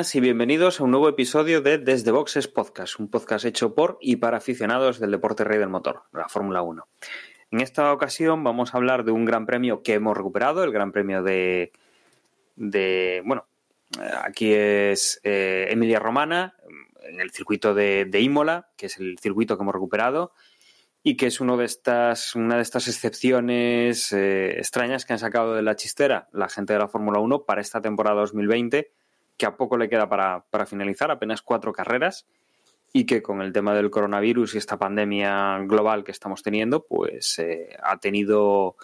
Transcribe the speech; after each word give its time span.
y 0.00 0.20
bienvenidos 0.20 0.80
a 0.80 0.84
un 0.84 0.92
nuevo 0.92 1.10
episodio 1.10 1.60
de 1.60 1.76
Desde 1.76 2.10
Boxes 2.10 2.48
Podcast, 2.48 2.98
un 2.98 3.10
podcast 3.10 3.44
hecho 3.44 3.74
por 3.74 3.98
y 4.00 4.16
para 4.16 4.38
aficionados 4.38 4.98
del 4.98 5.10
deporte 5.10 5.44
rey 5.44 5.58
del 5.58 5.68
motor, 5.68 6.04
la 6.14 6.26
Fórmula 6.26 6.62
1. 6.62 6.88
En 7.50 7.60
esta 7.60 7.92
ocasión 7.92 8.42
vamos 8.42 8.72
a 8.72 8.78
hablar 8.78 9.04
de 9.04 9.12
un 9.12 9.26
gran 9.26 9.44
premio 9.44 9.82
que 9.82 9.92
hemos 9.92 10.16
recuperado, 10.16 10.64
el 10.64 10.72
gran 10.72 10.90
premio 10.90 11.22
de, 11.22 11.72
de 12.56 13.20
bueno, 13.26 13.46
aquí 14.24 14.54
es 14.54 15.20
eh, 15.22 15.66
Emilia 15.68 15.98
Romana, 15.98 16.54
en 17.02 17.20
el 17.20 17.30
circuito 17.30 17.74
de, 17.74 18.06
de, 18.06 18.20
Imola, 18.22 18.70
que 18.78 18.86
es 18.86 18.96
el 18.96 19.18
circuito 19.18 19.58
que 19.58 19.62
hemos 19.62 19.74
recuperado 19.74 20.32
y 21.02 21.18
que 21.18 21.26
es 21.26 21.42
uno 21.42 21.58
de 21.58 21.66
estas, 21.66 22.34
una 22.34 22.56
de 22.56 22.62
estas 22.62 22.88
excepciones 22.88 24.14
eh, 24.14 24.58
extrañas 24.58 25.04
que 25.04 25.12
han 25.12 25.18
sacado 25.18 25.54
de 25.54 25.62
la 25.62 25.76
chistera 25.76 26.30
la 26.32 26.48
gente 26.48 26.72
de 26.72 26.78
la 26.78 26.88
Fórmula 26.88 27.18
1 27.18 27.44
para 27.44 27.60
esta 27.60 27.82
temporada 27.82 28.22
2020 28.22 28.92
que 29.40 29.46
a 29.46 29.56
poco 29.56 29.78
le 29.78 29.88
queda 29.88 30.06
para, 30.06 30.44
para, 30.50 30.66
finalizar, 30.66 31.10
apenas 31.10 31.40
cuatro 31.40 31.72
carreras, 31.72 32.26
y 32.92 33.06
que 33.06 33.22
con 33.22 33.40
el 33.40 33.54
tema 33.54 33.74
del 33.74 33.90
coronavirus 33.90 34.54
y 34.54 34.58
esta 34.58 34.78
pandemia 34.78 35.60
global 35.60 36.04
que 36.04 36.12
estamos 36.12 36.42
teniendo, 36.42 36.84
pues 36.84 37.38
eh, 37.38 37.74
ha 37.82 37.96
tenido 37.96 38.76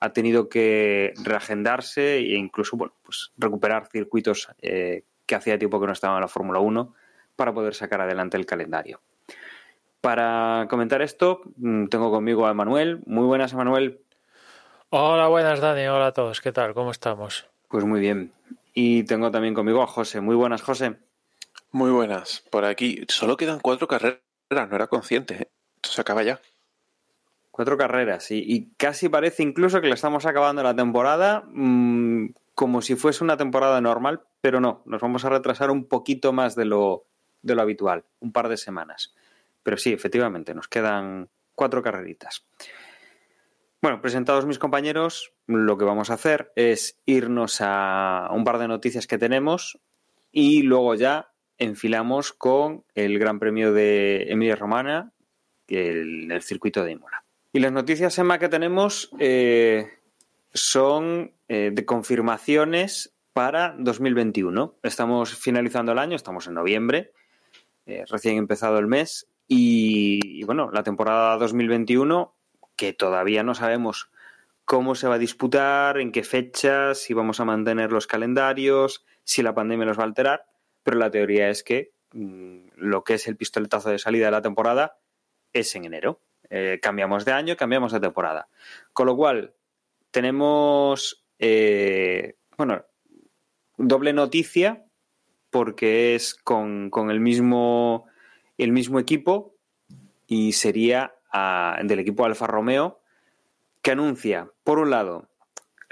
ha 0.00 0.12
tenido 0.12 0.48
que 0.48 1.12
reagendarse 1.24 2.18
e 2.18 2.36
incluso 2.36 2.76
bueno, 2.76 2.94
pues 3.02 3.32
recuperar 3.36 3.88
circuitos 3.88 4.48
eh, 4.62 5.02
que 5.26 5.34
hacía 5.34 5.58
tiempo 5.58 5.80
que 5.80 5.88
no 5.88 5.92
estaban 5.92 6.18
en 6.18 6.22
la 6.22 6.28
Fórmula 6.28 6.60
1 6.60 6.94
para 7.34 7.52
poder 7.52 7.74
sacar 7.74 8.00
adelante 8.00 8.36
el 8.36 8.46
calendario. 8.46 9.00
Para 10.00 10.68
comentar 10.70 11.02
esto, 11.02 11.40
mm, 11.56 11.86
tengo 11.86 12.12
conmigo 12.12 12.46
a 12.46 12.54
Manuel. 12.54 13.00
Muy 13.06 13.24
buenas, 13.24 13.52
Manuel. 13.54 14.00
Hola, 14.90 15.26
buenas, 15.26 15.58
Dani. 15.60 15.88
Hola 15.88 16.06
a 16.06 16.12
todos. 16.12 16.40
¿Qué 16.40 16.52
tal? 16.52 16.74
¿Cómo 16.74 16.92
estamos? 16.92 17.48
Pues 17.66 17.84
muy 17.84 17.98
bien. 17.98 18.32
Y 18.80 19.02
tengo 19.02 19.32
también 19.32 19.54
conmigo 19.54 19.82
a 19.82 19.88
José. 19.88 20.20
Muy 20.20 20.36
buenas, 20.36 20.62
José. 20.62 20.98
Muy 21.72 21.90
buenas. 21.90 22.44
Por 22.48 22.64
aquí 22.64 23.04
solo 23.08 23.36
quedan 23.36 23.58
cuatro 23.58 23.88
carreras, 23.88 24.20
no 24.50 24.76
era 24.76 24.86
consciente. 24.86 25.34
¿eh? 25.34 25.50
Esto 25.74 25.90
se 25.90 26.00
acaba 26.00 26.22
ya. 26.22 26.40
Cuatro 27.50 27.76
carreras, 27.76 28.30
y, 28.30 28.36
y, 28.36 28.70
casi 28.76 29.08
parece 29.08 29.42
incluso 29.42 29.80
que 29.80 29.88
le 29.88 29.94
estamos 29.94 30.26
acabando 30.26 30.62
la 30.62 30.76
temporada 30.76 31.42
mmm, 31.48 32.28
como 32.54 32.80
si 32.80 32.94
fuese 32.94 33.24
una 33.24 33.36
temporada 33.36 33.80
normal, 33.80 34.22
pero 34.40 34.60
no, 34.60 34.84
nos 34.86 35.00
vamos 35.00 35.24
a 35.24 35.30
retrasar 35.30 35.72
un 35.72 35.88
poquito 35.88 36.32
más 36.32 36.54
de 36.54 36.66
lo, 36.66 37.04
de 37.42 37.56
lo 37.56 37.62
habitual, 37.62 38.04
un 38.20 38.30
par 38.30 38.48
de 38.48 38.58
semanas. 38.58 39.12
Pero 39.64 39.76
sí, 39.76 39.92
efectivamente, 39.92 40.54
nos 40.54 40.68
quedan 40.68 41.30
cuatro 41.56 41.82
carreritas. 41.82 42.46
Bueno, 43.80 44.00
presentados 44.00 44.44
mis 44.44 44.58
compañeros, 44.58 45.32
lo 45.46 45.78
que 45.78 45.84
vamos 45.84 46.10
a 46.10 46.14
hacer 46.14 46.52
es 46.56 46.98
irnos 47.06 47.58
a 47.60 48.28
un 48.32 48.42
par 48.42 48.58
de 48.58 48.66
noticias 48.66 49.06
que 49.06 49.18
tenemos 49.18 49.78
y 50.32 50.62
luego 50.62 50.96
ya 50.96 51.30
enfilamos 51.58 52.32
con 52.32 52.84
el 52.96 53.20
Gran 53.20 53.38
Premio 53.38 53.72
de 53.72 54.32
Emilia 54.32 54.56
Romana, 54.56 55.12
el, 55.68 56.30
el 56.32 56.42
circuito 56.42 56.82
de 56.82 56.92
Imola. 56.92 57.24
Y 57.52 57.60
las 57.60 57.70
noticias, 57.70 58.18
Emma, 58.18 58.40
que 58.40 58.48
tenemos 58.48 59.10
eh, 59.20 59.88
son 60.52 61.32
eh, 61.46 61.70
de 61.72 61.84
confirmaciones 61.84 63.14
para 63.32 63.76
2021. 63.78 64.74
Estamos 64.82 65.36
finalizando 65.36 65.92
el 65.92 66.00
año, 66.00 66.16
estamos 66.16 66.48
en 66.48 66.54
noviembre, 66.54 67.12
eh, 67.86 68.04
recién 68.08 68.38
empezado 68.38 68.78
el 68.78 68.88
mes, 68.88 69.28
y, 69.46 70.18
y 70.40 70.42
bueno, 70.42 70.70
la 70.72 70.82
temporada 70.82 71.36
2021 71.36 72.34
que 72.78 72.92
todavía 72.94 73.42
no 73.42 73.54
sabemos 73.54 74.08
cómo 74.64 74.94
se 74.94 75.08
va 75.08 75.16
a 75.16 75.18
disputar, 75.18 75.98
en 75.98 76.12
qué 76.12 76.22
fechas, 76.22 76.98
si 76.98 77.12
vamos 77.12 77.40
a 77.40 77.44
mantener 77.44 77.90
los 77.90 78.06
calendarios, 78.06 79.04
si 79.24 79.42
la 79.42 79.54
pandemia 79.54 79.84
nos 79.84 79.98
va 79.98 80.04
a 80.04 80.06
alterar, 80.06 80.46
pero 80.84 80.96
la 80.96 81.10
teoría 81.10 81.50
es 81.50 81.64
que 81.64 81.92
mmm, 82.12 82.68
lo 82.76 83.02
que 83.02 83.14
es 83.14 83.26
el 83.26 83.36
pistoletazo 83.36 83.90
de 83.90 83.98
salida 83.98 84.26
de 84.26 84.30
la 84.30 84.42
temporada 84.42 84.98
es 85.52 85.74
en 85.74 85.86
enero. 85.86 86.22
Eh, 86.50 86.78
cambiamos 86.80 87.24
de 87.24 87.32
año, 87.32 87.56
cambiamos 87.56 87.92
de 87.92 88.00
temporada. 88.00 88.48
Con 88.92 89.06
lo 89.06 89.16
cual, 89.16 89.54
tenemos, 90.12 91.26
eh, 91.38 92.36
bueno, 92.56 92.84
doble 93.76 94.12
noticia 94.12 94.84
porque 95.50 96.14
es 96.14 96.34
con, 96.34 96.90
con 96.90 97.10
el, 97.10 97.20
mismo, 97.20 98.06
el 98.56 98.70
mismo 98.72 99.00
equipo 99.00 99.56
y 100.26 100.52
sería 100.52 101.17
del 101.32 101.98
equipo 101.98 102.24
Alfa 102.24 102.46
Romeo, 102.46 103.00
que 103.82 103.92
anuncia, 103.92 104.50
por 104.64 104.78
un 104.78 104.90
lado, 104.90 105.28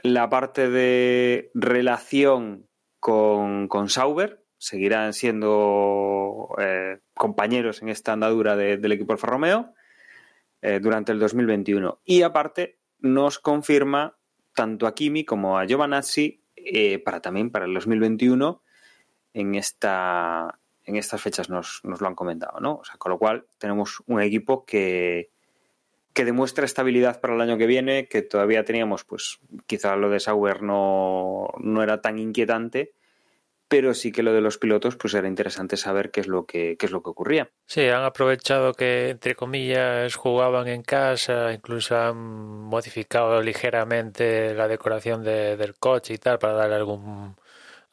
la 0.02 0.28
parte 0.28 0.68
de 0.70 1.50
relación 1.54 2.66
con, 3.00 3.68
con 3.68 3.88
Sauber, 3.88 4.42
seguirán 4.58 5.12
siendo 5.12 6.48
eh, 6.58 6.98
compañeros 7.14 7.82
en 7.82 7.88
esta 7.88 8.12
andadura 8.12 8.56
de, 8.56 8.78
del 8.78 8.92
equipo 8.92 9.12
Alfa 9.12 9.26
Romeo 9.26 9.74
eh, 10.62 10.80
durante 10.80 11.12
el 11.12 11.18
2021. 11.18 12.00
Y 12.04 12.22
aparte, 12.22 12.78
nos 12.98 13.38
confirma 13.38 14.16
tanto 14.54 14.86
a 14.86 14.94
Kimi 14.94 15.24
como 15.24 15.58
a 15.58 15.66
Giovanazzi 15.66 16.42
eh, 16.56 16.98
para 16.98 17.20
también 17.20 17.50
para 17.50 17.66
el 17.66 17.74
2021 17.74 18.62
en 19.34 19.54
esta, 19.54 20.58
en 20.86 20.96
estas 20.96 21.20
fechas 21.20 21.50
nos, 21.50 21.80
nos, 21.84 22.00
lo 22.00 22.06
han 22.06 22.14
comentado, 22.14 22.60
¿no? 22.60 22.76
O 22.76 22.84
sea, 22.84 22.96
con 22.96 23.10
lo 23.10 23.18
cual 23.18 23.44
tenemos 23.58 24.02
un 24.06 24.22
equipo 24.22 24.64
que, 24.64 25.30
que 26.12 26.24
demuestra 26.24 26.64
estabilidad 26.64 27.20
para 27.20 27.34
el 27.34 27.40
año 27.40 27.58
que 27.58 27.66
viene, 27.66 28.08
que 28.08 28.22
todavía 28.22 28.64
teníamos, 28.64 29.04
pues 29.04 29.38
quizá 29.66 29.96
lo 29.96 30.08
de 30.08 30.20
Sauber 30.20 30.62
no, 30.62 31.48
no 31.58 31.82
era 31.82 32.00
tan 32.00 32.18
inquietante, 32.18 32.92
pero 33.68 33.94
sí 33.94 34.12
que 34.12 34.22
lo 34.22 34.32
de 34.32 34.40
los 34.40 34.58
pilotos, 34.58 34.96
pues 34.96 35.14
era 35.14 35.26
interesante 35.26 35.76
saber 35.76 36.10
qué 36.10 36.20
es 36.20 36.28
lo 36.28 36.46
que, 36.46 36.76
qué 36.78 36.86
es 36.86 36.92
lo 36.92 37.02
que 37.02 37.10
ocurría. 37.10 37.50
Sí, 37.66 37.88
han 37.88 38.04
aprovechado 38.04 38.74
que, 38.74 39.10
entre 39.10 39.34
comillas, 39.34 40.14
jugaban 40.14 40.68
en 40.68 40.82
casa, 40.82 41.52
incluso 41.52 41.96
han 41.98 42.16
modificado 42.16 43.42
ligeramente 43.42 44.54
la 44.54 44.68
decoración 44.68 45.24
de, 45.24 45.56
del 45.56 45.74
coche 45.74 46.14
y 46.14 46.18
tal, 46.18 46.38
para 46.38 46.54
darle 46.54 46.76
algún 46.76 47.34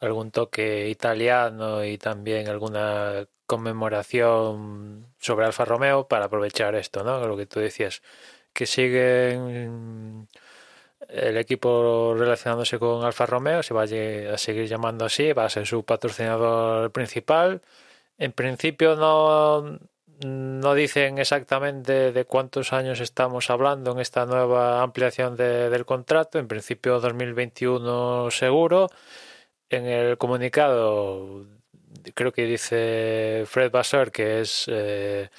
algún 0.03 0.31
toque 0.31 0.89
italiano 0.89 1.83
y 1.83 1.97
también 1.97 2.47
alguna 2.49 3.25
conmemoración 3.45 5.07
sobre 5.19 5.45
Alfa 5.45 5.65
Romeo 5.65 6.07
para 6.07 6.25
aprovechar 6.25 6.75
esto, 6.75 7.03
¿no? 7.03 7.25
Lo 7.27 7.37
que 7.37 7.45
tú 7.45 7.59
decías, 7.59 8.01
que 8.53 8.65
siguen 8.65 10.27
el 11.09 11.37
equipo 11.37 12.15
relacionándose 12.17 12.79
con 12.79 13.03
Alfa 13.03 13.25
Romeo, 13.25 13.63
se 13.63 13.73
va 13.73 13.83
a 13.83 14.37
seguir 14.37 14.67
llamando 14.67 15.05
así, 15.05 15.33
va 15.33 15.45
a 15.45 15.49
ser 15.49 15.67
su 15.67 15.83
patrocinador 15.83 16.91
principal. 16.91 17.61
En 18.17 18.31
principio 18.31 18.95
no, 18.95 19.79
no 20.25 20.73
dicen 20.73 21.17
exactamente 21.17 22.11
de 22.11 22.25
cuántos 22.25 22.73
años 22.73 22.99
estamos 22.99 23.49
hablando 23.49 23.91
en 23.91 23.99
esta 23.99 24.25
nueva 24.25 24.81
ampliación 24.81 25.35
de, 25.35 25.69
del 25.69 25.85
contrato, 25.85 26.39
en 26.39 26.47
principio 26.47 26.99
2021 26.99 28.31
seguro 28.31 28.89
en 29.69 29.85
el 29.85 30.17
comunicado 30.17 31.45
creo 32.13 32.31
que 32.31 32.45
dice 32.45 33.43
Fred 33.47 33.71
Vasseur 33.71 34.11
que 34.11 34.41
es 34.41 34.65
eh, 34.67 35.29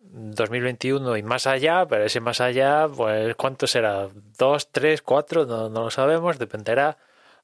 2021 0.00 1.16
y 1.16 1.22
más 1.22 1.46
allá, 1.46 1.86
pero 1.86 2.04
ese 2.04 2.20
más 2.20 2.40
allá, 2.40 2.88
pues 2.88 3.34
¿cuánto 3.36 3.66
será? 3.66 4.08
¿Dos, 4.38 4.70
tres, 4.70 5.02
cuatro? 5.02 5.44
No, 5.46 5.68
no 5.68 5.84
lo 5.84 5.90
sabemos, 5.90 6.38
dependerá. 6.38 6.98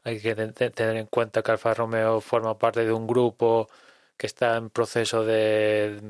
Hay 0.05 0.21
que 0.21 0.35
tener 0.35 0.97
en 0.97 1.07
cuenta 1.07 1.43
que 1.43 1.51
Alfa 1.53 1.75
Romeo 1.75 2.21
forma 2.21 2.59
parte 2.59 2.85
de 2.85 2.93
un 2.93 3.07
grupo 3.07 3.69
que 4.17 4.27
está 4.27 4.57
en 4.57 4.71
proceso 4.71 5.25
de 5.25 6.01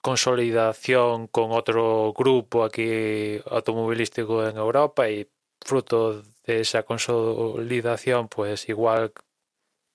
consolidación 0.00 1.26
con 1.28 1.52
otro 1.52 2.12
grupo 2.12 2.64
aquí 2.64 3.40
automovilístico 3.46 4.46
en 4.46 4.56
Europa 4.56 5.08
y 5.08 5.28
fruto 5.60 6.22
de 6.46 6.60
esa 6.60 6.82
consolidación, 6.84 8.28
pues 8.28 8.68
igual 8.68 9.12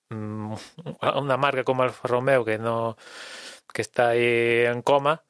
mmm, 0.09 0.53
una 1.17 1.37
marca 1.37 1.63
como 1.63 1.83
Alfa 1.83 2.07
Romeo 2.07 2.45
que 2.45 2.57
no 2.57 2.97
que 3.73 3.81
está 3.81 4.09
ahí 4.09 4.65
en 4.65 4.81
coma, 4.81 5.23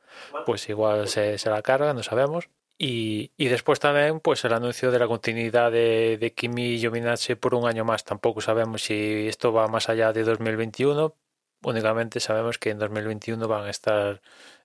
pues 0.46 0.70
igual 0.70 1.08
se, 1.08 1.38
se 1.38 1.50
la 1.50 1.62
carga, 1.62 1.94
no 1.94 2.04
sabemos. 2.04 2.50
Y, 2.78 3.32
y, 3.38 3.48
después 3.48 3.80
también 3.80 4.20
pues 4.20 4.44
el 4.46 4.54
anuncio 4.54 4.92
de 4.92 5.00
la 5.00 5.08
continuidad 5.08 5.72
de, 5.72 6.18
de 6.20 6.34
Kimi 6.34 6.76
y 6.76 6.80
Giovinazzi 6.80 7.36
por 7.36 7.56
un 7.56 7.68
año 7.68 7.86
más. 7.86 8.04
Tampoco 8.04 8.42
sabemos 8.42 8.84
si 8.84 9.28
esto 9.28 9.54
va 9.54 9.68
más 9.68 9.90
allá 9.90 10.14
de 10.14 10.24
2021. 10.24 11.16
Únicamente 11.64 12.20
sabemos 12.20 12.58
que 12.60 12.72
en 12.72 12.80
2021 12.80 13.48
van 13.48 13.66
a 13.66 13.70
estar 13.70 14.22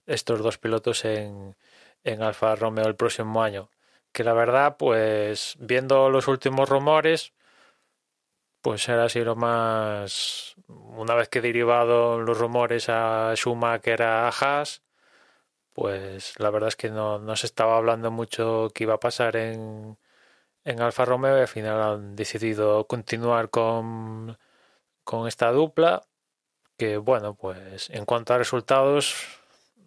estos 0.06 0.42
dos 0.42 0.58
pilotos 0.58 1.04
en, 1.04 1.56
en 2.04 2.22
Alfa 2.22 2.56
Romeo 2.56 2.86
el 2.86 2.96
próximo 2.96 3.42
año 3.42 3.70
que 4.12 4.24
la 4.24 4.32
verdad, 4.34 4.76
pues 4.78 5.56
viendo 5.60 6.10
los 6.10 6.28
últimos 6.28 6.68
rumores, 6.68 7.32
pues 8.62 8.88
era 8.88 9.04
así 9.04 9.20
lo 9.24 9.36
más. 9.36 10.54
Una 10.68 11.14
vez 11.14 11.28
que 11.28 11.40
derivado 11.40 12.20
los 12.20 12.38
rumores 12.38 12.88
a 12.88 13.32
Schumacher 13.36 14.02
a 14.02 14.28
Haas, 14.28 14.82
pues 15.72 16.34
la 16.38 16.50
verdad 16.50 16.68
es 16.68 16.76
que 16.76 16.90
no, 16.90 17.18
no 17.18 17.36
se 17.36 17.46
estaba 17.46 17.76
hablando 17.76 18.10
mucho 18.10 18.70
que 18.74 18.84
iba 18.84 18.94
a 18.94 19.00
pasar 19.00 19.36
en, 19.36 19.98
en 20.64 20.80
Alfa 20.82 21.04
Romeo 21.04 21.38
y 21.38 21.42
al 21.42 21.48
final 21.48 21.80
han 21.82 22.16
decidido 22.16 22.86
continuar 22.86 23.50
con, 23.50 24.38
con 25.04 25.28
esta 25.28 25.52
dupla. 25.52 26.02
Que 26.78 26.96
bueno, 26.98 27.34
pues 27.34 27.90
en 27.90 28.06
cuanto 28.06 28.34
a 28.34 28.38
resultados, 28.38 29.14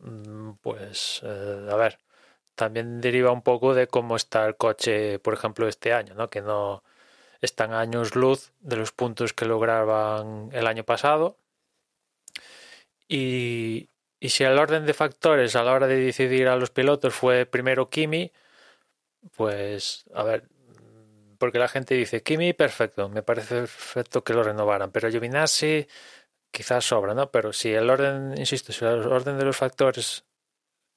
mm, 0.02 0.54
pues 0.62 1.22
eh, 1.24 1.68
a 1.72 1.76
ver, 1.76 2.00
también 2.56 3.02
deriva 3.02 3.32
un 3.32 3.42
poco 3.42 3.74
de 3.74 3.88
cómo 3.88 4.16
está 4.16 4.46
el 4.46 4.56
coche, 4.58 5.20
por 5.20 5.34
ejemplo, 5.34 5.68
este 5.68 5.94
año, 5.94 6.14
¿no? 6.16 6.30
Que 6.30 6.42
no 6.42 6.84
están 7.42 7.74
años 7.74 8.16
luz 8.16 8.54
de 8.62 8.78
los 8.78 8.92
puntos 8.92 9.34
que 9.34 9.46
lograban 9.46 10.50
el 10.54 10.68
año 10.68 10.84
pasado. 10.84 11.38
Y, 13.08 13.90
y 14.20 14.30
si 14.30 14.44
el 14.44 14.58
orden 14.58 14.86
de 14.86 14.94
factores 14.94 15.56
a 15.56 15.64
la 15.64 15.74
hora 15.74 15.88
de 15.88 15.98
decidir 15.98 16.48
a 16.48 16.56
los 16.56 16.72
pilotos 16.72 17.14
fue 17.14 17.46
primero 17.46 17.90
Kimi, 17.90 18.32
pues, 19.36 20.06
a 20.14 20.24
ver, 20.24 20.44
porque 21.38 21.60
la 21.60 21.68
gente 21.68 21.96
dice, 21.96 22.24
Kimi, 22.24 22.54
perfecto, 22.54 23.10
me 23.10 23.24
parece 23.24 23.56
perfecto 23.62 24.24
que 24.24 24.34
lo 24.34 24.44
renovaran, 24.44 24.92
pero 24.92 25.10
Giovinazzi 25.10 25.88
quizás 26.52 26.86
sobra, 26.86 27.14
¿no? 27.14 27.32
Pero 27.32 27.52
si 27.54 27.74
el 27.74 27.90
orden, 27.90 28.36
insisto, 28.38 28.72
si 28.74 28.86
el 28.86 29.02
orden 29.12 29.38
de 29.38 29.46
los 29.46 29.58
factores 29.58 30.26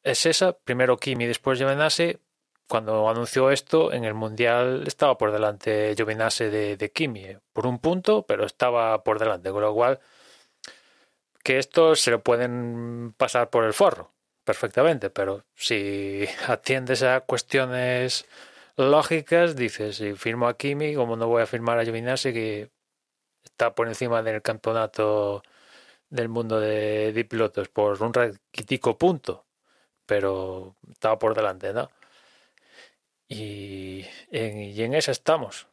es 0.06 0.24
esa, 0.24 0.52
primero 0.52 0.96
Kimi, 0.98 1.26
después 1.26 1.58
Giovinazzi, 1.58 2.18
cuando 2.68 3.08
anunció 3.08 3.50
esto, 3.50 3.92
en 3.92 4.04
el 4.04 4.14
Mundial 4.14 4.84
estaba 4.86 5.18
por 5.18 5.32
delante 5.32 5.94
Giovinazzi 5.96 6.44
de, 6.44 6.76
de 6.76 6.92
Kimi, 6.92 7.24
eh, 7.24 7.40
por 7.52 7.66
un 7.66 7.80
punto, 7.80 8.24
pero 8.24 8.46
estaba 8.46 9.02
por 9.04 9.18
delante, 9.18 9.50
con 9.50 9.62
lo 9.62 9.74
cual 9.74 10.00
que 11.42 11.58
esto 11.58 11.96
se 11.96 12.10
lo 12.12 12.22
pueden 12.22 13.14
pasar 13.16 13.50
por 13.50 13.64
el 13.64 13.72
forro 13.72 14.12
perfectamente, 14.44 15.10
pero 15.10 15.44
si 15.54 16.24
atiendes 16.48 17.02
a 17.02 17.20
cuestiones 17.22 18.26
lógicas, 18.76 19.56
dices, 19.56 19.96
si 19.96 20.14
firmo 20.14 20.48
a 20.48 20.56
Kimi, 20.56 20.94
como 20.94 21.16
no 21.16 21.28
voy 21.28 21.42
a 21.42 21.46
firmar 21.46 21.78
a 21.80 21.84
Giovinazzi, 21.84 22.32
que 22.32 22.70
está 23.44 23.74
por 23.74 23.88
encima 23.88 24.22
del 24.22 24.42
campeonato 24.42 25.42
del 26.10 26.28
mundo 26.28 26.60
de, 26.60 27.12
de 27.12 27.24
pilotos 27.24 27.68
por 27.68 28.02
un 28.02 28.14
raquitico 28.14 28.98
punto, 28.98 29.45
pero 30.06 30.76
estaba 30.92 31.18
por 31.18 31.34
delante, 31.34 31.72
¿no? 31.72 31.90
Y 33.28 34.04
en, 34.30 34.58
y 34.60 34.82
en 34.82 34.94
esa 34.94 35.12
estamos. 35.12 35.66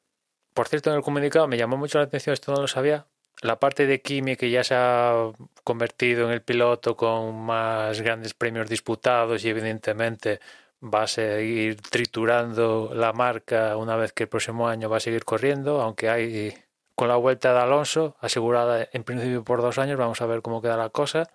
Por 0.53 0.67
cierto, 0.67 0.89
en 0.89 0.97
el 0.97 1.03
comunicado 1.03 1.47
me 1.47 1.57
llamó 1.57 1.77
mucho 1.77 1.99
la 1.99 2.05
atención, 2.05 2.33
esto 2.33 2.53
no 2.53 2.61
lo 2.61 2.67
sabía, 2.67 3.07
la 3.41 3.59
parte 3.59 3.87
de 3.87 4.01
Kimi 4.01 4.35
que 4.35 4.49
ya 4.49 4.63
se 4.63 4.75
ha 4.75 5.31
convertido 5.63 6.25
en 6.27 6.31
el 6.31 6.41
piloto 6.41 6.95
con 6.95 7.35
más 7.45 8.01
grandes 8.01 8.33
premios 8.33 8.69
disputados 8.69 9.43
y 9.43 9.49
evidentemente 9.49 10.39
va 10.83 11.03
a 11.03 11.07
seguir 11.07 11.81
triturando 11.81 12.91
la 12.93 13.13
marca 13.13 13.77
una 13.77 13.95
vez 13.95 14.13
que 14.13 14.23
el 14.23 14.29
próximo 14.29 14.67
año 14.67 14.89
va 14.89 14.97
a 14.97 14.99
seguir 14.99 15.23
corriendo, 15.25 15.81
aunque 15.81 16.09
hay 16.09 16.53
con 16.95 17.07
la 17.07 17.15
vuelta 17.15 17.53
de 17.53 17.59
Alonso 17.59 18.15
asegurada 18.19 18.87
en 18.91 19.03
principio 19.03 19.43
por 19.43 19.61
dos 19.61 19.77
años, 19.77 19.97
vamos 19.97 20.21
a 20.21 20.25
ver 20.25 20.41
cómo 20.41 20.61
queda 20.61 20.77
la 20.77 20.89
cosa. 20.89 21.29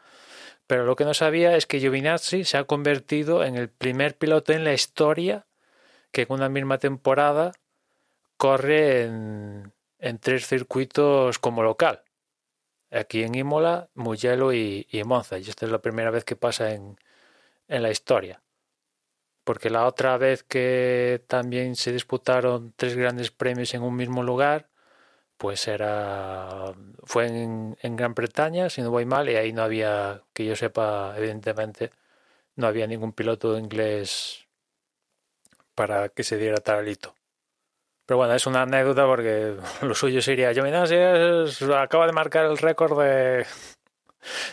Pero 0.69 0.85
lo 0.85 0.97
que 0.97 1.07
no 1.07 1.15
sabía 1.15 1.57
es 1.57 1.65
que 1.65 1.81
Giovinazzi 1.81 2.45
se 2.45 2.59
ha 2.59 2.65
convertido 2.65 3.43
en 3.43 3.57
el 3.57 3.71
primer 3.71 4.17
piloto 4.19 4.53
en 4.53 4.65
la 4.65 4.75
historia 4.75 5.47
que 6.13 6.23
en 6.23 6.33
una 6.33 6.51
misma 6.51 6.77
temporada 6.77 7.53
corre 8.37 9.05
en, 9.05 9.73
tres 10.21 10.47
circuitos 10.47 11.39
como 11.39 11.63
local. 11.63 12.03
Aquí 12.91 13.23
en 13.23 13.35
Imola, 13.35 13.89
Mugello 13.95 14.53
y, 14.53 14.87
y, 14.91 15.03
Monza. 15.05 15.39
Y 15.39 15.49
esta 15.49 15.65
es 15.65 15.73
la 15.73 15.81
primera 15.81 16.11
vez 16.11 16.25
que 16.25 16.37
pasa 16.37 16.75
en, 16.75 16.99
en 17.69 17.83
la 17.83 17.91
historia. 17.91 18.43
Porque 19.45 19.71
la 19.71 19.87
otra 19.87 20.19
vez 20.19 20.43
que 20.43 21.25
también 21.29 21.77
se 21.77 21.93
disputaron 21.93 22.75
tres 22.77 22.95
grandes 22.95 23.31
premios 23.31 23.73
en 23.73 23.83
un 23.83 23.97
mismo 23.97 24.23
lugar, 24.23 24.69
pues 25.39 25.69
era 25.69 26.75
fue 27.05 27.27
en, 27.27 27.77
Gran 27.97 28.15
Bretaña, 28.15 28.69
si 28.71 28.83
no 28.83 28.91
voy 28.91 29.07
mal, 29.07 29.31
y 29.31 29.37
ahí 29.37 29.53
no 29.53 29.63
había, 29.63 30.23
que 30.35 30.45
yo 30.45 30.57
sepa, 30.57 31.15
evidentemente, 31.17 31.91
no 32.57 32.67
había 32.67 32.87
ningún 32.87 33.13
piloto 33.13 33.59
inglés 33.59 34.47
para 35.75 36.09
que 36.11 36.25
se 36.25 36.37
diera 36.39 36.59
tal 36.59 36.89
hito. 36.89 37.15
Pero 38.07 38.19
bueno, 38.19 38.35
es 38.35 38.47
una 38.47 38.63
anécdota 38.63 39.07
porque 39.07 39.57
lo 39.83 39.95
suyo 39.95 40.23
sería, 40.23 40.53
Giovinazzi 40.53 40.97
acaba 41.75 42.07
de 42.07 42.13
marcar 42.13 42.47
el 42.47 42.59
récord 42.59 43.01
de, 43.01 43.47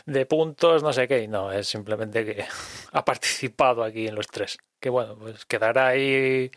de 0.05 0.25
puntos, 0.25 0.83
no 0.83 0.93
sé 0.93 1.07
qué, 1.07 1.27
no, 1.27 1.51
es 1.51 1.67
simplemente 1.67 2.25
que 2.25 2.45
ha 2.91 3.05
participado 3.05 3.83
aquí 3.83 4.07
en 4.07 4.15
los 4.15 4.27
tres. 4.27 4.57
Que 4.79 4.89
bueno, 4.89 5.17
pues 5.17 5.45
quedará 5.45 5.87
ahí 5.87 6.51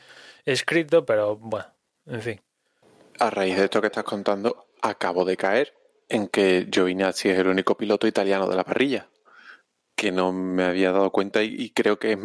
escrito, 0.45 1.05
pero 1.07 1.37
bueno, 1.37 1.67
en 2.07 2.23
fin. 2.23 2.48
A 3.19 3.31
raíz 3.31 3.57
de 3.57 3.65
esto 3.65 3.81
que 3.81 3.89
estás 3.89 4.05
contando, 4.05 4.69
acabo 4.81 5.25
de 5.25 5.37
caer 5.37 5.75
en 6.09 6.29
que 6.29 6.69
Giovinazzi 6.71 7.31
es 7.31 7.39
el 7.39 7.49
único 7.49 7.77
piloto 7.77 8.07
italiano 8.07 8.49
de 8.49 8.57
la 8.57 8.65
parrilla, 8.65 9.11
que 9.97 10.13
no 10.13 10.33
me 10.33 10.65
había 10.65 10.93
dado 10.93 11.11
cuenta 11.11 11.43
y, 11.43 11.55
y 11.57 11.71
creo 11.71 11.99
que 11.99 12.13
es 12.13 12.19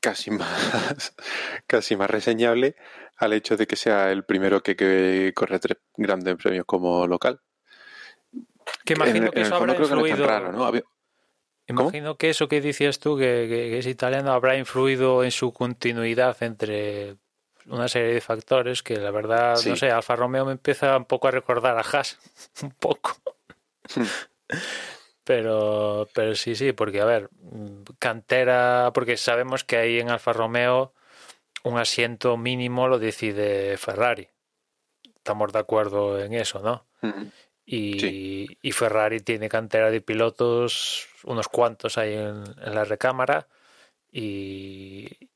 casi 0.00 0.30
más, 0.30 1.14
casi 1.66 1.96
más 1.96 2.10
reseñable 2.10 2.76
al 3.16 3.34
hecho 3.34 3.56
de 3.56 3.66
que 3.66 3.76
sea 3.76 4.10
el 4.10 4.24
primero 4.24 4.62
que, 4.62 4.74
que 4.74 5.32
corre 5.34 5.58
tres 5.58 5.78
grandes 5.96 6.36
premios 6.36 6.64
como 6.64 7.06
local. 7.06 7.40
Que 8.84 8.94
imagino 8.94 9.26
en, 9.26 9.32
que 9.32 9.40
eso 9.42 9.54
habrá 9.54 9.74
influido. 9.74 10.16
No 10.16 10.26
raro, 10.26 10.52
¿no? 10.52 10.64
Había... 10.64 10.82
Imagino 11.66 12.16
que 12.16 12.30
eso 12.30 12.48
que 12.48 12.60
decías 12.60 12.98
tú, 12.98 13.16
que, 13.16 13.46
que, 13.48 13.78
es 13.78 13.86
italiano, 13.86 14.32
habrá 14.32 14.56
influido 14.56 15.22
en 15.22 15.30
su 15.30 15.52
continuidad 15.52 16.36
entre 16.42 17.16
una 17.70 17.88
serie 17.88 18.14
de 18.14 18.20
factores 18.20 18.82
que 18.82 18.96
la 18.96 19.10
verdad, 19.10 19.56
sí. 19.56 19.70
no 19.70 19.76
sé, 19.76 19.90
Alfa 19.90 20.16
Romeo 20.16 20.44
me 20.44 20.52
empieza 20.52 20.96
un 20.96 21.04
poco 21.04 21.28
a 21.28 21.30
recordar 21.30 21.78
a 21.78 21.82
Haas, 21.82 22.18
un 22.62 22.70
poco. 22.72 23.16
pero, 25.24 26.08
pero 26.12 26.34
sí, 26.34 26.54
sí, 26.54 26.72
porque 26.72 27.00
a 27.00 27.04
ver, 27.04 27.30
cantera, 27.98 28.90
porque 28.92 29.16
sabemos 29.16 29.64
que 29.64 29.76
ahí 29.76 30.00
en 30.00 30.10
Alfa 30.10 30.32
Romeo 30.32 30.92
un 31.62 31.78
asiento 31.78 32.36
mínimo 32.36 32.88
lo 32.88 32.98
decide 32.98 33.76
Ferrari. 33.76 34.28
Estamos 35.16 35.52
de 35.52 35.58
acuerdo 35.58 36.18
en 36.18 36.32
eso, 36.32 36.60
¿no? 36.60 36.86
Mm. 37.02 37.28
Y, 37.66 38.00
sí. 38.00 38.58
y, 38.62 38.72
Ferrari 38.72 39.20
tiene 39.20 39.48
cantera 39.48 39.90
de 39.90 40.00
pilotos, 40.00 41.06
unos 41.22 41.46
cuantos 41.46 41.98
ahí 41.98 42.14
en, 42.14 42.42
en 42.64 42.74
la 42.74 42.84
recámara. 42.84 43.46
Y, 44.10 45.29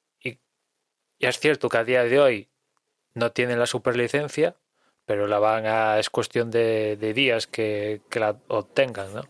es 1.21 1.38
cierto 1.38 1.68
que 1.68 1.78
a 1.78 1.85
día 1.85 2.04
de 2.04 2.21
hoy 2.21 2.50
no 3.14 3.33
tienen 3.33 3.59
la 3.59 3.66
superlicencia, 3.66 4.56
pero 5.06 5.26
la 5.26 5.38
van 5.38 5.66
a. 5.66 5.99
es 5.99 6.11
cuestión 6.11 6.50
de, 6.50 6.97
días 7.14 7.47
que, 7.47 8.02
que, 8.11 8.21
la 8.21 8.37
obtengan, 8.49 9.14
¿no? 9.14 9.23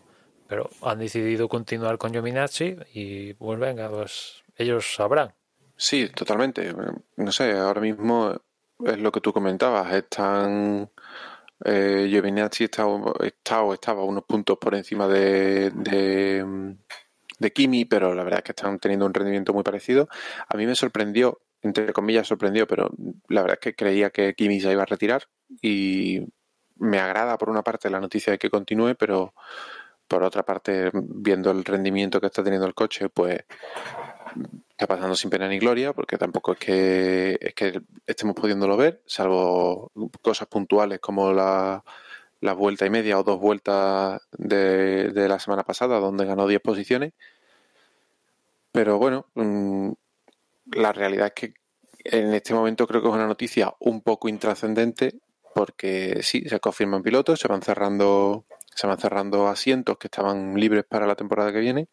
Pero 0.47 0.69
han 0.81 0.99
decidido 0.99 1.49
continuar 1.49 1.97
con 1.97 2.11
Giovinazzi 2.11 2.77
y 2.93 3.33
pues 3.33 3.59
venga, 3.59 3.89
pues 3.89 4.43
ellos 4.57 4.95
sabrán. 4.95 5.33
Sí, 5.77 6.09
totalmente. 6.09 6.73
No 7.17 7.31
sé, 7.31 7.51
ahora 7.53 7.81
mismo 7.81 8.35
es 8.85 8.97
lo 8.99 9.11
que 9.11 9.21
tú 9.21 9.33
comentabas. 9.33 9.93
Están. 9.93 10.89
Eh, 11.63 12.09
está, 12.59 13.73
estaba 13.73 14.03
unos 14.03 14.23
puntos 14.25 14.57
por 14.57 14.75
encima 14.75 15.07
de, 15.07 15.71
de, 15.71 16.75
de, 17.39 17.53
Kimi, 17.53 17.85
pero 17.85 18.13
la 18.13 18.23
verdad 18.23 18.39
es 18.39 18.43
que 18.43 18.51
están 18.51 18.77
teniendo 18.79 19.05
un 19.05 19.13
rendimiento 19.13 19.53
muy 19.53 19.63
parecido. 19.63 20.09
A 20.47 20.57
mí 20.57 20.65
me 20.65 20.75
sorprendió, 20.75 21.41
entre 21.61 21.93
comillas 21.93 22.27
sorprendió, 22.27 22.67
pero 22.67 22.91
la 23.27 23.41
verdad 23.41 23.59
es 23.59 23.63
que 23.63 23.75
creía 23.75 24.09
que 24.09 24.35
Kimi 24.35 24.59
se 24.59 24.71
iba 24.71 24.83
a 24.83 24.85
retirar 24.85 25.23
y 25.61 26.21
me 26.77 26.99
agrada 26.99 27.37
por 27.37 27.49
una 27.49 27.63
parte 27.63 27.89
la 27.89 27.99
noticia 27.99 28.31
de 28.31 28.39
que 28.39 28.49
continúe, 28.49 28.95
pero 28.95 29.33
por 30.07 30.23
otra 30.23 30.43
parte, 30.43 30.91
viendo 30.93 31.51
el 31.51 31.65
rendimiento 31.65 32.21
que 32.21 32.27
está 32.27 32.43
teniendo 32.43 32.67
el 32.67 32.75
coche, 32.75 33.09
pues 33.09 33.43
está 34.69 34.87
pasando 34.87 35.15
sin 35.15 35.29
pena 35.29 35.47
ni 35.47 35.57
gloria, 35.59 35.93
porque 35.93 36.17
tampoco 36.17 36.53
es 36.53 36.59
que, 36.59 37.37
es 37.39 37.53
que 37.55 37.81
estemos 38.05 38.35
pudiéndolo 38.35 38.77
ver, 38.77 39.01
salvo 39.05 39.91
cosas 40.21 40.47
puntuales 40.47 40.99
como 40.99 41.31
la, 41.33 41.83
la 42.41 42.53
vuelta 42.53 42.85
y 42.85 42.89
media 42.89 43.19
o 43.19 43.23
dos 43.23 43.39
vueltas 43.39 44.21
de, 44.37 45.11
de, 45.11 45.29
la 45.29 45.39
semana 45.39 45.63
pasada, 45.63 45.99
donde 45.99 46.25
ganó 46.25 46.47
10 46.47 46.61
posiciones. 46.61 47.13
Pero 48.71 48.97
bueno, 48.97 49.27
mmm, 49.35 49.91
la 50.71 50.91
realidad 50.91 51.27
es 51.27 51.33
que 51.33 51.53
en 52.03 52.33
este 52.33 52.53
momento 52.53 52.87
creo 52.87 53.01
que 53.01 53.07
es 53.07 53.13
una 53.13 53.27
noticia 53.27 53.73
un 53.79 54.01
poco 54.01 54.29
intrascendente, 54.29 55.19
porque 55.53 56.19
sí, 56.21 56.43
se 56.47 56.59
confirman 56.59 57.01
pilotos, 57.01 57.39
se 57.39 57.47
van 57.47 57.61
cerrando, 57.61 58.45
se 58.75 58.87
van 58.87 58.99
cerrando 58.99 59.47
asientos 59.47 59.97
que 59.97 60.07
estaban 60.07 60.55
libres 60.55 60.83
para 60.83 61.07
la 61.07 61.15
temporada 61.15 61.51
que 61.51 61.59
viene, 61.59 61.87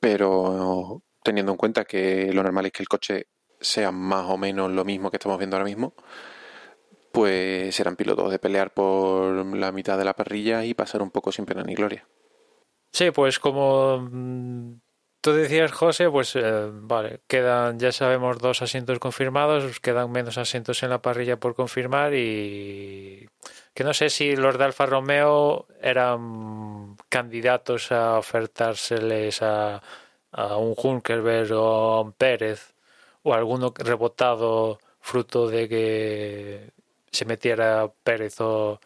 pero 0.00 1.02
teniendo 1.22 1.52
en 1.52 1.58
cuenta 1.58 1.84
que 1.84 2.32
lo 2.32 2.42
normal 2.42 2.66
es 2.66 2.72
que 2.72 2.82
el 2.82 2.88
coche 2.88 3.28
sean 3.60 3.94
más 3.94 4.28
o 4.28 4.36
menos 4.36 4.70
lo 4.70 4.84
mismo 4.84 5.10
que 5.10 5.16
estamos 5.16 5.38
viendo 5.38 5.56
ahora 5.56 5.68
mismo, 5.68 5.94
pues 7.12 7.74
serán 7.74 7.96
pilotos 7.96 8.30
de 8.30 8.38
pelear 8.38 8.74
por 8.74 9.32
la 9.56 9.72
mitad 9.72 9.96
de 9.96 10.04
la 10.04 10.14
parrilla 10.14 10.64
y 10.64 10.74
pasar 10.74 11.00
un 11.00 11.10
poco 11.10 11.32
sin 11.32 11.46
pena 11.46 11.62
ni 11.62 11.74
gloria. 11.74 12.06
Sí, 12.92 13.10
pues 13.10 13.38
como 13.38 13.98
mm, 13.98 14.80
tú 15.26 15.32
decías, 15.32 15.72
José, 15.72 16.08
pues 16.08 16.36
eh, 16.36 16.68
vale, 16.70 17.18
quedan, 17.26 17.80
ya 17.80 17.90
sabemos, 17.90 18.38
dos 18.38 18.62
asientos 18.62 19.00
confirmados, 19.00 19.80
quedan 19.80 20.12
menos 20.12 20.38
asientos 20.38 20.84
en 20.84 20.90
la 20.90 21.02
parrilla 21.02 21.36
por 21.36 21.56
confirmar 21.56 22.14
y 22.14 23.28
que 23.74 23.82
no 23.82 23.92
sé 23.92 24.08
si 24.08 24.36
los 24.36 24.56
de 24.56 24.64
Alfa 24.64 24.86
Romeo 24.86 25.66
eran 25.82 26.96
candidatos 27.08 27.90
a 27.90 28.18
ofertárseles 28.18 29.42
a, 29.42 29.82
un 30.58 30.76
Junkerberg 30.76 31.52
o 31.54 32.02
un 32.02 32.12
Pérez 32.12 32.74
o 33.24 33.34
alguno 33.34 33.74
rebotado 33.76 34.78
fruto 35.00 35.48
de 35.48 35.68
que 35.68 36.70
se 37.10 37.24
metiera 37.24 37.90
Pérez 38.04 38.40
o, 38.40 38.78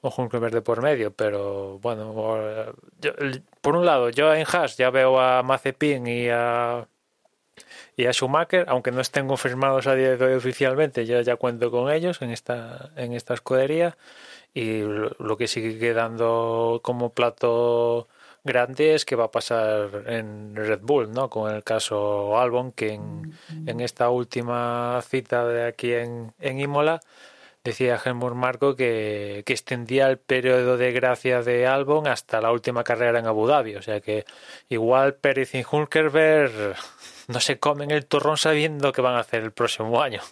o 0.00 0.14
Hulkenberg 0.16 0.54
de 0.54 0.62
por 0.62 0.80
medio, 0.82 1.12
pero 1.12 1.78
bueno, 1.80 2.14
por 3.68 3.76
un 3.76 3.84
lado, 3.84 4.08
yo 4.08 4.32
en 4.32 4.46
Haas 4.50 4.78
ya 4.78 4.88
veo 4.88 5.20
a 5.20 5.42
Mazepin 5.42 6.06
y 6.06 6.30
a 6.30 6.88
y 7.98 8.06
a 8.06 8.12
Schumacher, 8.14 8.64
aunque 8.66 8.92
no 8.92 9.02
estén 9.02 9.28
confirmados 9.28 9.86
a 9.86 9.94
día 9.94 10.16
de 10.16 10.24
hoy 10.24 10.32
oficialmente, 10.32 11.04
yo 11.04 11.20
ya 11.20 11.36
cuento 11.36 11.70
con 11.70 11.92
ellos 11.92 12.22
en 12.22 12.30
esta 12.30 12.92
en 12.96 13.12
esta 13.12 13.34
escudería 13.34 13.98
y 14.54 14.80
lo 14.80 15.36
que 15.36 15.48
sigue 15.48 15.78
quedando 15.78 16.80
como 16.82 17.12
plato 17.12 18.08
grande 18.42 18.94
es 18.94 19.04
que 19.04 19.16
va 19.16 19.24
a 19.24 19.30
pasar 19.30 20.04
en 20.06 20.56
Red 20.56 20.80
Bull, 20.80 21.12
¿no? 21.12 21.28
Con 21.28 21.54
el 21.54 21.62
caso 21.62 22.38
Albon, 22.40 22.72
que 22.72 22.94
en, 22.94 23.34
en 23.66 23.80
esta 23.80 24.08
última 24.08 24.98
cita 25.02 25.46
de 25.46 25.66
aquí 25.66 25.92
en, 25.92 26.32
en 26.38 26.58
Imola 26.58 27.00
decía 27.68 28.00
Helmut 28.04 28.34
Marco 28.34 28.76
que, 28.76 29.42
que, 29.46 29.52
extendía 29.52 30.08
el 30.08 30.18
periodo 30.18 30.76
de 30.76 30.92
gracia 30.92 31.42
de 31.42 31.66
Albon 31.66 32.06
hasta 32.06 32.40
la 32.40 32.52
última 32.52 32.84
carrera 32.84 33.18
en 33.18 33.26
Abu 33.26 33.46
Dhabi. 33.46 33.76
O 33.76 33.82
sea 33.82 34.00
que 34.00 34.24
igual 34.68 35.14
Pérez 35.14 35.54
y 35.54 35.64
Hulkerberg 35.70 36.76
no 37.28 37.40
se 37.40 37.58
comen 37.58 37.90
el 37.90 38.06
turrón 38.06 38.36
sabiendo 38.36 38.92
que 38.92 39.02
van 39.02 39.14
a 39.14 39.20
hacer 39.20 39.42
el 39.42 39.52
próximo 39.52 40.02
año. 40.02 40.22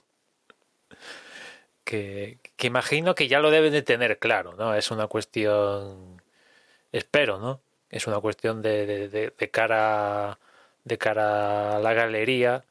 Que, 1.85 2.39
que 2.57 2.67
imagino 2.67 3.15
que 3.15 3.29
ya 3.29 3.41
lo 3.41 3.51
deben 3.51 3.73
de 3.73 3.83
tener 3.83 4.19
claro, 4.19 4.55
¿no? 4.55 4.75
Es 4.75 4.91
una 4.91 5.07
cuestión, 5.07 6.21
espero, 6.93 7.39
¿no? 7.39 7.61
Es 7.91 8.07
una 8.09 8.21
cuestión 8.21 8.61
de, 8.63 9.09
de 9.09 9.51
cara 9.51 10.39
de 10.87 10.99
cara 10.99 11.77
a 11.77 11.79
la 11.81 11.95
galería, 11.95 12.65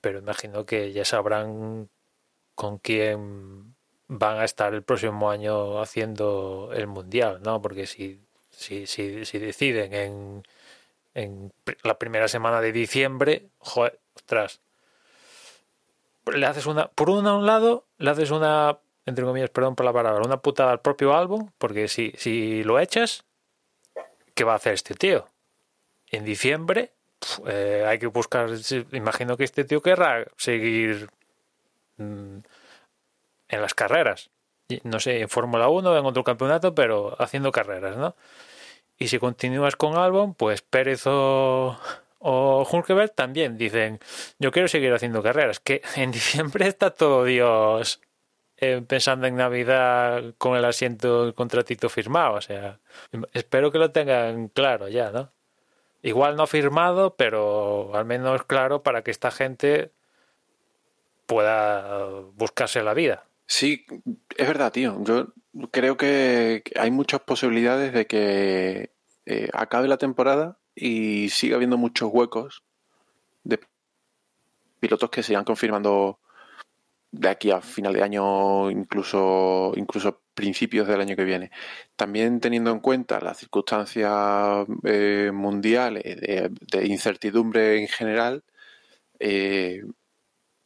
pero 0.00 0.18
imagino 0.20 0.64
que 0.64 0.92
ya 0.92 1.04
sabrán 1.04 1.90
con 2.54 2.78
quién 2.78 3.69
van 4.12 4.38
a 4.38 4.44
estar 4.44 4.74
el 4.74 4.82
próximo 4.82 5.30
año 5.30 5.80
haciendo 5.80 6.70
el 6.74 6.88
mundial, 6.88 7.40
¿no? 7.44 7.62
Porque 7.62 7.86
si, 7.86 8.20
si, 8.50 8.88
si, 8.88 9.24
si 9.24 9.38
deciden 9.38 9.94
en, 9.94 10.42
en 11.14 11.52
la 11.84 11.96
primera 11.96 12.26
semana 12.26 12.60
de 12.60 12.72
diciembre, 12.72 13.46
joder, 13.58 14.00
ostras, 14.16 14.60
le 16.26 16.44
haces 16.44 16.66
una, 16.66 16.88
por 16.88 17.08
un 17.08 17.46
lado, 17.46 17.86
le 17.98 18.10
haces 18.10 18.32
una, 18.32 18.80
entre 19.06 19.24
comillas, 19.24 19.50
perdón 19.50 19.76
por 19.76 19.86
la 19.86 19.92
palabra, 19.92 20.22
una 20.24 20.42
putada 20.42 20.72
al 20.72 20.80
propio 20.80 21.14
álbum, 21.16 21.48
porque 21.58 21.86
si, 21.86 22.12
si 22.16 22.64
lo 22.64 22.80
echas, 22.80 23.24
¿qué 24.34 24.42
va 24.42 24.54
a 24.54 24.56
hacer 24.56 24.74
este 24.74 24.94
tío? 24.94 25.28
En 26.10 26.24
diciembre 26.24 26.90
eh, 27.46 27.84
hay 27.86 28.00
que 28.00 28.08
buscar, 28.08 28.50
imagino 28.90 29.36
que 29.36 29.44
este 29.44 29.62
tío 29.62 29.80
querrá 29.80 30.26
seguir 30.36 31.08
mmm, 31.96 32.38
en 33.50 33.60
las 33.60 33.74
carreras. 33.74 34.30
No 34.84 35.00
sé, 35.00 35.20
en 35.20 35.28
Fórmula 35.28 35.68
1 35.68 35.98
en 35.98 36.06
otro 36.06 36.24
campeonato, 36.24 36.74
pero 36.74 37.16
haciendo 37.18 37.50
carreras, 37.52 37.96
¿no? 37.96 38.14
Y 38.98 39.08
si 39.08 39.18
continúas 39.18 39.76
con 39.76 39.96
Albon, 39.96 40.34
pues 40.34 40.62
Pérez 40.62 41.06
o, 41.06 41.76
o 42.20 42.68
Hulkeberg 42.70 43.12
también 43.12 43.58
dicen, 43.58 43.98
yo 44.38 44.52
quiero 44.52 44.68
seguir 44.68 44.92
haciendo 44.92 45.22
carreras, 45.22 45.58
que 45.58 45.82
en 45.96 46.10
diciembre 46.12 46.68
está 46.68 46.90
todo 46.90 47.24
Dios 47.24 48.00
eh, 48.58 48.82
pensando 48.86 49.26
en 49.26 49.36
Navidad 49.36 50.34
con 50.36 50.56
el 50.56 50.64
asiento, 50.66 51.24
el 51.24 51.34
contratito 51.34 51.88
firmado, 51.88 52.34
o 52.34 52.40
sea, 52.42 52.78
espero 53.32 53.72
que 53.72 53.78
lo 53.78 53.90
tengan 53.90 54.48
claro 54.48 54.88
ya, 54.88 55.10
¿no? 55.10 55.32
Igual 56.02 56.36
no 56.36 56.46
firmado, 56.46 57.16
pero 57.16 57.94
al 57.94 58.04
menos 58.04 58.44
claro 58.44 58.82
para 58.82 59.02
que 59.02 59.10
esta 59.10 59.30
gente 59.30 59.92
pueda 61.24 62.06
buscarse 62.34 62.82
la 62.82 62.92
vida. 62.92 63.24
Sí, 63.50 63.84
es 64.36 64.46
verdad, 64.46 64.72
tío. 64.72 65.02
Yo 65.04 65.34
creo 65.72 65.96
que 65.96 66.62
hay 66.76 66.90
muchas 66.92 67.20
posibilidades 67.22 67.92
de 67.92 68.06
que 68.06 68.92
eh, 69.26 69.48
acabe 69.52 69.88
la 69.88 69.98
temporada 69.98 70.58
y 70.74 71.30
siga 71.30 71.56
habiendo 71.56 71.76
muchos 71.76 72.10
huecos 72.12 72.62
de 73.44 73.60
pilotos 74.80 75.10
que 75.10 75.24
sigan 75.24 75.44
confirmando 75.44 76.20
de 77.12 77.28
aquí 77.28 77.50
a 77.50 77.60
final 77.60 77.92
de 77.94 78.04
año, 78.04 78.70
incluso, 78.70 79.72
incluso 79.76 80.22
principios 80.34 80.86
del 80.86 81.00
año 81.00 81.16
que 81.16 81.24
viene. 81.24 81.50
También 81.96 82.40
teniendo 82.40 82.70
en 82.70 82.80
cuenta 82.80 83.20
las 83.20 83.38
circunstancias 83.38 84.66
eh, 84.84 85.32
mundiales 85.34 86.04
de, 86.04 86.50
de, 86.72 86.86
incertidumbre 86.86 87.80
en 87.80 87.88
general, 87.88 88.44
eh, 89.18 89.82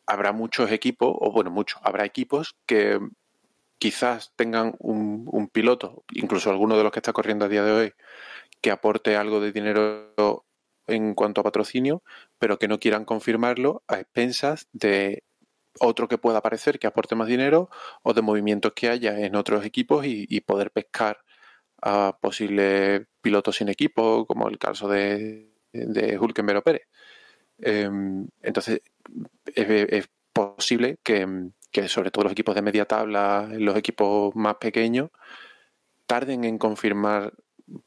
habrá 0.07 0.33
muchos 0.33 0.71
equipos, 0.71 1.15
o 1.19 1.33
bueno, 1.33 1.51
muchos, 1.51 1.81
habrá 1.83 2.05
equipos 2.05 2.57
que 2.67 2.99
quizás 3.79 4.33
tengan 4.37 4.75
un, 4.79 5.49
piloto, 5.53 6.05
incluso 6.13 6.51
alguno 6.51 6.77
de 6.77 6.83
los 6.85 6.93
que 6.93 7.01
está 7.01 7.13
corriendo 7.13 7.45
a 7.45 7.49
día 7.49 7.65
de 7.65 7.73
hoy, 7.73 7.93
que 8.61 8.71
aporte 8.71 9.17
algo 9.17 9.41
de 9.41 9.53
dinero 9.53 10.47
en 10.87 11.15
cuanto 11.15 11.41
a 11.41 11.45
patrocinio, 11.45 12.03
pero 12.39 12.59
que 12.59 12.69
no 12.69 12.79
quieran 12.79 13.05
confirmarlo 13.05 13.83
a 13.89 14.01
expensas 14.01 14.69
de 14.73 15.23
otro 15.81 16.09
que 16.09 16.19
pueda 16.19 16.39
aparecer 16.39 16.79
que 16.79 16.87
aporte 16.87 17.15
más 17.15 17.29
dinero 17.29 17.69
o 18.03 18.15
de 18.15 18.23
movimientos 18.23 18.73
que 18.75 18.89
haya 18.89 19.19
en 19.21 19.37
otros 19.37 19.65
equipos 19.65 20.07
y, 20.07 20.41
poder 20.43 20.71
pescar 20.71 21.19
a 21.83 22.17
posibles 22.21 23.07
pilotos 23.21 23.57
sin 23.57 23.69
equipo, 23.69 24.27
como 24.27 24.49
el 24.49 24.59
caso 24.59 24.89
de, 24.89 25.53
de 25.73 26.19
Hulkenberg 26.19 26.63
Pérez. 26.63 26.89
Eh, 27.59 27.91
entonces, 28.43 28.81
es, 29.55 30.09
posible 30.33 30.99
que, 31.05 31.29
sobre 31.87 32.11
todo 32.11 32.25
los 32.25 32.33
equipos 32.33 32.57
de 32.57 32.63
media 32.63 32.87
tabla, 32.87 33.49
los 33.53 33.77
equipos 33.77 34.35
más 34.35 34.57
pequeños, 34.57 35.11
tarden 36.07 36.43
en 36.45 36.59
confirmar 36.59 37.33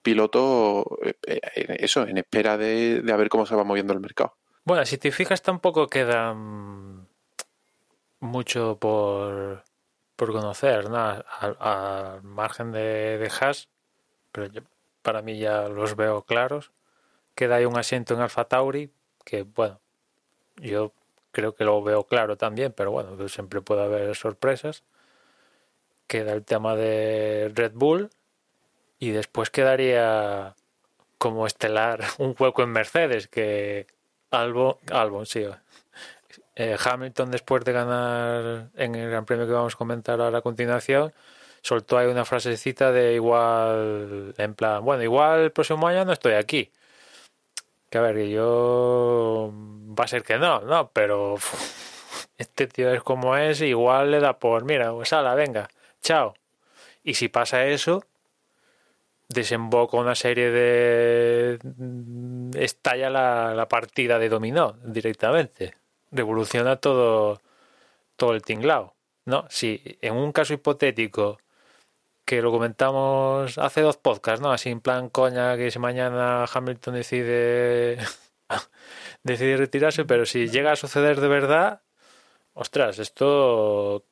pilotos, 0.01 0.85
eh, 1.25 1.39
eso, 1.79 2.07
en 2.07 2.17
espera 2.17 2.57
de, 2.57 3.03
a 3.11 3.15
ver 3.17 3.27
cómo 3.27 3.45
se 3.45 3.55
va 3.55 3.65
moviendo 3.65 3.93
el 3.93 3.99
mercado. 3.99 4.37
Bueno, 4.63 4.85
si 4.85 4.97
te 4.97 5.11
fijas, 5.11 5.41
tampoco 5.41 5.87
queda 5.87 6.33
mucho 8.19 8.77
por, 8.79 9.63
por 10.15 10.31
conocer, 10.31 10.89
¿no? 10.89 11.23
Al 11.59 12.23
margen 12.23 12.71
de, 12.71 13.17
de 13.17 13.31
Haas, 13.39 13.69
pero 14.31 14.47
yo, 14.47 14.61
para 15.01 15.21
mí 15.21 15.37
ya 15.37 15.67
los 15.67 15.95
veo 15.95 16.23
claros. 16.23 16.71
Queda 17.35 17.55
ahí 17.55 17.65
un 17.65 17.77
asiento 17.77 18.13
en 18.13 18.21
Alfa 18.21 18.45
Tauri, 18.45 18.91
que 19.23 19.43
bueno, 19.43 19.79
yo 20.57 20.91
creo 21.37 21.53
que 21.53 21.65
lo 21.65 21.83
veo 21.83 22.03
claro 22.03 22.35
también, 22.35 22.73
pero 22.75 22.89
bueno, 22.89 23.29
siempre 23.29 23.61
puede 23.61 23.83
haber 23.83 24.15
sorpresas. 24.15 24.81
Queda 26.07 26.33
el 26.33 26.43
tema 26.43 26.75
de 26.75 27.51
Red 27.53 27.73
Bull 27.75 28.09
y 28.97 29.11
después 29.11 29.51
quedaría 29.51 30.55
como 31.19 31.45
estelar 31.45 32.03
un 32.17 32.35
hueco 32.39 32.63
en 32.63 32.69
Mercedes 32.69 33.27
que 33.27 33.85
Albon, 34.31 34.77
Albon 34.89 35.27
sí. 35.27 35.45
Eh, 36.55 36.75
Hamilton 36.83 37.29
después 37.29 37.63
de 37.63 37.71
ganar 37.71 38.69
en 38.75 38.95
el 38.95 39.11
Gran 39.11 39.25
Premio 39.25 39.45
que 39.45 39.53
vamos 39.53 39.75
a 39.75 39.77
comentar 39.77 40.19
ahora 40.19 40.39
a 40.39 40.41
continuación 40.41 41.13
soltó 41.61 41.99
ahí 41.99 42.07
una 42.07 42.25
frasecita 42.25 42.91
de 42.91 43.13
igual 43.13 44.33
en 44.39 44.55
plan 44.55 44.83
bueno 44.83 45.03
igual 45.03 45.41
el 45.41 45.51
próximo 45.51 45.87
año 45.87 46.03
no 46.03 46.13
estoy 46.13 46.33
aquí 46.33 46.71
que 47.89 47.97
a 47.97 48.01
ver 48.01 48.15
que 48.15 48.29
yo 48.29 49.51
va 49.97 50.03
a 50.03 50.07
ser 50.07 50.23
que 50.23 50.37
no, 50.37 50.61
no, 50.61 50.91
pero 50.91 51.35
este 52.37 52.67
tío 52.67 52.93
es 52.93 53.01
como 53.03 53.37
es, 53.37 53.61
igual 53.61 54.11
le 54.11 54.19
da 54.19 54.39
por, 54.39 54.65
mira, 54.65 54.91
pues 54.91 55.11
venga, 55.35 55.69
chao. 56.01 56.33
Y 57.03 57.13
si 57.13 57.29
pasa 57.29 57.65
eso, 57.65 58.03
desemboca 59.29 59.97
una 59.97 60.15
serie 60.15 60.51
de... 60.51 61.59
estalla 62.55 63.09
la, 63.09 63.53
la 63.55 63.67
partida 63.67 64.19
de 64.19 64.29
dominó 64.29 64.77
directamente. 64.83 65.73
Revoluciona 66.11 66.77
todo, 66.77 67.41
todo 68.17 68.33
el 68.33 68.41
tinglao. 68.41 68.93
¿no? 69.27 69.45
Si 69.49 69.97
en 70.01 70.15
un 70.15 70.31
caso 70.31 70.53
hipotético 70.53 71.39
que 72.27 72.41
lo 72.41 72.51
comentamos 72.51 73.57
hace 73.57 73.81
dos 73.81 73.97
podcasts, 73.97 74.41
¿no? 74.41 74.51
Así 74.51 74.69
en 74.69 74.81
plan 74.81 75.09
coña 75.09 75.55
que 75.57 75.71
si 75.71 75.79
mañana 75.79 76.45
Hamilton 76.53 76.95
decide 76.95 77.97
decide 79.23 79.55
retirarse, 79.57 80.03
pero 80.05 80.25
si 80.25 80.49
llega 80.49 80.73
a 80.73 80.75
suceder 80.75 81.21
de 81.21 81.29
verdad, 81.29 81.81
ostras, 82.53 82.99
esto 82.99 84.03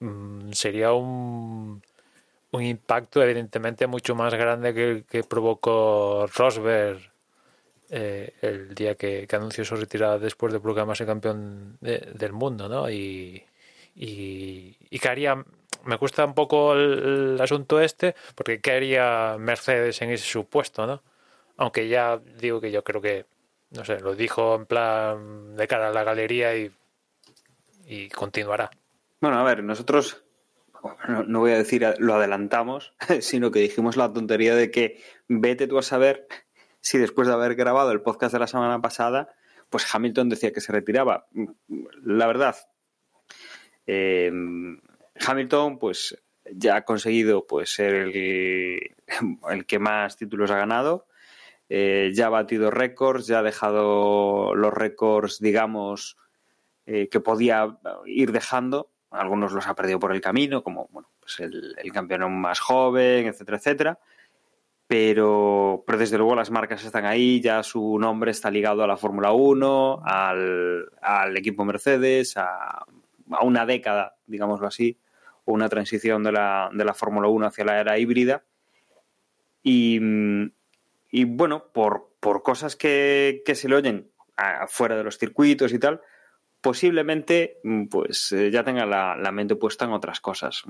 mm, 0.00 0.52
sería 0.52 0.92
un, 0.94 1.82
un 2.52 2.62
impacto 2.62 3.22
evidentemente 3.22 3.86
mucho 3.86 4.14
más 4.14 4.34
grande 4.34 4.72
que 4.74 4.90
el 4.90 5.04
que 5.04 5.24
provocó 5.24 6.26
Rosberg 6.34 7.00
eh, 7.90 8.34
el 8.40 8.74
día 8.74 8.94
que, 8.94 9.28
anunció 9.32 9.64
su 9.66 9.76
retirada 9.76 10.18
después 10.18 10.52
de 10.54 10.60
proclamarse 10.60 11.04
campeón 11.06 11.76
del 11.80 12.32
mundo, 12.32 12.68
¿no? 12.68 12.90
Y, 12.90 13.44
y, 13.94 14.76
y 14.90 14.98
que 14.98 15.08
haría, 15.08 15.44
me 15.84 15.98
cuesta 15.98 16.24
un 16.24 16.34
poco 16.34 16.74
el, 16.74 17.38
asunto 17.40 17.80
este, 17.80 18.14
porque 18.34 18.60
¿qué 18.60 18.72
haría 18.72 19.36
Mercedes 19.38 20.00
en 20.02 20.10
ese 20.10 20.24
supuesto, 20.24 20.86
no? 20.86 21.02
Aunque 21.56 21.88
ya 21.88 22.18
digo 22.38 22.60
que 22.60 22.72
yo 22.72 22.82
creo 22.82 23.00
que, 23.00 23.26
no 23.70 23.84
sé, 23.84 24.00
lo 24.00 24.14
dijo 24.14 24.54
en 24.54 24.66
plan 24.66 25.56
de 25.56 25.68
cara 25.68 25.88
a 25.88 25.92
la 25.92 26.04
galería 26.04 26.56
y, 26.56 26.70
y 27.86 28.08
continuará. 28.08 28.70
Bueno, 29.20 29.38
a 29.38 29.44
ver, 29.44 29.62
nosotros 29.62 30.24
no, 31.26 31.40
voy 31.40 31.52
a 31.52 31.58
decir 31.58 31.86
lo 31.98 32.14
adelantamos, 32.14 32.94
sino 33.20 33.50
que 33.50 33.60
dijimos 33.60 33.96
la 33.96 34.12
tontería 34.12 34.54
de 34.54 34.70
que 34.70 35.00
vete 35.28 35.66
tú 35.66 35.78
a 35.78 35.82
saber 35.82 36.26
si 36.80 36.98
después 36.98 37.28
de 37.28 37.34
haber 37.34 37.54
grabado 37.54 37.92
el 37.92 38.00
podcast 38.00 38.32
de 38.32 38.40
la 38.40 38.46
semana 38.46 38.80
pasada, 38.80 39.34
pues 39.70 39.86
Hamilton 39.92 40.28
decía 40.28 40.52
que 40.52 40.60
se 40.60 40.72
retiraba. 40.72 41.26
La 42.02 42.26
verdad, 42.26 42.56
eh, 43.86 44.32
Hamilton, 45.26 45.78
pues 45.78 46.22
ya 46.50 46.76
ha 46.76 46.84
conseguido 46.84 47.46
pues 47.46 47.74
ser 47.74 47.94
el, 47.94 48.94
el 49.50 49.66
que 49.66 49.78
más 49.78 50.16
títulos 50.16 50.50
ha 50.50 50.56
ganado. 50.56 51.06
Eh, 51.68 52.10
ya 52.14 52.26
ha 52.26 52.30
batido 52.30 52.70
récords, 52.70 53.26
ya 53.26 53.38
ha 53.38 53.42
dejado 53.42 54.54
los 54.54 54.74
récords, 54.74 55.38
digamos, 55.40 56.18
eh, 56.84 57.08
que 57.08 57.20
podía 57.20 57.78
ir 58.04 58.32
dejando 58.32 58.92
algunos 59.12 59.52
los 59.52 59.66
ha 59.66 59.74
perdido 59.74 59.98
por 59.98 60.12
el 60.12 60.20
camino, 60.20 60.62
como 60.62 60.88
bueno, 60.90 61.08
pues 61.20 61.40
el, 61.40 61.74
campeón 61.92 62.40
más 62.40 62.60
joven, 62.60 63.26
etcétera, 63.26 63.58
etcétera. 63.58 63.98
Pero, 64.86 65.84
pero 65.86 65.98
desde 65.98 66.18
luego 66.18 66.34
las 66.34 66.50
marcas 66.50 66.84
están 66.84 67.06
ahí, 67.06 67.40
ya 67.40 67.62
su 67.62 67.98
nombre 67.98 68.30
está 68.30 68.50
ligado 68.50 68.82
a 68.82 68.86
la 68.86 68.96
Fórmula 68.96 69.32
1, 69.32 70.02
al, 70.04 70.86
al, 71.00 71.36
equipo 71.36 71.64
Mercedes, 71.64 72.36
a, 72.36 72.78
a, 72.78 73.44
una 73.44 73.64
década, 73.64 74.16
digámoslo 74.26 74.66
así, 74.66 74.98
una 75.44 75.68
transición 75.68 76.22
de 76.22 76.32
la, 76.32 76.70
de 76.72 76.84
la 76.84 76.94
Fórmula 76.94 77.28
1 77.28 77.46
hacia 77.46 77.64
la 77.64 77.80
era 77.80 77.98
híbrida. 77.98 78.44
Y, 79.62 80.00
y 81.10 81.24
bueno, 81.24 81.70
por, 81.72 82.10
por 82.20 82.42
cosas 82.42 82.76
que, 82.76 83.42
que 83.44 83.54
se 83.54 83.68
le 83.68 83.76
oyen 83.76 84.12
fuera 84.68 84.96
de 84.96 85.04
los 85.04 85.18
circuitos 85.18 85.72
y 85.72 85.78
tal, 85.78 86.00
posiblemente 86.60 87.58
pues 87.90 88.32
eh, 88.32 88.50
ya 88.50 88.64
tenga 88.64 88.86
la, 88.86 89.32
mente 89.32 89.56
puesta 89.56 89.84
en 89.84 89.92
otras 89.92 90.20
cosas. 90.20 90.62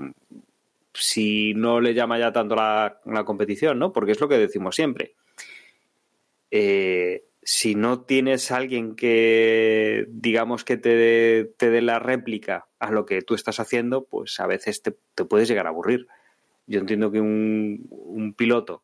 Si 0.93 1.53
no 1.53 1.79
le 1.79 1.93
llama 1.93 2.19
ya 2.19 2.31
tanto 2.31 2.55
la, 2.55 2.99
competición, 3.25 3.79
¿no? 3.79 3.93
Porque 3.93 4.11
es 4.11 4.19
lo 4.19 4.27
que 4.27 4.37
decimos 4.37 4.75
siempre. 4.75 5.15
Eh, 6.51 7.25
si 7.41 7.75
no 7.75 8.01
tienes 8.01 8.51
a 8.51 8.57
alguien 8.57 8.95
que, 8.95 10.05
digamos, 10.09 10.63
que 10.63 10.77
te, 10.77 11.45
te 11.57 11.69
dé 11.69 11.81
la 11.81 11.99
réplica 11.99 12.67
a 12.83 12.91
lo 12.91 13.05
que 13.05 13.21
tú 13.21 13.33
estás 13.33 13.59
haciendo, 13.59 14.03
pues 14.03 14.39
a 14.39 14.47
veces 14.47 14.81
te, 14.81 14.91
puedes 15.23 15.47
llegar 15.47 15.67
a 15.67 15.69
aburrir. 15.69 16.07
Yo 16.67 16.79
entiendo 16.79 17.11
que 17.11 17.21
un, 17.21 18.35
piloto 18.37 18.83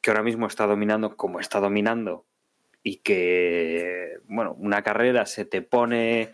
que 0.00 0.10
ahora 0.10 0.24
mismo 0.24 0.46
está 0.46 0.66
dominando 0.66 1.16
como 1.16 1.38
está 1.38 1.60
dominando 1.60 2.24
y 2.82 2.96
que, 2.96 4.18
bueno, 4.24 4.56
una 4.58 4.82
carrera 4.82 5.26
se 5.26 5.44
te 5.44 5.62
pone 5.62 6.32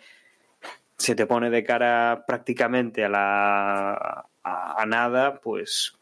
se 0.96 1.14
te 1.14 1.26
pone 1.26 1.50
de 1.50 1.62
cara 1.62 2.24
prácticamente 2.26 3.04
a 3.04 3.08
la 3.08 4.26
a, 4.42 4.86
nada, 4.86 5.40
pues 5.40 5.94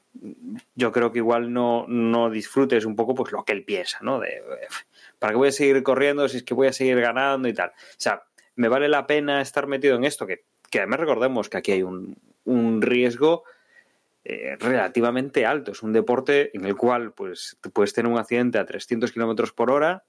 yo 0.76 0.92
creo 0.92 1.10
que 1.10 1.18
igual 1.18 1.52
no, 1.52 1.84
no, 1.88 2.30
disfrutes 2.30 2.84
un 2.84 2.94
poco 2.94 3.14
pues 3.14 3.32
lo 3.32 3.44
que 3.44 3.52
él 3.52 3.64
piensa, 3.64 3.98
¿no? 4.02 4.20
De 4.20 4.40
para 5.18 5.32
qué 5.32 5.36
voy 5.36 5.48
a 5.48 5.52
seguir 5.52 5.82
corriendo 5.82 6.28
si 6.28 6.38
es 6.38 6.42
que 6.44 6.54
voy 6.54 6.68
a 6.68 6.72
seguir 6.72 7.00
ganando 7.00 7.48
y 7.48 7.54
tal. 7.54 7.70
O 7.70 7.98
sea, 7.98 8.22
me 8.56 8.68
vale 8.68 8.88
la 8.88 9.06
pena 9.06 9.40
estar 9.40 9.66
metido 9.66 9.96
en 9.96 10.04
esto, 10.04 10.26
que, 10.26 10.44
que 10.76 10.80
además 10.80 11.00
recordemos 11.00 11.48
que 11.48 11.56
aquí 11.56 11.72
hay 11.72 11.82
un, 11.82 12.18
un 12.44 12.82
riesgo 12.82 13.44
eh, 14.24 14.56
relativamente 14.60 15.46
alto. 15.46 15.72
Es 15.72 15.82
un 15.82 15.94
deporte 15.94 16.54
en 16.54 16.66
el 16.66 16.76
cual 16.76 17.12
pues 17.12 17.56
puedes 17.72 17.94
tener 17.94 18.12
un 18.12 18.18
accidente 18.18 18.58
a 18.58 18.66
300 18.66 19.10
kilómetros 19.10 19.52
por 19.52 19.70
hora 19.70 20.04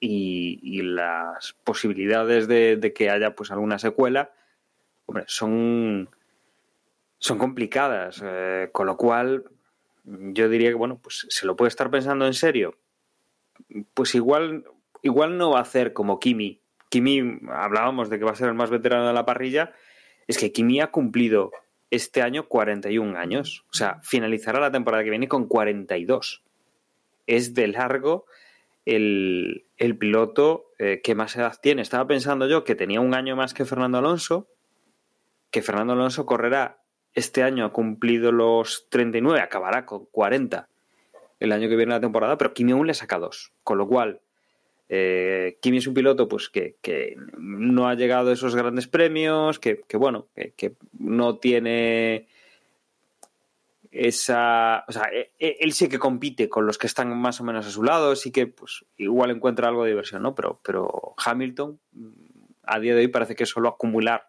y, 0.00 0.82
las 0.82 1.52
posibilidades 1.62 2.48
de, 2.48 2.92
que 2.92 3.10
haya 3.10 3.36
pues 3.36 3.52
alguna 3.52 3.78
secuela, 3.78 4.32
hombre, 5.06 5.22
son, 5.28 6.10
son 7.18 7.38
complicadas. 7.38 8.20
Eh, 8.24 8.70
con 8.72 8.86
lo 8.86 8.96
cual, 8.96 9.44
yo 10.02 10.48
diría 10.48 10.70
que, 10.70 10.74
bueno, 10.74 10.98
pues 11.00 11.26
se 11.28 11.46
lo 11.46 11.54
puede 11.54 11.68
estar 11.68 11.92
pensando 11.92 12.26
en 12.26 12.34
serio. 12.34 12.76
Pues 13.94 14.16
igual, 14.16 14.64
igual 15.02 15.38
no 15.38 15.50
va 15.50 15.60
a 15.60 15.62
hacer 15.62 15.92
como 15.92 16.18
Kimi. 16.18 16.60
Kimi, 16.88 17.38
hablábamos 17.52 18.10
de 18.10 18.18
que 18.18 18.24
va 18.24 18.32
a 18.32 18.34
ser 18.34 18.48
el 18.48 18.54
más 18.54 18.70
veterano 18.70 19.06
de 19.06 19.12
la 19.12 19.24
parrilla. 19.24 19.72
Es 20.28 20.38
que 20.38 20.52
Kimi 20.52 20.80
ha 20.80 20.92
cumplido 20.92 21.50
este 21.90 22.22
año 22.22 22.46
41 22.46 23.18
años. 23.18 23.64
O 23.70 23.74
sea, 23.74 24.00
finalizará 24.02 24.60
la 24.60 24.70
temporada 24.70 25.02
que 25.02 25.10
viene 25.10 25.26
con 25.26 25.48
42. 25.48 26.44
Es 27.26 27.54
de 27.54 27.66
largo 27.68 28.26
el, 28.84 29.64
piloto 29.98 30.66
eh, 30.78 31.00
que 31.02 31.14
más 31.14 31.36
edad 31.36 31.58
tiene. 31.60 31.82
Estaba 31.82 32.06
pensando 32.06 32.46
yo 32.46 32.64
que 32.64 32.74
tenía 32.74 33.00
un 33.00 33.14
año 33.14 33.36
más 33.36 33.54
que 33.54 33.64
Fernando 33.64 33.98
Alonso, 33.98 34.48
que 35.50 35.62
Fernando 35.62 35.94
Alonso 35.94 36.26
correrá 36.26 36.82
este 37.14 37.42
año, 37.42 37.64
ha 37.64 37.72
cumplido 37.72 38.32
los 38.32 38.88
39, 38.90 39.40
acabará 39.40 39.84
con 39.86 40.06
40 40.06 40.68
el 41.40 41.52
año 41.52 41.68
que 41.68 41.76
viene 41.76 41.92
la 41.92 42.00
temporada, 42.00 42.36
pero 42.36 42.52
Kimi 42.52 42.72
aún 42.72 42.86
le 42.86 42.94
saca 42.94 43.18
dos. 43.18 43.52
Con 43.62 43.78
lo 43.78 43.86
cual, 43.88 44.20
eh, 44.88 45.58
Kimi 45.60 45.78
es 45.78 45.86
un 45.86 45.94
piloto 45.94 46.28
pues 46.28 46.48
que, 46.48 46.76
no 47.36 47.88
ha 47.88 47.94
llegado 47.94 48.30
a 48.30 48.32
esos 48.32 48.54
grandes 48.54 48.88
premios, 48.88 49.58
que, 49.58 49.82
bueno, 49.94 50.28
que, 50.34 50.74
no 50.98 51.36
tiene 51.38 52.26
esa. 53.90 54.84
O 54.88 54.92
sea, 54.92 55.04
e, 55.12 55.32
e, 55.38 55.58
él 55.60 55.72
sí 55.72 55.88
que 55.88 55.98
compite 55.98 56.48
con 56.48 56.66
los 56.66 56.78
que 56.78 56.86
están 56.86 57.16
más 57.18 57.40
o 57.40 57.44
menos 57.44 57.66
a 57.66 57.70
su 57.70 57.82
lado, 57.82 58.16
sí 58.16 58.30
que 58.32 58.46
pues 58.46 58.84
igual 58.96 59.30
encuentra 59.30 59.68
algo 59.68 59.84
de 59.84 59.90
diversión, 59.90 60.22
¿no? 60.22 60.34
Pero, 60.34 60.60
pero 60.62 61.14
Hamilton, 61.24 61.78
mm, 61.92 62.08
a 62.64 62.80
día 62.80 62.94
de 62.94 63.02
hoy, 63.02 63.08
parece 63.08 63.34
que 63.34 63.44
es 63.44 63.50
solo 63.50 63.68
acumular 63.68 64.28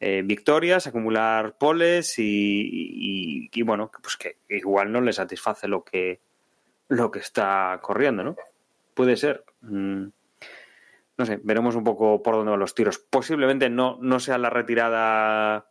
eh, 0.00 0.22
victorias, 0.24 0.86
acumular 0.86 1.56
poles 1.56 2.18
y, 2.18 3.48
y, 3.52 3.62
bueno, 3.62 3.90
pues 4.02 4.16
que 4.16 4.36
igual 4.48 4.92
no 4.92 5.00
le 5.00 5.12
satisface 5.12 5.66
lo 5.66 5.82
que, 5.82 6.20
lo 6.88 7.10
que 7.10 7.20
está 7.20 7.78
corriendo, 7.82 8.22
¿no? 8.22 8.36
Puede 8.94 9.16
ser. 9.16 9.44
Mm, 9.60 10.06
no 11.16 11.26
sé, 11.26 11.40
veremos 11.44 11.76
un 11.76 11.84
poco 11.84 12.22
por 12.22 12.34
dónde 12.34 12.50
van 12.50 12.60
los 12.60 12.74
tiros. 12.74 12.98
Posiblemente 12.98 13.70
no, 13.70 13.98
no 14.00 14.18
sea 14.18 14.38
la 14.38 14.50
retirada 14.50 15.70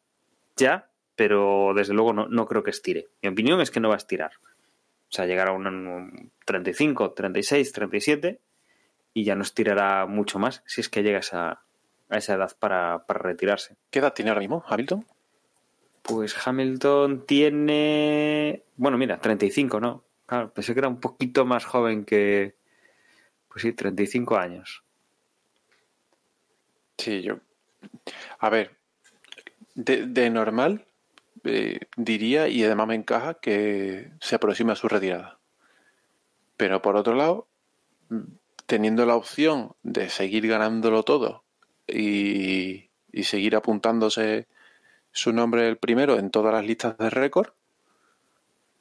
ya, 0.55 0.89
pero 1.15 1.73
desde 1.75 1.93
luego 1.93 2.13
no, 2.13 2.45
creo 2.47 2.63
que 2.63 2.71
estire. 2.71 3.07
Mi 3.21 3.29
opinión 3.29 3.62
es 3.62 3.71
que 3.71 3.79
no 3.79 3.89
va 3.89 3.95
a 3.95 3.97
estirar. 3.97 4.31
O 4.36 5.15
sea, 5.15 5.25
llegará 5.25 5.51
a 5.51 5.53
un, 5.53 6.31
35, 6.45 7.12
36, 7.12 7.71
37 7.71 8.39
y 9.13 9.23
ya 9.23 9.36
no 9.36 9.43
estirará 9.43 10.05
mucho 10.07 10.39
más 10.39 10.63
si 10.65 10.81
es 10.81 10.89
que 10.89 11.03
llega 11.03 11.17
a 11.17 11.19
esa, 11.19 11.49
a 12.09 12.17
esa 12.17 12.33
edad 12.33 12.51
para, 12.57 13.05
retirarse. 13.07 13.75
¿Qué 13.91 13.99
edad 13.99 14.13
tiene 14.13 14.31
ahora 14.31 14.41
mismo 14.41 14.63
Hamilton? 14.67 15.05
Pues 16.01 16.36
Hamilton 16.45 17.25
tiene. 17.25 18.63
Bueno, 18.75 18.97
mira, 18.97 19.19
35, 19.19 19.79
¿no? 19.79 20.03
Claro, 20.25 20.53
pensé 20.53 20.73
que 20.73 20.79
era 20.79 20.89
un 20.89 20.99
poquito 20.99 21.45
más 21.45 21.65
joven 21.65 22.05
que. 22.05 22.55
Pues 23.54 23.62
sí, 23.62 23.72
35 23.72 24.36
años. 24.36 24.84
Sí, 26.98 27.22
yo. 27.22 27.38
A 28.39 28.50
ver, 28.50 28.76
de, 29.76 30.30
normal, 30.32 30.86
eh, 31.44 31.82
diría, 31.96 32.48
y 32.48 32.63
además 32.63 32.88
me 32.88 32.96
encaja, 32.96 33.36
que 33.36 34.12
se 34.22 34.36
aproxima 34.36 34.74
a 34.74 34.76
su 34.76 34.88
retirada. 34.88 35.38
Pero 36.58 36.82
por 36.82 36.96
otro 36.96 37.13
lado, 37.13 37.48
teniendo 38.66 39.06
la 39.06 39.16
opción 39.16 39.76
de 39.84 40.10
seguir 40.10 40.48
ganándolo 40.48 41.04
todo 41.04 41.44
y, 41.88 42.89
seguir 43.22 43.56
apuntándose 43.56 44.48
su 45.12 45.32
nombre 45.32 45.68
el 45.68 45.78
primero 45.78 46.18
en 46.18 46.32
todas 46.32 46.54
las 46.54 46.66
listas 46.66 46.98
de 46.98 47.12
récord, 47.12 47.54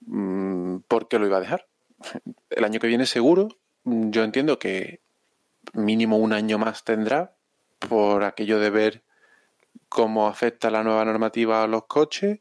mm, 0.06 0.78
¿por 0.88 1.08
qué 1.08 1.18
lo 1.18 1.26
iba 1.26 1.36
a 1.36 1.40
dejar? 1.40 1.66
El 2.50 2.64
año 2.64 2.80
que 2.80 2.86
viene 2.86 3.04
seguro, 3.06 3.48
yo 3.84 4.24
entiendo 4.24 4.58
que 4.58 5.00
mínimo 5.74 6.16
un 6.16 6.32
año 6.32 6.58
más 6.58 6.84
tendrá 6.84 7.34
por 7.78 8.24
aquello 8.24 8.58
de 8.58 8.70
ver 8.70 9.02
cómo 9.88 10.26
afecta 10.28 10.70
la 10.70 10.82
nueva 10.82 11.04
normativa 11.04 11.62
a 11.62 11.66
los 11.66 11.86
coches 11.86 12.40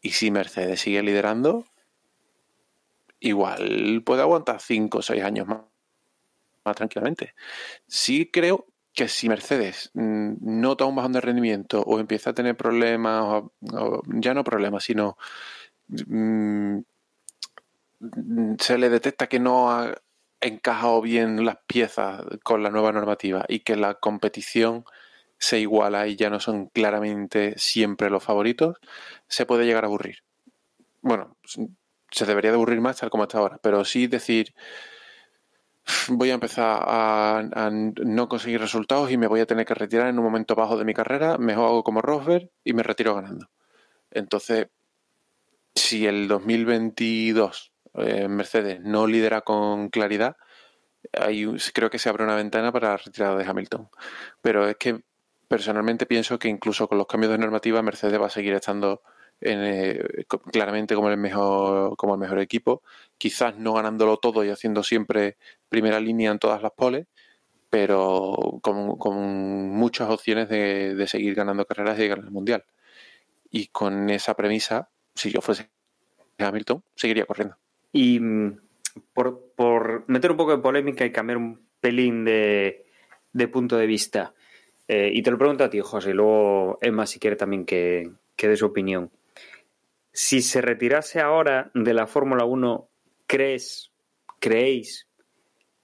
y 0.00 0.10
si 0.10 0.30
Mercedes 0.30 0.80
sigue 0.80 1.02
liderando, 1.02 1.64
igual 3.20 4.02
puede 4.04 4.22
aguantar 4.22 4.60
5 4.60 4.98
o 4.98 5.02
6 5.02 5.24
años 5.24 5.46
más, 5.46 5.60
más 6.64 6.76
tranquilamente. 6.76 7.34
Sí 7.86 8.30
creo 8.32 8.66
que 8.94 9.08
si 9.08 9.28
Mercedes 9.28 9.90
mm, 9.94 10.34
nota 10.40 10.84
un 10.84 10.96
bajón 10.96 11.12
de 11.12 11.20
rendimiento 11.20 11.82
o 11.82 11.98
empieza 12.00 12.30
a 12.30 12.34
tener 12.34 12.56
problemas, 12.56 13.44
o, 13.72 14.02
ya 14.06 14.34
no 14.34 14.44
problemas, 14.44 14.84
sino 14.84 15.16
mm, 15.88 16.78
se 18.58 18.78
le 18.78 18.88
detecta 18.88 19.28
que 19.28 19.40
no 19.40 19.70
ha 19.70 19.94
encajado 20.40 21.00
bien 21.00 21.44
las 21.44 21.58
piezas 21.66 22.22
con 22.42 22.62
la 22.62 22.70
nueva 22.70 22.92
normativa 22.92 23.44
y 23.48 23.60
que 23.60 23.76
la 23.76 23.94
competición 23.94 24.84
se 25.38 25.60
iguala 25.60 26.06
y 26.06 26.16
ya 26.16 26.30
no 26.30 26.40
son 26.40 26.66
claramente 26.66 27.54
siempre 27.56 28.10
los 28.10 28.24
favoritos, 28.24 28.76
se 29.28 29.46
puede 29.46 29.66
llegar 29.66 29.84
a 29.84 29.86
aburrir. 29.86 30.18
Bueno, 31.00 31.36
se 32.10 32.26
debería 32.26 32.50
de 32.50 32.56
aburrir 32.56 32.80
más 32.80 32.98
tal 32.98 33.10
como 33.10 33.24
está 33.24 33.38
ahora, 33.38 33.58
pero 33.62 33.84
sí 33.84 34.06
decir 34.06 34.54
voy 36.08 36.30
a 36.30 36.34
empezar 36.34 36.80
a, 36.82 37.70
no 37.70 38.28
conseguir 38.28 38.60
resultados 38.60 39.10
y 39.10 39.16
me 39.16 39.26
voy 39.26 39.40
a 39.40 39.46
tener 39.46 39.64
que 39.66 39.74
retirar 39.74 40.08
en 40.08 40.18
un 40.18 40.24
momento 40.24 40.54
bajo 40.54 40.76
de 40.76 40.84
mi 40.84 40.94
carrera, 40.94 41.38
mejor 41.38 41.66
hago 41.66 41.84
como 41.84 42.02
Rosberg 42.02 42.50
y 42.64 42.72
me 42.72 42.82
retiro 42.82 43.14
ganando. 43.14 43.48
Entonces, 44.10 44.68
si 45.74 46.06
el 46.06 46.28
2022 46.28 47.67
eh, 48.00 48.28
Mercedes 48.28 48.80
no 48.80 49.06
lidera 49.06 49.42
con 49.42 49.88
claridad, 49.88 50.36
creo 51.72 51.90
que 51.90 51.98
se 51.98 52.08
abre 52.08 52.24
una 52.24 52.36
ventana 52.36 52.72
para 52.72 52.90
la 52.90 52.96
retirada 52.98 53.36
de 53.36 53.44
Hamilton. 53.44 53.88
Pero 54.42 54.68
es 54.68 54.76
que 54.76 55.02
personalmente 55.48 56.06
pienso 56.06 56.38
que 56.38 56.48
incluso 56.48 56.88
con 56.88 56.98
los 56.98 57.06
cambios 57.06 57.32
de 57.32 57.38
normativa 57.38 57.82
Mercedes 57.82 58.20
va 58.20 58.26
a 58.26 58.30
seguir 58.30 58.54
estando 58.54 59.02
eh, 59.40 60.24
claramente 60.52 60.94
como 60.94 61.10
el 61.10 61.16
mejor 61.16 61.96
como 61.96 62.14
el 62.14 62.20
mejor 62.20 62.40
equipo 62.40 62.82
quizás 63.18 63.56
no 63.56 63.72
ganándolo 63.72 64.16
todo 64.16 64.44
y 64.44 64.50
haciendo 64.50 64.82
siempre 64.82 65.36
primera 65.68 66.00
línea 66.00 66.32
en 66.32 66.40
todas 66.40 66.60
las 66.60 66.72
poles 66.72 67.06
pero 67.70 68.58
con, 68.62 69.68
muchas 69.70 70.10
opciones 70.10 70.48
de, 70.48 71.04
seguir 71.06 71.34
ganando 71.34 71.66
carreras 71.66 71.98
y 71.98 72.02
llegar 72.02 72.18
al 72.18 72.30
mundial 72.30 72.64
y 73.50 73.68
con 73.68 74.10
esa 74.10 74.34
premisa 74.34 74.90
si 75.14 75.30
yo 75.30 75.40
fuese 75.40 75.70
Hamilton 76.38 76.82
seguiría 76.96 77.24
corriendo 77.24 77.56
y 77.92 78.20
mm, 78.20 78.60
por, 79.12 80.04
meter 80.06 80.30
un 80.30 80.36
poco 80.36 80.52
de 80.52 80.62
polémica 80.62 81.04
y 81.04 81.12
cambiar 81.12 81.38
un 81.38 81.60
pelín 81.80 82.24
de, 82.24 82.84
punto 83.52 83.76
de 83.76 83.86
vista 83.86 84.34
eh, 84.88 85.10
y 85.12 85.22
te 85.22 85.30
lo 85.30 85.38
pregunto 85.38 85.64
a 85.64 85.70
ti 85.70 85.80
José 85.80 86.10
y 86.10 86.14
luego 86.14 86.78
Emma 86.80 87.06
si 87.06 87.18
quiere 87.18 87.36
también 87.36 87.64
que, 87.64 88.10
que 88.36 88.48
dé 88.48 88.56
su 88.56 88.66
opinión 88.66 89.10
si 90.20 90.42
se 90.42 90.60
retirase 90.60 91.20
ahora 91.20 91.70
de 91.74 91.94
la 91.94 92.08
Fórmula 92.08 92.44
1, 92.44 92.88
¿crees, 93.28 93.92
creéis 94.40 95.06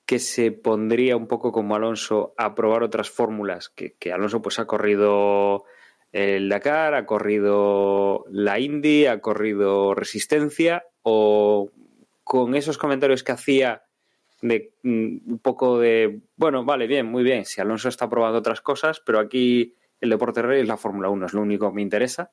que 0.07 0.19
se 0.19 0.51
pondría 0.51 1.17
un 1.17 1.29
poco 1.29 1.53
como 1.53 1.77
Alonso 1.77 2.35
a 2.37 2.57
probar 2.57 2.83
otras 2.83 3.11
fórmulas? 3.11 3.69
Que, 3.69 3.95
Alonso 4.12 4.43
pues 4.43 4.59
ha 4.59 4.67
corrido 4.67 5.62
el 6.11 6.49
Dakar, 6.49 6.95
ha 6.95 7.07
corrido 7.07 8.25
la 8.29 8.59
Indy, 8.59 9.07
ha 9.07 9.21
corrido 9.21 9.95
Resistencia, 9.95 10.85
o 11.03 11.71
con 12.25 12.55
esos 12.55 12.79
comentarios 12.79 13.23
que 13.23 13.33
hacía 13.33 13.85
de 14.43 14.73
mm, 14.83 15.33
un 15.33 15.39
poco 15.39 15.79
de, 15.79 16.21
bueno, 16.37 16.65
vale, 16.65 16.87
bien, 16.87 17.07
muy 17.07 17.23
bien, 17.23 17.45
si 17.45 17.61
Alonso 17.61 17.89
está 17.89 18.09
probando 18.09 18.39
otras 18.39 18.61
cosas, 18.61 19.01
pero 19.01 19.21
aquí 19.21 19.75
el 20.01 20.11
deporte 20.11 20.43
rey 20.43 20.63
es 20.63 20.69
la 20.69 20.77
Fórmula 20.77 21.09
1, 21.09 21.27
es 21.27 21.33
lo 21.33 21.43
único 21.43 21.69
que 21.69 21.77
me 21.77 21.83
interesa 21.83 22.33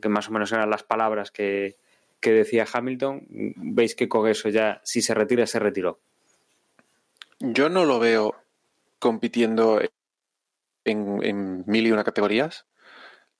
que 0.00 0.08
más 0.08 0.28
o 0.28 0.32
menos 0.32 0.52
eran 0.52 0.70
las 0.70 0.82
palabras 0.82 1.30
que, 1.30 1.76
decía 2.20 2.66
Hamilton, 2.70 3.26
veis 3.28 3.94
que 3.94 4.08
con 4.08 4.28
eso 4.28 4.48
ya, 4.48 4.80
si 4.84 5.02
se 5.02 5.14
retira, 5.14 5.46
se 5.46 5.58
retiró. 5.58 6.00
Yo 7.40 7.68
no 7.68 7.84
lo 7.84 7.98
veo 7.98 8.34
compitiendo 8.98 9.80
en, 10.84 11.64
mil 11.66 11.86
y 11.86 11.92
una 11.92 12.04
categorías. 12.04 12.66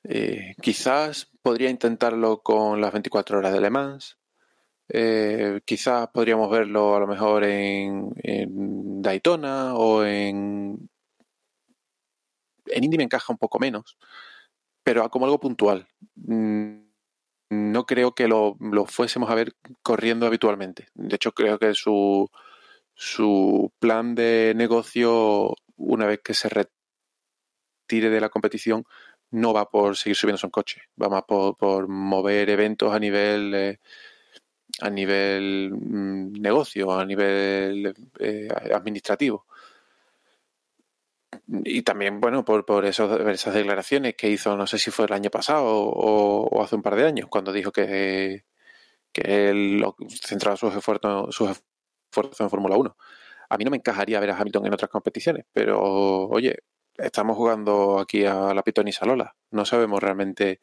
Eh, 0.05 0.55
quizás 0.63 1.29
podría 1.43 1.71
intentarlo 1.71 2.41
con 2.43 2.81
las 2.81 2.93
24 2.93 3.39
horas 3.39 3.53
de 3.53 3.61
Le 3.61 3.71
Mans. 3.71 4.18
Eh, 4.89 5.61
quizás 5.65 6.09
podríamos 6.09 6.51
verlo 6.51 6.97
a 6.97 7.01
lo 7.01 7.07
mejor 7.07 7.45
en, 7.45 8.13
en 8.23 9.03
Daytona 9.03 9.75
o 9.75 10.05
en. 10.05 10.89
Indy 12.75 12.97
me 12.99 13.05
encaja 13.05 13.33
un 13.33 13.39
poco 13.39 13.59
menos 13.59 13.97
pero 14.89 15.07
como 15.11 15.27
algo 15.27 15.39
puntual. 15.39 15.87
Mm, 16.15 16.79
no 17.51 17.85
creo 17.85 18.15
que 18.15 18.27
lo, 18.27 18.57
fuésemos 18.87 19.29
a 19.29 19.35
ver 19.35 19.53
corriendo 19.83 20.27
habitualmente. 20.27 20.89
De 20.95 21.17
hecho, 21.17 21.33
creo 21.33 21.59
que 21.59 21.75
su, 21.75 22.31
su 22.95 23.71
plan 23.79 24.15
de 24.15 24.55
negocio, 24.57 25.55
una 25.77 26.07
vez 26.07 26.21
que 26.25 26.33
se 26.33 26.49
retire 26.49 28.09
de 28.09 28.19
la 28.19 28.31
competición, 28.31 28.85
no 29.31 29.53
va 29.53 29.69
por 29.69 29.95
seguir 29.95 30.17
subiendo 30.17 30.41
un 30.45 30.51
coche, 30.51 30.81
va 31.01 31.11
más 31.11 31.25
por, 31.25 31.87
mover 31.89 32.49
eventos 32.49 32.91
a 32.91 32.99
nivel 32.99 33.55
eh, 33.55 33.81
a 34.81 34.91
nivel 34.91 35.73
mm, 35.73 36.41
negocio, 36.41 36.93
a 36.93 37.05
nivel 37.05 37.95
eh, 38.19 38.49
administrativo 38.75 39.47
y 41.49 41.83
también, 41.83 42.21
bueno, 42.21 42.45
por, 42.45 42.65
por 42.65 42.85
esas 42.85 43.55
declaraciones 43.55 44.15
que 44.17 44.29
hizo, 44.31 44.57
no 44.57 44.67
sé 44.67 44.79
si 44.79 44.91
fue 44.91 45.07
el 45.07 45.13
año 45.13 45.31
pasado 45.31 45.65
o, 45.67 46.63
hace 46.63 46.77
un 46.77 46.83
par 46.83 46.97
de 46.97 47.07
años, 47.07 47.29
cuando 47.29 47.53
dijo 47.53 47.73
que, 47.73 48.45
que 49.13 49.51
él 49.51 49.85
centraba 50.23 50.57
sus 50.57 50.75
esfuerzos, 50.75 51.35
sus 51.35 51.51
esfuerzos 52.11 52.41
en 52.41 52.51
Fórmula 52.51 52.77
1. 52.77 52.97
A 53.51 53.57
mí 53.59 53.65
no 53.65 53.71
me 53.71 53.79
encajaría 53.79 54.21
ver 54.21 54.31
a 54.31 54.39
Hamilton 54.39 54.67
en 54.67 54.75
otras 54.75 54.91
competiciones, 54.91 55.47
pero 55.53 56.29
oye, 56.29 56.59
estamos 56.97 57.37
jugando 57.37 57.99
aquí 57.99 58.25
a 58.27 58.55
la 58.55 58.63
Pitón 58.63 58.89
y 58.89 58.93
Salola. 58.93 59.35
No 59.51 59.65
sabemos 59.65 60.03
realmente 60.03 60.61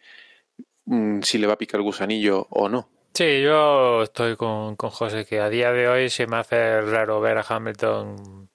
mm, 0.85 1.21
si 1.21 1.37
le 1.39 1.47
va 1.47 1.53
a 1.53 1.57
picar 1.57 1.79
el 1.79 1.85
gusanillo 1.85 2.47
o 2.49 2.69
no. 2.69 2.89
Sí, 3.15 3.41
yo 3.41 4.03
estoy 4.03 4.35
con, 4.35 4.75
con 4.75 4.89
José, 4.89 5.25
que 5.25 5.39
a 5.39 5.49
día 5.49 5.71
de 5.71 5.87
hoy 5.87 6.09
se 6.09 6.27
me 6.27 6.35
hace 6.35 6.81
raro 6.81 7.21
ver 7.21 7.37
a 7.37 7.45
Hamilton 7.47 8.49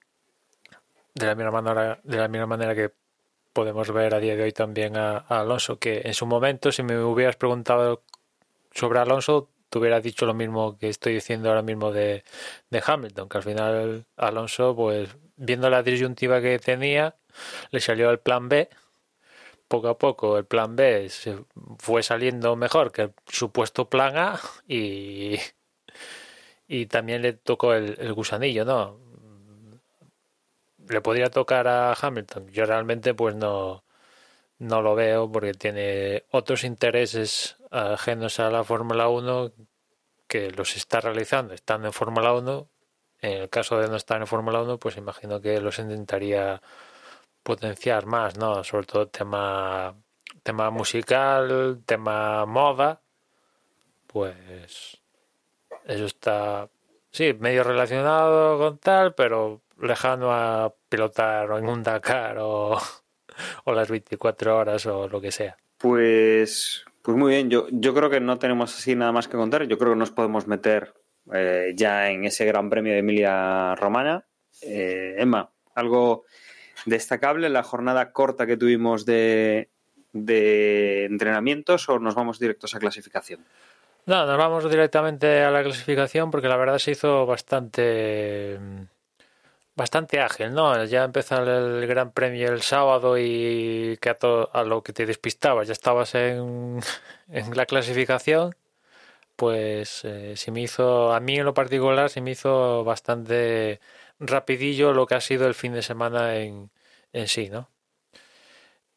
de 1.15 1.25
la 1.25 1.33
misma 1.33 1.51
manera, 1.61 1.99
de 2.03 2.17
la 2.17 2.27
misma 2.27 2.45
manera 2.45 2.75
que 2.75 2.91
podemos 3.53 3.91
ver 3.91 4.13
a 4.13 4.19
día 4.19 4.35
de 4.35 4.43
hoy 4.43 4.51
también 4.51 4.97
a, 4.97 5.17
Alonso, 5.17 5.79
que 5.79 6.01
en 6.05 6.13
su 6.13 6.27
momento, 6.27 6.71
si 6.71 6.83
me 6.83 6.95
hubieras 7.03 7.37
preguntado 7.37 8.03
sobre 8.71 8.99
Alonso, 8.99 9.49
te 9.69 9.79
hubiera 9.79 9.99
dicho 9.99 10.27
lo 10.27 10.35
mismo 10.35 10.77
que 10.77 10.89
estoy 10.89 11.15
diciendo 11.15 11.49
ahora 11.49 11.63
mismo 11.63 11.91
de, 11.91 12.23
de 12.69 12.83
Hamilton, 12.85 13.29
que 13.29 13.37
al 13.37 13.43
final 13.43 14.05
Alonso, 14.15 14.75
pues 14.75 15.09
viendo 15.37 15.71
la 15.71 15.81
disyuntiva 15.81 16.39
que 16.39 16.59
tenía, 16.59 17.15
le 17.71 17.79
salió 17.79 18.11
el 18.11 18.19
plan 18.19 18.47
B. 18.47 18.69
Poco 19.71 19.87
a 19.87 19.97
poco 19.97 20.37
el 20.37 20.45
plan 20.45 20.75
B 20.75 21.09
fue 21.79 22.03
saliendo 22.03 22.57
mejor 22.57 22.91
que 22.91 23.03
el 23.03 23.13
supuesto 23.25 23.89
plan 23.89 24.17
A 24.17 24.39
y, 24.67 25.37
y 26.67 26.87
también 26.87 27.21
le 27.21 27.31
tocó 27.33 27.73
el, 27.73 27.95
el 27.97 28.11
gusanillo, 28.13 28.65
¿no? 28.65 28.99
le 30.91 31.01
podría 31.01 31.29
tocar 31.29 31.67
a 31.67 31.93
Hamilton. 31.93 32.49
Yo 32.49 32.65
realmente 32.65 33.13
pues 33.13 33.35
no, 33.35 33.83
no 34.59 34.81
lo 34.81 34.95
veo 34.95 35.31
porque 35.31 35.53
tiene 35.53 36.25
otros 36.31 36.63
intereses 36.63 37.57
ajenos 37.71 38.39
a 38.39 38.49
la 38.49 38.63
Fórmula 38.63 39.07
1 39.07 39.53
que 40.27 40.51
los 40.51 40.75
está 40.75 41.01
realizando 41.01 41.53
estando 41.53 41.87
en 41.87 41.93
Fórmula 41.93 42.33
1. 42.33 42.67
En 43.21 43.43
el 43.43 43.49
caso 43.49 43.79
de 43.79 43.87
no 43.87 43.95
estar 43.95 44.19
en 44.19 44.27
Fórmula 44.27 44.61
1, 44.63 44.79
pues 44.79 44.97
imagino 44.97 45.41
que 45.41 45.61
los 45.61 45.79
intentaría 45.79 46.61
potenciar 47.43 48.05
más, 48.05 48.37
¿no? 48.37 48.63
Sobre 48.63 48.85
todo 48.85 49.07
tema 49.07 49.95
tema 50.43 50.69
musical, 50.71 51.81
tema 51.85 52.45
moda, 52.45 53.01
pues 54.07 54.99
eso 55.85 56.05
está 56.05 56.69
sí, 57.11 57.33
medio 57.39 57.63
relacionado 57.63 58.57
con 58.57 58.77
tal, 58.79 59.13
pero 59.13 59.61
lejano 59.79 60.31
a 60.31 60.73
pilotar 60.89 61.49
en 61.57 61.67
un 61.67 61.83
Dakar 61.83 62.37
o, 62.39 62.77
o, 63.65 63.73
las 63.73 63.89
24 63.89 64.57
horas 64.57 64.85
o 64.85 65.07
lo 65.07 65.21
que 65.21 65.31
sea. 65.31 65.57
Pues, 65.77 66.85
pues 67.01 67.17
muy 67.17 67.31
bien, 67.31 67.49
yo, 67.49 67.67
yo 67.71 67.93
creo 67.93 68.09
que 68.09 68.19
no 68.19 68.37
tenemos 68.37 68.75
así 68.75 68.95
nada 68.95 69.11
más 69.11 69.27
que 69.27 69.37
contar. 69.37 69.63
Yo 69.63 69.77
creo 69.77 69.93
que 69.93 69.99
nos 69.99 70.11
podemos 70.11 70.47
meter 70.47 70.93
eh, 71.33 71.73
ya 71.75 72.09
en 72.09 72.25
ese 72.25 72.45
Gran 72.45 72.69
Premio 72.69 72.93
de 72.93 72.99
Emilia 72.99 73.75
Romana. 73.75 74.25
Eh, 74.61 75.15
Emma, 75.17 75.51
algo 75.73 76.25
destacable 76.85 77.49
la 77.49 77.63
jornada 77.63 78.11
corta 78.11 78.45
que 78.47 78.57
tuvimos 78.57 79.05
de, 79.05 79.69
de 80.13 81.05
entrenamientos 81.05 81.87
o 81.89 81.99
nos 81.99 82.15
vamos 82.15 82.39
directos 82.39 82.75
a 82.75 82.79
clasificación? 82.79 83.45
No, 84.05 84.25
nos 84.25 84.37
vamos 84.37 84.69
directamente 84.69 85.43
a 85.43 85.51
la 85.51 85.63
clasificación 85.63 86.31
porque 86.31 86.47
la 86.47 86.57
verdad 86.57 86.79
se 86.79 86.91
hizo 86.91 87.25
bastante 87.25 88.59
bastante 89.75 90.19
ágil, 90.19 90.53
¿no? 90.53 90.83
Ya 90.85 91.03
empezó 91.03 91.41
el 91.41 91.87
Gran 91.87 92.11
Premio 92.11 92.51
el 92.51 92.61
sábado 92.61 93.17
y 93.17 93.97
que 94.01 94.09
a, 94.09 94.17
a 94.53 94.63
lo 94.63 94.83
que 94.83 94.93
te 94.93 95.05
despistabas 95.05 95.67
ya 95.67 95.73
estabas 95.73 96.15
en, 96.15 96.79
en 97.29 97.55
la 97.55 97.65
clasificación, 97.65 98.55
pues 99.35 100.03
eh, 100.05 100.35
se 100.37 100.51
me 100.51 100.61
hizo, 100.61 101.13
a 101.13 101.19
mí 101.19 101.37
en 101.37 101.45
lo 101.45 101.53
particular, 101.53 102.09
se 102.09 102.21
me 102.21 102.31
hizo 102.31 102.83
bastante 102.83 103.79
rapidillo 104.21 104.93
lo 104.93 105.07
que 105.07 105.15
ha 105.15 105.21
sido 105.21 105.47
el 105.47 105.55
fin 105.55 105.73
de 105.73 105.81
semana 105.81 106.37
en, 106.37 106.71
en 107.11 107.27
sí, 107.27 107.49
¿no? 107.49 107.69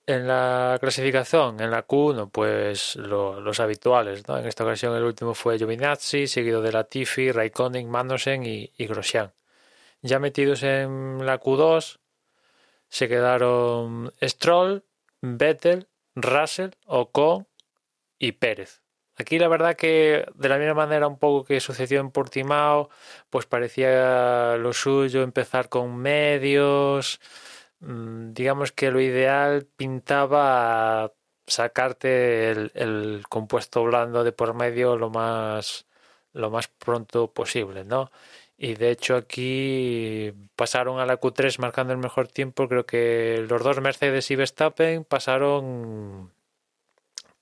En 0.06 0.28
la 0.28 0.76
clasificación, 0.80 1.60
en 1.60 1.70
la 1.70 1.86
Q1, 1.86 2.30
pues 2.30 2.94
los 2.96 3.58
habituales, 3.60 4.28
¿no? 4.28 4.38
En 4.38 4.46
esta 4.46 4.62
ocasión 4.64 4.94
el 4.94 5.02
último 5.02 5.32
fue 5.34 5.56
Giovinazzi, 5.56 6.26
seguido 6.26 6.60
de 6.60 6.72
Latifi, 6.72 7.32
Raikkonen, 7.32 7.88
Magnussen 7.88 8.44
y, 8.44 8.70
y 8.76 8.86
Grosjean. 8.86 9.32
Ya 10.02 10.18
metidos 10.18 10.62
en 10.62 11.24
la 11.24 11.40
Q2 11.40 11.98
se 12.88 13.08
quedaron 13.08 14.12
Stroll, 14.22 14.84
Vettel, 15.22 15.88
Russell, 16.14 16.72
Ocon 16.84 17.48
y 18.18 18.32
Pérez. 18.32 18.83
Aquí 19.16 19.38
la 19.38 19.48
verdad 19.48 19.76
que 19.76 20.26
de 20.34 20.48
la 20.48 20.58
misma 20.58 20.74
manera 20.74 21.06
un 21.06 21.18
poco 21.18 21.44
que 21.44 21.60
sucedió 21.60 22.00
en 22.00 22.10
Portimao, 22.10 22.90
pues 23.30 23.46
parecía 23.46 24.56
lo 24.56 24.72
suyo 24.72 25.22
empezar 25.22 25.68
con 25.68 25.96
medios, 25.96 27.20
mm, 27.80 28.32
digamos 28.32 28.72
que 28.72 28.90
lo 28.90 29.00
ideal 29.00 29.66
pintaba 29.76 31.12
sacarte 31.46 32.50
el, 32.50 32.72
el, 32.74 33.22
compuesto 33.28 33.84
blando 33.84 34.24
de 34.24 34.32
por 34.32 34.54
medio 34.54 34.96
lo 34.96 35.10
más 35.10 35.86
lo 36.32 36.50
más 36.50 36.68
pronto 36.68 37.32
posible, 37.32 37.84
¿no? 37.84 38.10
Y 38.56 38.74
de 38.74 38.90
hecho 38.90 39.16
aquí 39.16 40.32
pasaron 40.56 41.00
a 41.00 41.06
la 41.06 41.20
Q3 41.20 41.58
marcando 41.60 41.92
el 41.92 41.98
mejor 41.98 42.28
tiempo. 42.28 42.68
Creo 42.68 42.86
que 42.86 43.44
los 43.48 43.62
dos 43.62 43.80
Mercedes 43.80 44.30
y 44.30 44.36
Verstappen 44.36 45.04
pasaron 45.04 46.32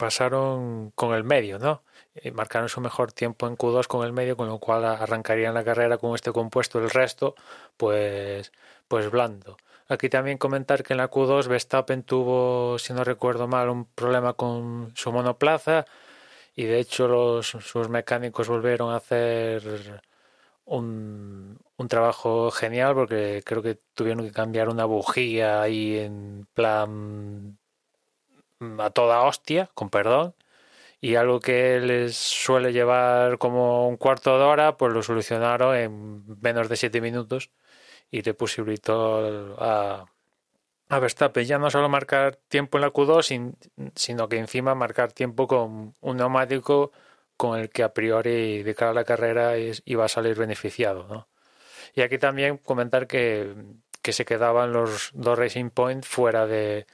pasaron 0.02 0.90
con 0.96 1.14
el 1.14 1.22
medio, 1.22 1.60
¿no? 1.60 1.84
Y 2.24 2.32
marcaron 2.32 2.68
su 2.68 2.80
mejor 2.80 3.12
tiempo 3.12 3.46
en 3.46 3.56
Q2 3.56 3.86
con 3.86 4.04
el 4.04 4.12
medio, 4.12 4.36
con 4.36 4.48
lo 4.48 4.58
cual 4.58 4.84
arrancarían 4.84 5.54
la 5.54 5.62
carrera 5.62 5.96
con 5.96 6.16
este 6.16 6.32
compuesto. 6.32 6.80
El 6.80 6.90
resto, 6.90 7.36
pues, 7.76 8.50
pues 8.88 9.08
blando. 9.12 9.56
Aquí 9.88 10.08
también 10.08 10.38
comentar 10.38 10.82
que 10.82 10.94
en 10.94 10.98
la 10.98 11.08
Q2 11.08 11.46
Verstappen 11.46 12.02
tuvo, 12.02 12.80
si 12.80 12.92
no 12.92 13.04
recuerdo 13.04 13.46
mal, 13.46 13.68
un 13.68 13.84
problema 13.84 14.32
con 14.32 14.92
su 14.96 15.12
monoplaza 15.12 15.84
y 16.56 16.64
de 16.64 16.80
hecho 16.80 17.42
sus 17.44 17.88
mecánicos 17.88 18.48
volvieron 18.48 18.92
a 18.92 18.96
hacer 18.96 20.02
un, 20.64 21.58
un, 21.76 21.88
trabajo 21.88 22.50
genial 22.50 22.94
porque 22.94 23.42
creo 23.44 23.62
que 23.62 23.78
tuvieron 23.94 24.24
que 24.24 24.32
cambiar 24.32 24.68
una 24.68 24.84
bujía 24.84 25.62
ahí 25.62 25.98
en 25.98 26.46
plan 26.54 27.58
a 28.78 28.90
toda 28.90 29.22
hostia, 29.22 29.70
con 29.74 29.90
perdón, 29.90 30.34
y 31.00 31.16
algo 31.16 31.40
que 31.40 31.80
les 31.80 32.16
suele 32.16 32.72
llevar 32.72 33.38
como 33.38 33.88
un 33.88 33.96
cuarto 33.96 34.38
de 34.38 34.44
hora, 34.44 34.76
pues 34.76 34.92
lo 34.92 35.02
solucionaron 35.02 35.76
en 35.76 36.40
menos 36.40 36.68
de 36.68 36.76
siete 36.76 37.00
minutos 37.00 37.50
y 38.10 38.22
le 38.22 38.34
posibilitó 38.34 39.56
a, 39.60 40.06
a 40.88 40.98
Verstappen 41.00 41.44
ya 41.44 41.58
no 41.58 41.70
solo 41.70 41.88
marcar 41.88 42.36
tiempo 42.48 42.78
en 42.78 42.82
la 42.82 42.92
Q2, 42.92 43.56
sino 43.96 44.28
que 44.28 44.38
encima 44.38 44.74
marcar 44.74 45.12
tiempo 45.12 45.48
con 45.48 45.94
un 46.00 46.16
neumático 46.16 46.92
con 47.36 47.58
el 47.58 47.70
que 47.70 47.82
a 47.82 47.92
priori 47.92 48.62
de 48.62 48.74
cara 48.74 48.92
a 48.92 48.94
la 48.94 49.04
carrera 49.04 49.54
iba 49.58 50.04
a 50.04 50.08
salir 50.08 50.36
beneficiado. 50.36 51.08
¿no? 51.08 51.28
Y 51.94 52.02
aquí 52.02 52.18
también 52.18 52.58
comentar 52.58 53.06
que, 53.06 53.54
que 54.02 54.12
se 54.12 54.24
quedaban 54.24 54.72
los 54.72 55.10
dos 55.14 55.38
Racing 55.38 55.70
Point 55.70 56.04
fuera 56.04 56.46
de, 56.46 56.86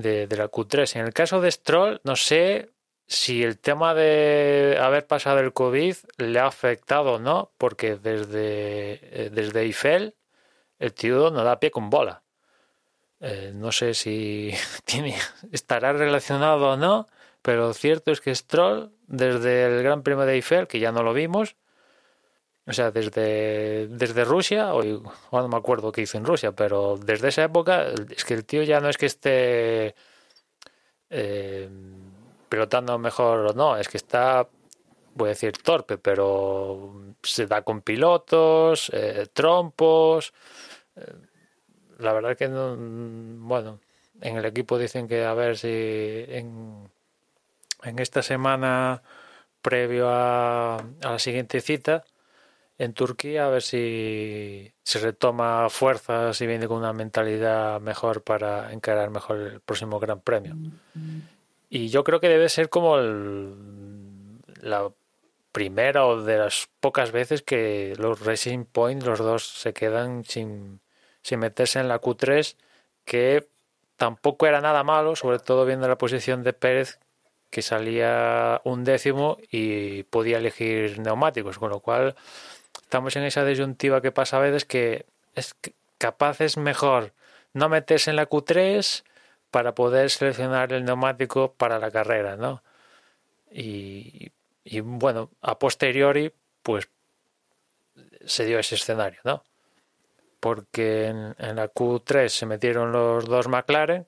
de, 0.00 0.26
de, 0.26 0.36
la 0.36 0.50
Q3. 0.50 0.96
En 0.96 1.06
el 1.06 1.12
caso 1.12 1.40
de 1.40 1.50
Stroll, 1.50 2.00
no 2.04 2.16
sé 2.16 2.70
si 3.06 3.42
el 3.42 3.58
tema 3.58 3.94
de 3.94 4.78
haber 4.80 5.06
pasado 5.06 5.40
el 5.40 5.52
COVID 5.52 5.96
le 6.18 6.38
ha 6.38 6.46
afectado 6.46 7.14
o 7.14 7.18
no, 7.18 7.52
porque 7.56 7.96
desde, 7.96 9.30
desde 9.32 9.62
Eiffel 9.62 10.14
el 10.78 10.92
tío 10.94 11.30
no 11.30 11.42
da 11.42 11.58
pie 11.58 11.70
con 11.70 11.90
bola. 11.90 12.22
Eh, 13.20 13.52
no 13.54 13.72
sé 13.72 13.94
si 13.94 14.52
tiene, 14.84 15.16
estará 15.52 15.92
relacionado 15.92 16.70
o 16.70 16.76
no, 16.76 17.06
pero 17.42 17.72
cierto 17.72 18.12
es 18.12 18.20
que 18.20 18.34
Stroll, 18.34 18.92
desde 19.06 19.64
el 19.64 19.82
Gran 19.82 20.02
Premio 20.02 20.24
de 20.24 20.34
Eiffel, 20.34 20.68
que 20.68 20.78
ya 20.78 20.92
no 20.92 21.02
lo 21.02 21.14
vimos, 21.14 21.56
o 22.68 22.72
sea, 22.72 22.90
desde, 22.90 23.88
desde 23.88 24.24
Rusia, 24.24 24.74
o, 24.74 24.82
no 24.82 25.48
me 25.48 25.56
acuerdo 25.56 25.90
qué 25.90 26.02
hizo 26.02 26.18
en 26.18 26.24
Rusia, 26.26 26.52
pero 26.52 26.98
desde 26.98 27.28
esa 27.28 27.44
época, 27.44 27.86
es 28.10 28.24
que 28.24 28.34
el 28.34 28.44
tío 28.44 28.62
ya 28.62 28.80
no 28.80 28.88
es 28.90 28.98
que 28.98 29.06
esté 29.06 29.94
eh, 31.10 31.68
pilotando 32.48 32.98
mejor 32.98 33.46
o 33.46 33.52
no, 33.54 33.76
es 33.76 33.88
que 33.88 33.96
está, 33.96 34.48
voy 35.14 35.28
a 35.28 35.30
decir 35.30 35.52
torpe, 35.58 35.96
pero 35.96 37.14
se 37.22 37.46
da 37.46 37.62
con 37.62 37.80
pilotos, 37.80 38.90
eh, 38.92 39.26
trompos. 39.32 40.34
Eh, 40.96 41.14
la 41.98 42.12
verdad 42.12 42.36
que 42.36 42.48
no, 42.48 42.76
bueno, 42.76 43.80
en 44.20 44.36
el 44.36 44.44
equipo 44.44 44.78
dicen 44.78 45.08
que 45.08 45.24
a 45.24 45.34
ver 45.34 45.56
si 45.56 45.68
en 45.70 46.88
en 47.84 47.98
esta 47.98 48.22
semana 48.22 49.02
previo 49.62 50.08
a, 50.08 50.78
a, 50.78 50.82
la 51.02 51.18
siguiente 51.18 51.60
cita 51.60 52.04
en 52.78 52.94
Turquía 52.94 53.46
a 53.46 53.50
ver 53.50 53.62
si 53.62 54.72
se 54.84 55.00
retoma 55.00 55.68
fuerzas 55.68 56.40
y 56.40 56.46
viene 56.46 56.68
con 56.68 56.78
una 56.78 56.92
mentalidad 56.92 57.80
mejor 57.80 58.22
para 58.22 58.72
encarar 58.72 59.10
mejor 59.10 59.38
el 59.38 59.60
próximo 59.60 59.98
Gran 59.98 60.20
Premio. 60.20 60.56
Y 61.68 61.88
yo 61.88 62.04
creo 62.04 62.20
que 62.20 62.28
debe 62.28 62.48
ser 62.48 62.68
como 62.68 62.98
el, 62.98 63.54
la 64.62 64.88
primera 65.50 66.06
o 66.06 66.22
de 66.22 66.38
las 66.38 66.68
pocas 66.78 67.10
veces 67.10 67.42
que 67.42 67.94
los 67.98 68.24
Racing 68.24 68.64
Point, 68.64 69.02
los 69.02 69.18
dos, 69.18 69.48
se 69.48 69.72
quedan 69.72 70.24
sin, 70.24 70.80
sin 71.22 71.40
meterse 71.40 71.80
en 71.80 71.88
la 71.88 72.00
Q3, 72.00 72.56
que 73.04 73.48
tampoco 73.96 74.46
era 74.46 74.60
nada 74.60 74.84
malo, 74.84 75.16
sobre 75.16 75.40
todo 75.40 75.66
viendo 75.66 75.88
la 75.88 75.98
posición 75.98 76.44
de 76.44 76.52
Pérez, 76.52 77.00
que 77.50 77.62
salía 77.62 78.60
un 78.64 78.84
décimo 78.84 79.38
y 79.50 80.04
podía 80.04 80.38
elegir 80.38 81.00
neumáticos, 81.00 81.58
con 81.58 81.70
lo 81.70 81.80
cual 81.80 82.14
estamos 82.88 83.14
en 83.16 83.24
esa 83.24 83.44
disyuntiva 83.44 84.00
que 84.00 84.12
pasa 84.12 84.38
a 84.38 84.40
veces 84.40 84.64
que 84.64 85.04
es 85.34 85.54
capaz 85.98 86.40
es 86.40 86.56
mejor 86.56 87.12
no 87.52 87.68
meterse 87.68 88.08
en 88.08 88.16
la 88.16 88.30
Q3 88.30 89.04
para 89.50 89.74
poder 89.74 90.08
seleccionar 90.08 90.72
el 90.72 90.86
neumático 90.86 91.52
para 91.52 91.78
la 91.78 91.90
carrera, 91.90 92.36
¿no? 92.36 92.62
Y, 93.50 94.32
y 94.64 94.80
bueno, 94.80 95.30
a 95.42 95.58
posteriori, 95.58 96.32
pues 96.62 96.88
se 98.24 98.46
dio 98.46 98.58
ese 98.58 98.76
escenario, 98.76 99.20
¿no? 99.22 99.44
Porque 100.40 101.08
en, 101.08 101.34
en 101.38 101.56
la 101.56 101.70
Q3 101.70 102.28
se 102.28 102.46
metieron 102.46 102.90
los 102.90 103.26
dos 103.26 103.48
McLaren, 103.48 104.06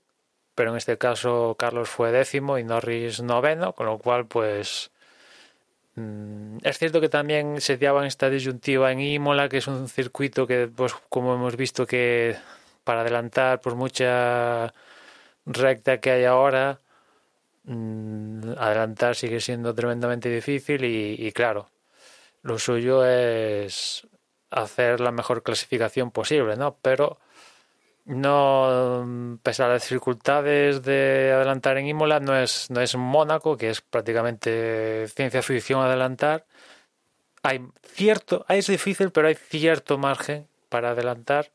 pero 0.54 0.70
en 0.70 0.78
este 0.78 0.96
caso 0.96 1.54
Carlos 1.58 1.90
fue 1.90 2.12
décimo 2.12 2.56
y 2.56 2.64
Norris 2.64 3.20
noveno, 3.20 3.74
con 3.74 3.84
lo 3.84 3.98
cual 3.98 4.26
pues 4.26 4.90
es 6.62 6.78
cierto 6.78 7.00
que 7.00 7.08
también 7.08 7.60
se 7.60 7.74
en 7.74 8.04
esta 8.04 8.30
disyuntiva 8.30 8.92
en 8.92 9.00
Imola, 9.00 9.48
que 9.48 9.58
es 9.58 9.66
un 9.66 9.88
circuito 9.88 10.46
que 10.46 10.68
pues 10.68 10.94
como 11.08 11.34
hemos 11.34 11.56
visto 11.56 11.86
que 11.86 12.36
para 12.84 13.02
adelantar 13.02 13.60
por 13.60 13.74
mucha 13.76 14.72
recta 15.46 16.00
que 16.00 16.10
hay 16.10 16.24
ahora 16.24 16.80
mm, 17.64 18.52
adelantar 18.58 19.16
sigue 19.16 19.40
siendo 19.40 19.74
tremendamente 19.74 20.28
difícil 20.28 20.84
y, 20.84 21.16
y 21.18 21.32
claro 21.32 21.68
lo 22.42 22.58
suyo 22.58 23.04
es 23.04 24.06
hacer 24.50 25.00
la 25.00 25.12
mejor 25.12 25.42
clasificación 25.42 26.10
posible, 26.10 26.56
¿no? 26.56 26.76
Pero 26.82 27.18
no, 28.04 29.38
pese 29.42 29.62
a 29.62 29.68
las 29.68 29.82
dificultades 29.88 30.82
de 30.82 31.32
adelantar 31.34 31.78
en 31.78 31.86
Imola, 31.86 32.20
no 32.20 32.36
es, 32.36 32.70
no 32.70 32.80
es 32.80 32.96
Mónaco, 32.96 33.56
que 33.56 33.70
es 33.70 33.80
prácticamente 33.80 35.06
ciencia 35.08 35.42
ficción 35.42 35.82
adelantar. 35.82 36.46
Hay 37.42 37.66
cierto, 37.82 38.44
es 38.48 38.66
difícil, 38.66 39.10
pero 39.10 39.28
hay 39.28 39.34
cierto 39.34 39.98
margen 39.98 40.46
para 40.68 40.90
adelantar. 40.90 41.50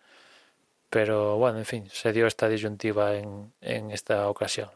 Pero 0.89 1.37
bueno, 1.37 1.57
en 1.59 1.65
fin, 1.65 1.89
se 1.91 2.13
dio 2.13 2.27
esta 2.27 2.47
disyuntiva 2.47 3.15
en, 3.15 3.51
en 3.61 3.91
esta 3.91 4.29
ocasión. 4.29 4.69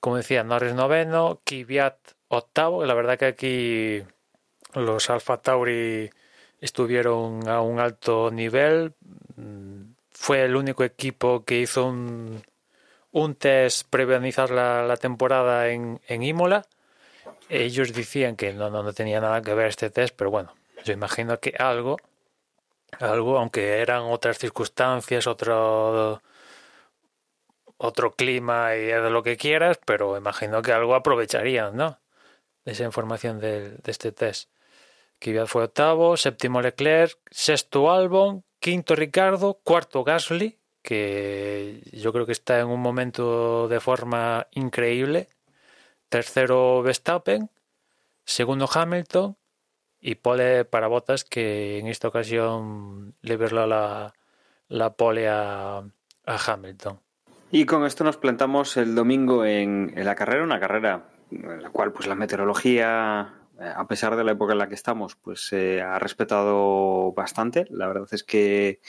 Como 0.00 0.16
decía, 0.16 0.44
Norris 0.44 0.74
noveno, 0.74 1.40
Kvyat 1.44 1.96
octavo. 2.28 2.84
La 2.84 2.94
verdad 2.94 3.18
que 3.18 3.26
aquí 3.26 4.02
los 4.74 5.08
Alfa 5.10 5.38
Tauri 5.38 6.10
estuvieron 6.60 7.48
a 7.48 7.60
un 7.60 7.80
alto 7.80 8.30
nivel 8.30 8.94
fue 10.16 10.42
el 10.44 10.56
único 10.56 10.82
equipo 10.82 11.44
que 11.44 11.60
hizo 11.60 11.86
un, 11.86 12.42
un 13.12 13.34
test 13.34 13.88
previo 13.90 14.16
a 14.16 14.18
iniciar 14.18 14.50
la, 14.50 14.96
temporada 14.96 15.68
en, 15.68 16.00
en, 16.08 16.22
Imola. 16.22 16.66
Ellos 17.50 17.92
decían 17.92 18.34
que 18.34 18.52
no, 18.54 18.70
no, 18.70 18.82
no, 18.82 18.92
tenía 18.92 19.20
nada 19.20 19.42
que 19.42 19.54
ver 19.54 19.68
este 19.68 19.90
test, 19.90 20.14
pero 20.16 20.30
bueno, 20.30 20.54
yo 20.84 20.94
imagino 20.94 21.38
que 21.38 21.54
algo, 21.58 21.98
algo, 22.98 23.38
aunque 23.38 23.80
eran 23.80 24.04
otras 24.04 24.38
circunstancias, 24.38 25.26
otro, 25.26 26.22
otro 27.76 28.12
clima 28.12 28.74
y 28.74 28.86
de 28.86 29.10
lo 29.10 29.22
que 29.22 29.36
quieras, 29.36 29.78
pero 29.84 30.16
imagino 30.16 30.62
que 30.62 30.72
algo 30.72 30.94
aprovecharían, 30.94 31.76
¿no? 31.76 32.00
De 32.64 32.72
esa 32.72 32.84
información 32.84 33.38
de, 33.38 33.70
de 33.70 33.90
este 33.90 34.12
test. 34.12 34.50
Kvyat 35.20 35.46
fue 35.46 35.64
octavo, 35.64 36.16
séptimo 36.16 36.60
Leclerc, 36.62 37.18
sexto 37.30 37.92
Albon, 37.92 38.45
quinto 38.58 38.94
Ricardo, 38.94 39.60
cuarto 39.62 40.04
Gasly, 40.04 40.58
que 40.82 41.82
yo 41.92 42.12
creo 42.12 42.26
que 42.26 42.32
está 42.32 42.60
en 42.60 42.68
un 42.68 42.80
momento 42.80 43.68
de 43.68 43.80
forma 43.80 44.46
increíble. 44.52 45.28
Tercero 46.08 46.82
Verstappen, 46.82 47.50
segundo 48.24 48.68
Hamilton 48.72 49.36
y 50.00 50.14
pole 50.16 50.64
para 50.64 50.86
Botas 50.86 51.24
que 51.24 51.78
en 51.78 51.88
esta 51.88 52.08
ocasión 52.08 53.14
le 53.22 53.36
la, 53.36 54.14
la 54.68 54.94
pole 54.94 55.28
a, 55.28 55.82
Hamilton. 56.24 57.00
Y 57.50 57.66
con 57.66 57.84
esto 57.84 58.04
nos 58.04 58.16
plantamos 58.16 58.76
el 58.76 58.94
domingo 58.94 59.44
en, 59.44 59.92
la 59.96 60.14
carrera, 60.14 60.44
una 60.44 60.60
carrera 60.60 61.08
en 61.30 61.62
la 61.62 61.70
cual 61.70 61.92
pues 61.92 62.06
la 62.06 62.14
meteorología, 62.14 63.34
a 63.60 63.86
pesar 63.86 64.16
de 64.16 64.24
la 64.24 64.32
época 64.32 64.52
en 64.52 64.58
la 64.58 64.68
que 64.68 64.74
estamos, 64.74 65.16
pues 65.16 65.46
se 65.46 65.80
ha 65.82 65.98
respetado 65.98 67.12
bastante. 67.12 67.66
La 67.70 67.86
verdad 67.86 68.08
es 68.12 68.22
que 68.22 68.80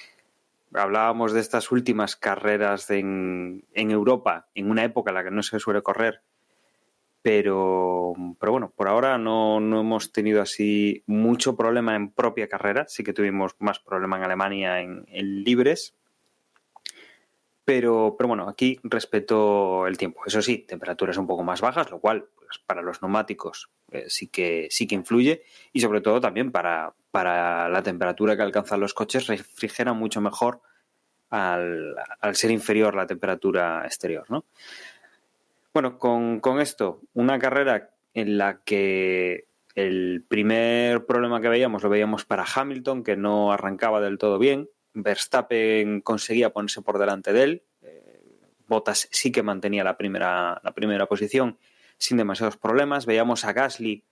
hablábamos 0.74 1.34
de 1.34 1.40
estas 1.40 1.72
últimas 1.72 2.16
carreras 2.16 2.90
en, 2.90 3.66
en 3.74 3.92
Europa, 3.92 4.48
en 4.56 4.70
una 4.70 4.84
época 4.84 5.12
en 5.12 5.16
la 5.16 5.24
que 5.24 5.32
no 5.32 5.44
se 5.44 5.60
suele 5.60 5.82
correr, 5.82 6.22
pero, 7.28 8.14
pero 8.40 8.54
bueno, 8.54 8.72
por 8.74 8.88
ahora 8.88 9.18
no, 9.18 9.60
no, 9.60 9.82
hemos 9.82 10.14
tenido 10.14 10.42
así 10.42 11.04
mucho 11.08 11.58
problema 11.58 11.94
en 11.94 12.10
propia 12.10 12.48
carrera. 12.48 12.86
Sí 12.88 13.04
que 13.04 13.12
tuvimos 13.12 13.54
más 13.60 13.80
problema 13.80 14.16
en 14.16 14.24
Alemania 14.24 14.80
en, 14.80 15.06
libres. 15.44 15.94
Pero, 17.68 18.16
pero 18.18 18.30
bueno, 18.30 18.48
aquí 18.48 18.80
respeto 18.82 19.88
el 19.88 19.98
tiempo. 19.98 20.22
Eso 20.26 20.42
sí, 20.42 20.60
temperaturas 20.60 21.18
un 21.18 21.28
poco 21.28 21.44
más 21.44 21.60
bajas, 21.60 21.92
lo 21.92 22.00
cual 22.00 22.30
pues, 22.34 22.60
para 22.66 22.82
los 22.82 23.02
neumáticos 23.02 23.70
eh, 23.92 24.06
sí, 24.08 24.30
que, 24.30 24.70
sí 24.72 24.88
que 24.88 24.96
influye. 24.96 25.44
Y 25.74 25.82
sobre 25.82 26.00
todo 26.00 26.22
también 26.22 26.54
para, 26.54 26.94
para 27.12 27.68
la 27.68 27.84
temperatura 27.84 28.38
que 28.38 28.44
alcanzan 28.44 28.80
los 28.80 28.94
coches, 28.94 29.28
refrigera 29.28 29.92
mucho 29.92 30.22
mejor 30.22 30.62
al, 31.30 31.94
al 32.22 32.36
ser 32.38 32.52
inferior 32.52 32.96
la 32.96 33.06
temperatura 33.06 33.82
exterior, 33.84 34.24
¿no? 34.30 34.46
Bueno, 35.74 36.00
con, 36.00 36.62
esto, 36.62 37.02
una 37.16 37.38
carrera 37.38 37.92
en 38.14 38.38
la 38.38 38.62
que 38.64 39.46
el 39.76 40.24
primer 40.26 41.06
problema 41.06 41.42
que 41.42 41.50
veíamos 41.50 41.84
lo 41.84 41.90
veíamos 41.90 42.24
para 42.24 42.46
Hamilton, 42.46 43.04
que 43.04 43.18
no 43.18 43.52
arrancaba 43.52 44.00
del 44.00 44.18
todo 44.18 44.40
bien. 44.40 44.70
Verstappen 45.04 46.02
conseguía 46.02 46.52
ponerse 46.52 46.82
por 46.82 46.98
delante 46.98 47.34
de 47.34 47.44
él. 47.44 47.64
Eh, 47.82 48.22
Bottas 48.68 49.08
sí 49.12 49.32
que 49.32 49.44
mantenía 49.44 49.84
la 49.84 49.98
primera, 49.98 50.60
la 50.64 50.74
primera 50.74 51.06
posición 51.06 51.58
sin 51.98 52.18
demasiados 52.18 52.58
problemas. 52.58 53.06
Veíamos 53.06 53.46
a 53.46 53.54
Gasly, 53.54 54.04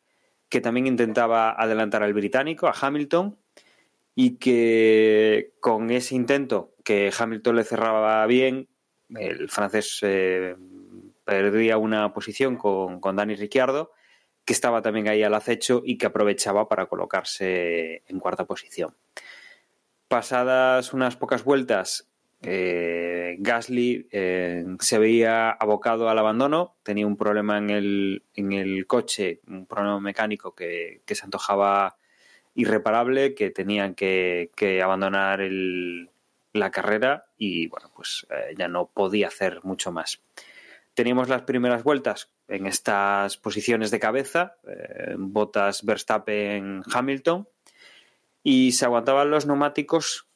que 0.50 0.62
también 0.62 0.88
intentaba 0.88 1.52
adelantar 1.52 2.04
al 2.04 2.13
británico, 2.13 2.67
a 2.67 2.74
Hamilton, 2.80 3.38
y 4.15 4.38
que 4.38 5.54
con 5.60 5.91
ese 5.91 6.15
intento 6.15 6.74
que 6.84 7.12
Hamilton 7.17 7.56
le 7.58 7.63
cerraba 7.63 8.26
bien, 8.28 8.69
el 9.10 9.50
francés 9.50 10.00
eh, 10.04 10.56
perdía 11.26 11.78
una 11.78 12.13
posición 12.13 12.56
con, 12.56 13.00
con 13.00 13.15
Dani 13.15 13.36
Ricciardo, 13.36 13.91
que 14.45 14.54
estaba 14.54 14.82
también 14.82 15.08
ahí 15.08 15.24
al 15.24 15.34
acecho 15.34 15.82
y 15.84 15.98
que 15.98 16.06
aprovechaba 16.06 16.69
para 16.69 16.86
colocarse 16.86 18.04
en 18.08 18.19
cuarta 18.19 18.45
posición. 18.45 18.95
Pasadas 20.15 20.93
unas 20.93 21.17
pocas 21.17 21.43
vueltas, 21.43 22.08
eh, 22.41 23.36
Gasly 23.38 24.08
eh, 24.10 24.63
se 24.80 24.97
veía 24.97 25.51
abocado 25.51 26.08
al 26.08 26.17
abandono, 26.17 26.78
tenía 26.84 27.06
un 27.06 27.17
problema 27.17 27.58
en 27.58 27.69
el, 27.69 28.23
en 28.34 28.54
el 28.54 28.88
coche, 28.88 29.41
un 29.45 29.65
problema 29.65 29.99
mecánico 29.99 30.56
que, 30.56 31.01
se 31.06 31.25
antojaba 31.25 31.97
irreparable, 32.54 33.36
que 33.36 33.49
tenían 33.49 33.93
que, 33.93 34.80
abandonar 34.82 35.41
la 36.54 36.71
carrera 36.71 37.25
y 37.38 37.67
bueno, 37.67 37.91
pues 37.93 38.25
eh, 38.30 38.56
ya 38.58 38.69
no 38.69 38.88
podía 38.88 39.28
hacer 39.28 39.65
mucho 39.65 39.91
más. 39.91 40.21
Teníamos 40.93 41.28
las 41.28 41.41
primeras 41.41 41.84
vueltas 41.84 42.32
en 42.47 42.67
estas 42.67 43.36
posiciones 43.36 43.91
de 43.91 43.99
cabeza, 43.99 44.56
botas 45.17 45.84
Verstappen, 45.84 46.84
Hamilton, 46.89 47.49
y 48.47 48.73
se 48.73 48.86
aguantaban 48.86 49.31
los 49.31 49.47
neumáticos 49.47 50.27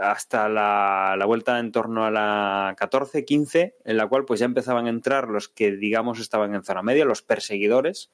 hasta 0.00 0.48
la, 0.48 1.16
vuelta 1.24 1.60
en 1.60 1.70
torno 1.70 2.04
a 2.04 2.10
la 2.10 2.74
14, 2.76 3.24
15, 3.24 3.76
en 3.84 3.96
la 3.96 4.08
cual 4.08 4.24
pues 4.24 4.40
ya 4.40 4.46
empezaban 4.46 4.86
a 4.86 4.90
entrar 4.90 5.28
los 5.28 5.48
que 5.48 5.70
digamos 5.70 6.18
estaban 6.18 6.52
en 6.52 6.64
zona 6.64 6.82
media, 6.82 7.04
los 7.04 7.22
perseguidores, 7.22 8.10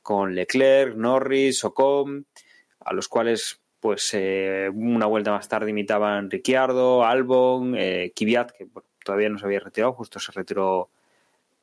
con 0.00 0.34
Leclerc, 0.34 0.96
Norris, 0.96 1.62
Ocon, 1.64 2.24
a 2.80 2.94
los 2.94 3.08
cuales 3.08 3.60
pues 3.78 4.08
eh, 4.14 4.70
una 4.72 5.04
vuelta 5.04 5.32
más 5.32 5.48
tarde 5.48 5.68
imitaban 5.68 6.30
Ricciardo, 6.30 7.04
Albon, 7.04 7.74
eh, 7.76 8.14
Kvyat, 8.16 8.52
que 8.52 8.68
todavía 9.04 9.28
no 9.28 9.38
se 9.38 9.44
había 9.44 9.60
retirado, 9.60 9.92
justo 9.92 10.18
se 10.18 10.32
retiró 10.32 10.88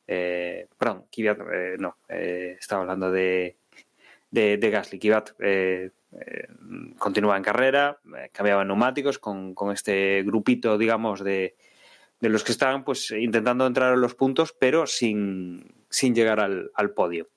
eh, 0.06 0.68
perdón, 0.78 1.06
Kvyat, 1.10 1.38
eh, 1.52 1.76
no, 1.78 1.96
eh, 2.08 2.56
estaba 2.60 2.82
hablando 2.82 3.10
de, 3.10 3.56
de, 4.30 4.58
Gasly. 4.58 4.98
Kvyat 4.98 5.30
eh, 5.40 5.90
continuaba 6.98 7.36
en 7.36 7.42
carrera, 7.42 8.00
cambiaba 8.32 8.64
neumáticos 8.64 9.18
con, 9.18 9.54
este 9.72 10.22
grupito, 10.24 10.78
digamos, 10.78 11.22
de, 11.22 11.56
de, 12.20 12.28
los 12.28 12.44
que 12.44 12.52
estaban 12.52 12.84
pues 12.84 13.10
intentando 13.10 13.66
entrar 13.66 13.94
en 13.94 14.00
los 14.00 14.14
puntos, 14.14 14.54
pero 14.58 14.86
sin, 14.86 15.84
sin 15.90 16.14
llegar 16.14 16.40
al, 16.40 16.90
podio. 16.94 17.28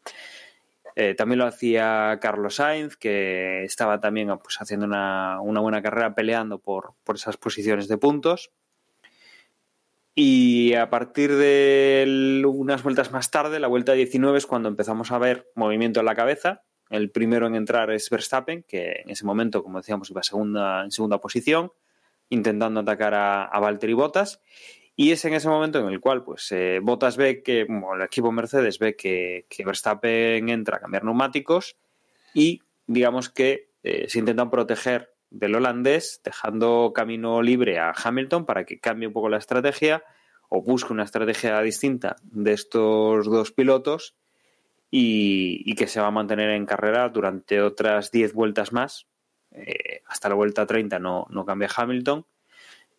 también 1.18 1.40
lo 1.40 1.46
hacía 1.46 2.18
Carlos 2.22 2.56
Sainz, 2.56 2.96
que 2.96 3.64
estaba 3.64 4.00
también 4.00 4.30
pues, 4.42 4.62
haciendo 4.62 4.86
una, 4.86 5.40
una 5.42 5.62
buena 5.62 5.82
carrera 5.82 6.16
peleando 6.16 6.60
por, 6.60 6.94
por 7.04 7.16
esas 7.16 7.38
posiciones 7.38 7.88
de 7.88 7.98
puntos. 7.98 8.52
Y 10.22 10.74
a 10.74 10.90
partir 10.90 11.34
de 11.34 12.44
unas 12.46 12.84
vueltas 12.84 13.10
más 13.14 13.32
tarde, 13.32 13.58
la 13.62 13.70
vuelta 13.70 13.94
19 13.94 14.38
es 14.38 14.46
cuando 14.46 14.68
empezamos 14.68 15.14
a 15.14 15.18
ver 15.18 15.50
movimiento 15.56 16.02
en 16.02 16.08
la 16.08 16.14
cabeza. 16.14 16.64
El 16.90 17.12
primero 17.12 17.48
en 17.48 17.56
entrar 17.56 17.92
es 17.92 18.10
Verstappen, 18.10 18.64
que 18.64 19.02
en 19.04 19.10
ese 19.10 19.26
momento, 19.26 19.64
como 19.64 19.80
decíamos, 19.80 20.10
iba 20.10 20.24
segunda, 20.24 20.84
en 20.84 20.92
segunda 20.92 21.20
posición, 21.20 21.72
intentando 22.30 22.80
atacar 22.80 23.14
a, 23.14 23.46
a 23.46 23.60
Valtteri 23.60 23.94
Bottas. 23.94 24.42
Y 25.00 25.14
es 25.14 25.24
en 25.24 25.34
ese 25.34 25.48
momento 25.48 25.80
en 25.80 25.88
el 25.88 26.02
cual 26.02 26.26
pues 26.26 26.52
eh, 26.52 26.82
Bottas 26.84 27.16
ve 27.16 27.42
que, 27.42 27.62
el 27.62 28.02
equipo 28.02 28.34
Mercedes 28.34 28.80
ve 28.80 28.98
que, 28.98 29.46
Verstappen 29.66 30.50
entra 30.50 30.76
a 30.76 30.80
cambiar 30.82 31.06
neumáticos 31.06 31.78
y 32.34 32.64
digamos 32.86 33.30
que 33.30 33.72
eh, 33.84 34.10
se 34.10 34.20
intentan 34.20 34.50
proteger 34.50 35.16
del 35.30 35.56
holandés, 35.56 36.20
dejando 36.22 36.92
camino 36.94 37.42
libre 37.42 37.80
a 37.80 37.94
Hamilton 37.94 38.46
para 38.46 38.66
que 38.66 38.82
cambie 38.82 39.08
un 39.08 39.14
poco 39.14 39.30
la 39.30 39.38
estrategia 39.38 40.04
o 40.50 40.62
busque 40.62 40.92
una 40.92 41.04
estrategia 41.04 41.62
distinta 41.62 42.18
de 42.24 42.52
estos 42.52 43.26
dos 43.26 43.54
pilotos 43.54 44.16
y, 44.92 45.76
que 45.76 45.88
se 45.88 46.02
va 46.02 46.08
a 46.08 46.12
mantener 46.12 46.52
en 46.52 46.66
carrera 46.66 47.10
durante 47.10 47.62
otras 47.62 48.12
10 48.12 48.34
vueltas 48.34 48.72
más. 48.74 49.08
Eh, 49.52 50.02
hasta 50.08 50.30
la 50.30 50.36
vuelta 50.36 50.66
30 50.66 51.00
no, 51.00 51.26
no, 51.30 51.46
cambia 51.46 51.70
Hamilton 51.76 52.26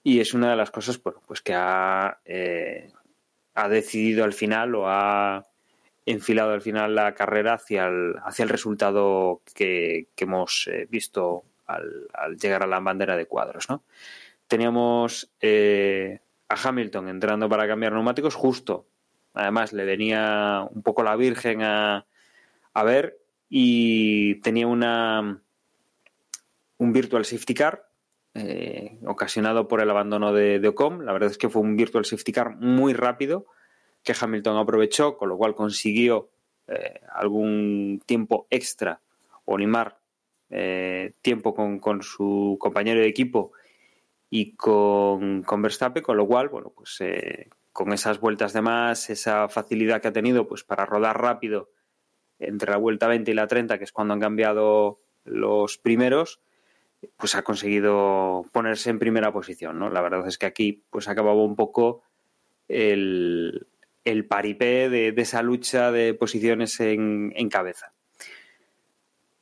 y 0.02 0.20
es 0.20 0.34
una 0.34 0.50
de 0.50 0.56
las 0.56 0.70
cosas 0.70 0.98
pues 0.98 1.42
que 1.42 1.54
ha, 1.54 2.18
eh, 2.24 2.90
ha 3.54 3.68
decidido 3.68 4.24
al 4.24 4.32
final 4.32 4.74
o 4.74 4.88
ha 4.88 5.46
enfilado 6.06 6.52
al 6.52 6.62
final 6.62 6.94
la 6.94 7.14
carrera 7.14 7.54
hacia 7.54 7.86
el, 7.86 8.14
hacia 8.24 8.42
el 8.42 8.48
resultado 8.48 9.42
que, 9.54 10.08
hemos 10.16 10.68
eh, 10.70 10.86
visto 10.90 11.44
al, 11.66 12.36
llegar 12.36 12.62
a 12.62 12.66
la 12.66 12.80
bandera 12.80 13.16
de 13.16 13.26
cuadros. 13.26 13.68
¿no? 13.68 13.84
Teníamos 14.46 15.30
eh, 15.40 16.20
a 16.48 16.68
Hamilton 16.68 17.08
entrando 17.08 17.48
para 17.48 17.68
cambiar 17.68 17.92
neumáticos 17.92 18.34
justo. 18.34 18.86
Además, 19.34 19.72
le 19.72 19.84
venía 19.84 20.66
un 20.70 20.82
poco 20.82 21.02
la 21.02 21.16
Virgen 21.16 21.62
a, 21.62 22.06
ver 22.84 23.18
y 23.48 24.36
tenía 24.36 24.66
una 24.66 25.42
un 26.78 26.92
virtual 26.94 27.26
safety 27.26 27.52
car 27.52 27.90
eh, 28.34 28.98
ocasionado 29.04 29.68
por 29.68 29.80
el 29.80 29.90
abandono 29.90 30.32
de, 30.32 30.66
Ocon. 30.66 31.04
La 31.04 31.12
verdad 31.12 31.30
es 31.30 31.36
que 31.36 31.48
fue 31.48 31.62
un 31.62 31.76
virtual 31.76 32.04
safety 32.04 32.32
car 32.32 32.56
muy 32.56 32.94
rápido 32.94 33.46
que 34.02 34.14
Hamilton 34.18 34.56
aprovechó, 34.56 35.18
con 35.18 35.28
lo 35.28 35.36
cual 35.36 35.54
consiguió 35.54 36.30
eh, 36.68 37.00
algún 37.12 38.02
tiempo 38.06 38.46
extra 38.48 39.00
o 39.44 39.58
limar 39.58 39.98
eh, 40.48 41.12
tiempo 41.20 41.54
con, 41.54 42.02
su 42.02 42.56
compañero 42.58 43.00
de 43.00 43.08
equipo 43.08 43.52
y 44.30 44.54
con, 44.54 45.42
con 45.42 45.60
Verstappen, 45.60 46.02
con 46.02 46.16
lo 46.16 46.26
cual, 46.26 46.48
bueno, 46.48 46.72
pues 46.74 46.98
con 47.72 47.92
esas 47.92 48.20
vueltas 48.20 48.52
de 48.52 48.62
más, 48.62 49.10
esa 49.10 49.48
facilidad 49.48 50.00
que 50.00 50.08
ha 50.08 50.12
tenido 50.12 50.46
pues 50.46 50.64
para 50.64 50.86
rodar 50.86 51.20
rápido 51.20 51.70
entre 52.38 52.70
la 52.70 52.78
vuelta 52.78 53.06
20 53.06 53.30
y 53.30 53.34
la 53.34 53.46
30, 53.46 53.78
que 53.78 53.84
es 53.84 53.92
cuando 53.92 54.14
han 54.14 54.20
cambiado 54.20 55.00
los 55.24 55.78
primeros, 55.78 56.40
pues 57.16 57.34
ha 57.34 57.42
conseguido 57.42 58.44
ponerse 58.52 58.90
en 58.90 58.98
primera 58.98 59.32
posición, 59.32 59.78
¿no? 59.78 59.90
La 59.90 60.00
verdad 60.00 60.26
es 60.26 60.38
que 60.38 60.46
aquí 60.46 60.84
pues 60.90 61.08
acababa 61.08 61.42
un 61.42 61.56
poco 61.56 62.02
el, 62.68 63.66
el 64.04 64.26
paripé 64.26 64.88
de, 64.88 65.14
esa 65.16 65.42
lucha 65.42 65.92
de 65.92 66.14
posiciones 66.14 66.80
en 66.80 67.48
cabeza. 67.50 67.92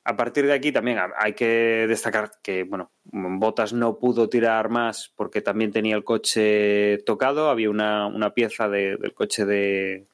A 0.08 0.16
partir 0.16 0.46
de 0.46 0.54
aquí 0.54 0.72
también 0.72 0.98
hay 1.18 1.34
que 1.34 1.84
destacar 1.86 2.30
que, 2.42 2.64
bueno, 2.64 2.92
Botas 3.04 3.74
no 3.74 3.98
pudo 3.98 4.30
tirar 4.30 4.70
más 4.70 5.12
porque 5.14 5.42
también 5.42 5.70
tenía 5.70 5.96
el 5.96 6.02
coche 6.02 6.96
tocado. 7.04 7.50
Había 7.50 7.68
una, 7.68 8.32
pieza 8.34 8.70
del 8.70 9.12
coche 9.12 9.44
de, 9.44 10.06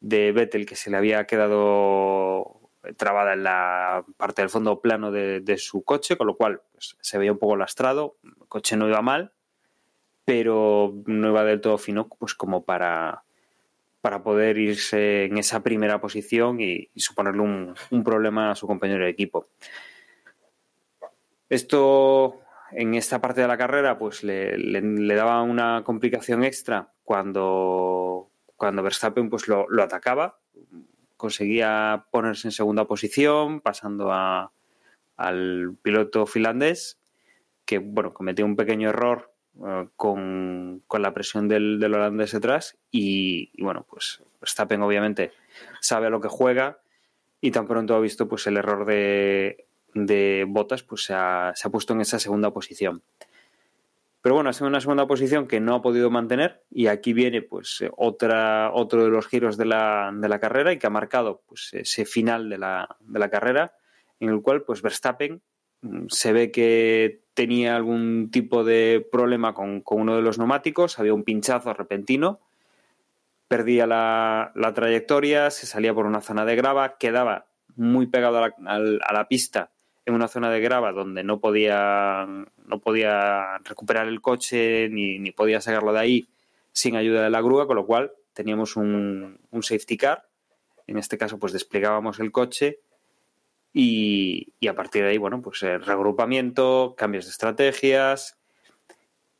de 0.00 0.32
Vettel 0.32 0.64
que 0.64 0.76
se 0.76 0.90
le 0.90 0.96
había 0.96 1.26
quedado 1.26 2.70
trabada 2.96 3.34
en 3.34 3.42
la 3.42 4.02
parte 4.16 4.40
del 4.40 4.48
fondo 4.48 4.80
plano 4.80 5.12
de, 5.12 5.58
su 5.58 5.84
coche, 5.84 6.16
con 6.16 6.28
lo 6.28 6.38
cual 6.38 6.62
pues, 6.72 6.96
se 6.98 7.18
veía 7.18 7.32
un 7.32 7.38
poco 7.38 7.54
lastrado. 7.54 8.16
El 8.24 8.48
coche 8.48 8.78
no 8.78 8.88
iba 8.88 9.02
mal, 9.02 9.34
pero 10.24 10.94
no 11.04 11.28
iba 11.28 11.44
del 11.44 11.60
todo 11.60 11.76
fino, 11.76 12.08
pues 12.08 12.32
como 12.34 12.64
para, 12.64 13.25
para 14.06 14.22
poder 14.22 14.56
irse 14.56 15.24
en 15.24 15.36
esa 15.36 15.64
primera 15.64 16.00
posición 16.00 16.60
y, 16.60 16.90
suponerle 16.94 17.42
un, 17.42 18.04
problema 18.04 18.52
a 18.52 18.54
su 18.54 18.64
compañero 18.68 19.02
de 19.02 19.10
equipo. 19.10 19.48
Esto 21.48 22.38
en 22.70 22.94
esta 22.94 23.20
parte 23.20 23.40
de 23.40 23.48
la 23.48 23.58
carrera 23.58 23.98
pues 23.98 24.22
le, 24.22 25.16
daba 25.16 25.42
una 25.42 25.82
complicación 25.82 26.44
extra 26.44 26.92
cuando, 27.02 28.30
cuando 28.54 28.84
Verstappen 28.84 29.28
pues 29.28 29.48
lo, 29.48 29.66
atacaba, 29.82 30.38
conseguía 31.16 32.06
ponerse 32.12 32.46
en 32.46 32.52
segunda 32.52 32.84
posición 32.84 33.60
pasando 33.60 34.12
al 34.12 35.76
piloto 35.82 36.26
finlandés 36.26 37.00
que 37.64 37.78
bueno 37.78 38.14
cometió 38.14 38.44
un 38.44 38.54
pequeño 38.54 38.88
error 38.88 39.32
eh, 39.64 39.88
con, 39.96 40.82
la 40.98 41.14
presión 41.14 41.48
del, 41.48 41.82
holandés 41.82 42.32
detrás 42.32 42.76
y, 42.90 43.50
bueno, 43.62 43.86
pues 43.88 44.22
Stappen 44.44 44.82
obviamente 44.82 45.32
sabe 45.80 46.08
a 46.08 46.10
lo 46.10 46.20
que 46.20 46.28
juega 46.28 46.78
y 47.40 47.50
tan 47.50 47.66
pronto 47.66 47.94
ha 47.94 48.00
visto 48.00 48.28
pues 48.28 48.46
el 48.46 48.56
error 48.56 48.84
de, 48.86 49.66
de 49.94 50.44
Botas 50.46 50.82
pues 50.82 51.04
se 51.04 51.14
ha, 51.14 51.54
puesto 51.70 51.94
en 51.94 52.00
esa 52.00 52.18
segunda 52.18 52.52
posición. 52.52 53.02
Pero 54.20 54.34
bueno, 54.34 54.50
ha 54.50 54.52
sido 54.52 54.66
una 54.66 54.80
segunda 54.80 55.06
posición 55.06 55.46
que 55.46 55.60
no 55.60 55.76
ha 55.76 55.82
podido 55.82 56.10
mantener 56.10 56.62
y 56.70 56.88
aquí 56.88 57.12
viene 57.12 57.42
pues 57.42 57.84
otra, 57.96 58.72
otro 58.72 59.04
de 59.04 59.10
los 59.10 59.26
giros 59.28 59.56
de 59.56 59.66
la, 59.66 60.10
de 60.12 60.28
la 60.28 60.40
carrera 60.40 60.72
y 60.72 60.78
que 60.78 60.86
ha 60.86 60.90
marcado 60.90 61.42
pues 61.46 61.72
ese 61.72 62.04
final 62.04 62.50
de 62.50 62.58
la, 62.58 62.96
de 63.00 63.18
la 63.18 63.30
carrera 63.30 63.74
en 64.18 64.30
el 64.30 64.42
cual 64.42 64.62
pues 64.62 64.82
Verstappen 64.82 65.40
mm, 65.82 66.06
se 66.08 66.32
ve 66.32 66.50
que 66.50 67.25
tenía 67.36 67.76
algún 67.76 68.30
tipo 68.32 68.64
de 68.64 69.06
problema 69.12 69.52
con, 69.52 69.82
uno 69.84 70.16
de 70.16 70.22
los 70.22 70.38
neumáticos, 70.38 70.98
había 70.98 71.12
un 71.12 71.22
pinchazo 71.22 71.74
repentino, 71.74 72.40
perdía 73.46 73.86
la, 73.86 74.72
trayectoria, 74.74 75.50
se 75.50 75.66
salía 75.66 75.92
por 75.92 76.06
una 76.06 76.22
zona 76.22 76.46
de 76.46 76.56
grava, 76.56 76.96
quedaba 76.96 77.44
muy 77.76 78.06
pegado 78.06 78.42
a 78.42 78.78
la, 78.78 79.28
pista 79.28 79.70
en 80.06 80.14
una 80.14 80.28
zona 80.28 80.50
de 80.50 80.60
grava 80.60 80.92
donde 80.92 81.24
no 81.24 81.38
podía, 81.38 82.26
no 82.64 82.78
podía 82.80 83.58
recuperar 83.58 84.08
el 84.08 84.22
coche 84.22 84.88
ni, 84.88 85.18
ni, 85.18 85.30
podía 85.30 85.60
sacarlo 85.60 85.92
de 85.92 86.00
ahí 86.00 86.28
sin 86.72 86.96
ayuda 86.96 87.22
de 87.22 87.30
la 87.30 87.42
grúa, 87.42 87.66
con 87.66 87.76
lo 87.76 87.84
cual 87.84 88.12
teníamos 88.32 88.76
un, 88.76 89.38
un 89.50 89.62
safety 89.62 89.98
car. 89.98 90.26
En 90.86 90.96
este 90.96 91.18
caso, 91.18 91.38
pues 91.38 91.52
desplegábamos 91.52 92.18
el 92.18 92.32
coche 92.32 92.78
y, 93.78 94.54
a 94.66 94.74
partir 94.74 95.02
de 95.02 95.10
ahí, 95.10 95.18
bueno, 95.18 95.42
pues 95.42 95.62
eh, 95.62 95.76
reagrupamiento, 95.76 96.94
cambios 96.96 97.26
de 97.26 97.30
estrategias. 97.30 98.38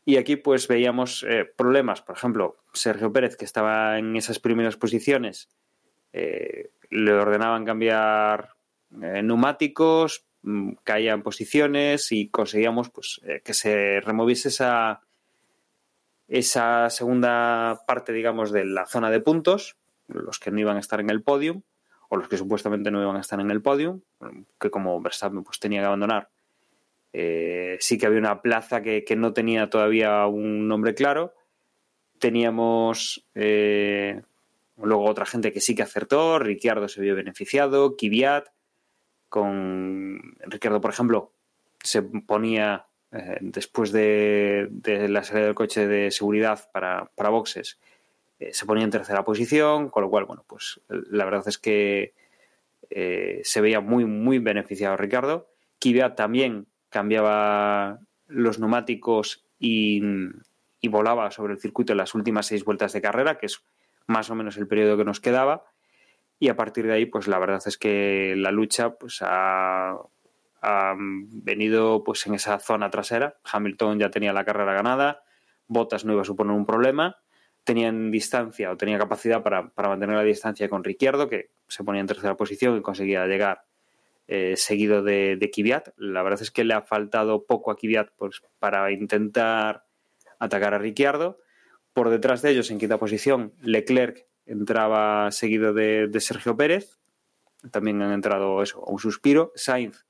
Y 0.05 0.19
aquí 0.19 0.37
pues 0.37 0.69
veíamos 0.69 1.25
eh, 1.27 1.47
problemas, 1.57 2.03
por 2.03 2.19
ejemplo, 2.19 2.59
Sergio 2.75 3.11
Pérez, 3.11 3.39
que 3.39 3.47
estaba 3.47 3.99
en 3.99 4.15
esas 4.15 4.39
primeras 4.39 4.77
posiciones, 4.77 5.49
eh, 6.13 6.69
le 6.91 7.15
ordenaban 7.15 7.65
cambiar 7.65 8.51
neumáticos, 8.91 10.27
mm, 10.43 10.73
caían 10.85 11.23
posiciones 11.23 12.13
y 12.13 12.29
conseguíamos 12.29 12.91
pues 12.91 13.23
que 13.43 13.55
se 13.55 14.01
removiese 14.03 14.49
esa, 14.49 15.01
esa 16.29 16.91
segunda 16.91 17.81
parte, 17.87 18.13
digamos, 18.13 18.53
de 18.53 18.67
la 18.67 18.85
zona 18.85 19.11
de 19.11 19.21
puntos, 19.21 19.79
los 20.09 20.39
que 20.39 20.51
no 20.51 20.61
iban 20.61 20.77
a 20.77 20.81
estar 20.81 21.01
en 21.01 21.09
el 21.09 21.23
podium, 21.23 21.63
o 22.09 22.17
los 22.17 22.29
que 22.29 22.37
supuestamente 22.37 22.91
no 22.91 23.03
iban 23.03 23.17
a 23.17 23.21
estar 23.21 23.41
en 23.41 23.51
el 23.51 23.63
podio, 23.63 24.01
que 24.61 24.71
como 24.71 25.01
Verstappen 25.01 25.43
pues 25.43 25.59
tenía 25.59 25.81
que 25.81 25.87
abandonar, 25.87 26.29
eh, 27.13 27.79
sí 27.81 27.97
que 27.97 28.05
había 28.05 28.19
una 28.19 28.43
plaza 28.43 28.83
que, 28.83 29.05
no 29.17 29.33
tenía 29.33 29.71
todavía 29.71 30.27
un 30.27 30.69
nombre 30.69 30.95
claro. 30.95 31.35
Teníamos 32.19 33.25
eh, 33.35 34.21
luego 34.77 35.05
otra 35.05 35.25
gente 35.25 35.51
que 35.53 35.63
sí 35.63 35.75
que 35.75 35.83
acertó, 35.83 36.39
Ricciardo 36.39 36.89
se 36.89 37.01
vio 37.01 37.15
beneficiado, 37.15 37.97
Kvyat, 37.97 38.49
con 39.31 40.37
Ricciardo, 40.41 40.81
por 40.81 40.91
ejemplo, 40.91 41.33
se 41.83 42.03
ponía 42.03 42.87
eh, 43.13 43.39
después 43.41 43.93
de, 43.93 44.69
la 45.09 45.25
salida 45.25 45.47
del 45.47 45.55
coche 45.55 45.87
de 45.87 46.11
seguridad 46.11 46.69
para, 46.73 47.11
para 47.15 47.31
boxes, 47.31 47.79
eh, 48.39 48.53
se 48.53 48.67
ponía 48.67 48.85
en 48.85 48.91
tercera 48.91 49.25
posición, 49.25 49.89
con 49.89 50.03
lo 50.03 50.11
cual, 50.11 50.27
bueno, 50.27 50.45
pues 50.47 50.81
la 50.89 51.25
verdad 51.25 51.47
es 51.47 51.59
que 51.59 52.15
eh, 52.91 53.41
se 53.45 53.61
veía 53.61 53.81
muy, 53.81 54.05
muy 54.05 54.39
beneficiado 54.39 54.97
Ricardo. 54.97 55.49
Kvyat 55.81 56.17
también 56.17 56.67
cambiaba 56.91 58.01
los 58.27 58.59
neumáticos 58.59 59.45
y, 59.59 60.03
volaba 60.89 61.33
sobre 61.33 61.55
el 61.55 61.59
circuito 61.59 61.93
en 61.93 61.97
las 61.97 62.15
últimas 62.15 62.47
seis 62.47 62.65
vueltas 62.65 62.93
de 62.93 63.03
carrera, 63.03 63.39
que 63.39 63.47
es 63.47 63.61
más 64.07 64.31
o 64.31 64.37
menos 64.37 64.57
el 64.57 64.69
periodo 64.69 64.97
que 64.97 65.05
nos 65.05 65.19
quedaba. 65.19 65.65
Y 66.39 66.49
a 66.49 66.55
partir 66.55 66.87
de 66.87 66.93
ahí, 66.93 67.07
pues 67.07 67.27
la 67.27 67.41
verdad 67.41 67.61
es 67.67 67.77
que 67.77 68.35
la 68.37 68.53
lucha 68.53 68.91
pues 68.95 69.19
ha, 69.21 69.99
ha 70.63 70.95
venido 70.97 72.05
pues 72.05 72.25
en 72.29 72.35
esa 72.35 72.61
zona 72.61 72.89
trasera. 72.91 73.35
Hamilton 73.51 73.99
ya 73.99 74.11
tenía 74.13 74.33
la 74.33 74.45
carrera 74.45 74.75
ganada, 74.75 75.25
Bottas 75.67 76.05
no 76.05 76.13
iba 76.13 76.23
a 76.23 76.25
suponer 76.25 76.55
un 76.55 76.67
problema 76.67 77.17
tenían 77.67 78.13
distancia 78.13 78.71
o 78.71 78.77
tenía 78.77 78.97
capacidad 78.97 79.43
para, 79.43 79.73
mantener 79.77 80.15
la 80.17 80.23
distancia 80.23 80.69
con 80.69 80.85
Ricciardo, 80.85 81.29
que 81.29 81.51
se 81.67 81.83
ponía 81.83 82.01
en 82.01 82.07
tercera 82.07 82.37
posición 82.37 82.79
y 82.79 82.81
conseguía 82.81 83.27
llegar 83.27 83.65
eh, 84.29 84.55
seguido 84.57 85.03
de, 85.03 85.37
de. 85.37 85.83
La 85.97 86.23
verdad 86.23 86.41
es 86.41 86.53
que 86.53 86.63
le 86.63 86.75
ha 86.75 86.83
faltado 86.83 87.45
poco 87.45 87.73
a 87.73 87.77
Kvyat 87.77 88.11
pues, 88.17 88.41
para 88.61 88.93
intentar 88.93 89.85
atacar 90.39 90.75
a 90.75 90.79
Ricciardo. 90.79 91.41
Por 91.93 92.09
detrás 92.11 92.41
de 92.41 92.51
ellos, 92.51 92.71
en 92.71 92.79
quinta 92.79 92.99
posición, 92.99 93.53
Leclerc 93.61 94.27
entraba 94.47 95.33
seguido 95.33 95.75
de, 95.75 96.09
Sergio 96.21 96.57
Pérez. 96.57 97.01
También 97.73 98.01
han 98.01 98.13
entrado 98.13 98.63
eso, 98.63 98.81
un 98.81 99.01
suspiro. 99.01 99.51
Sainz, 99.57 100.07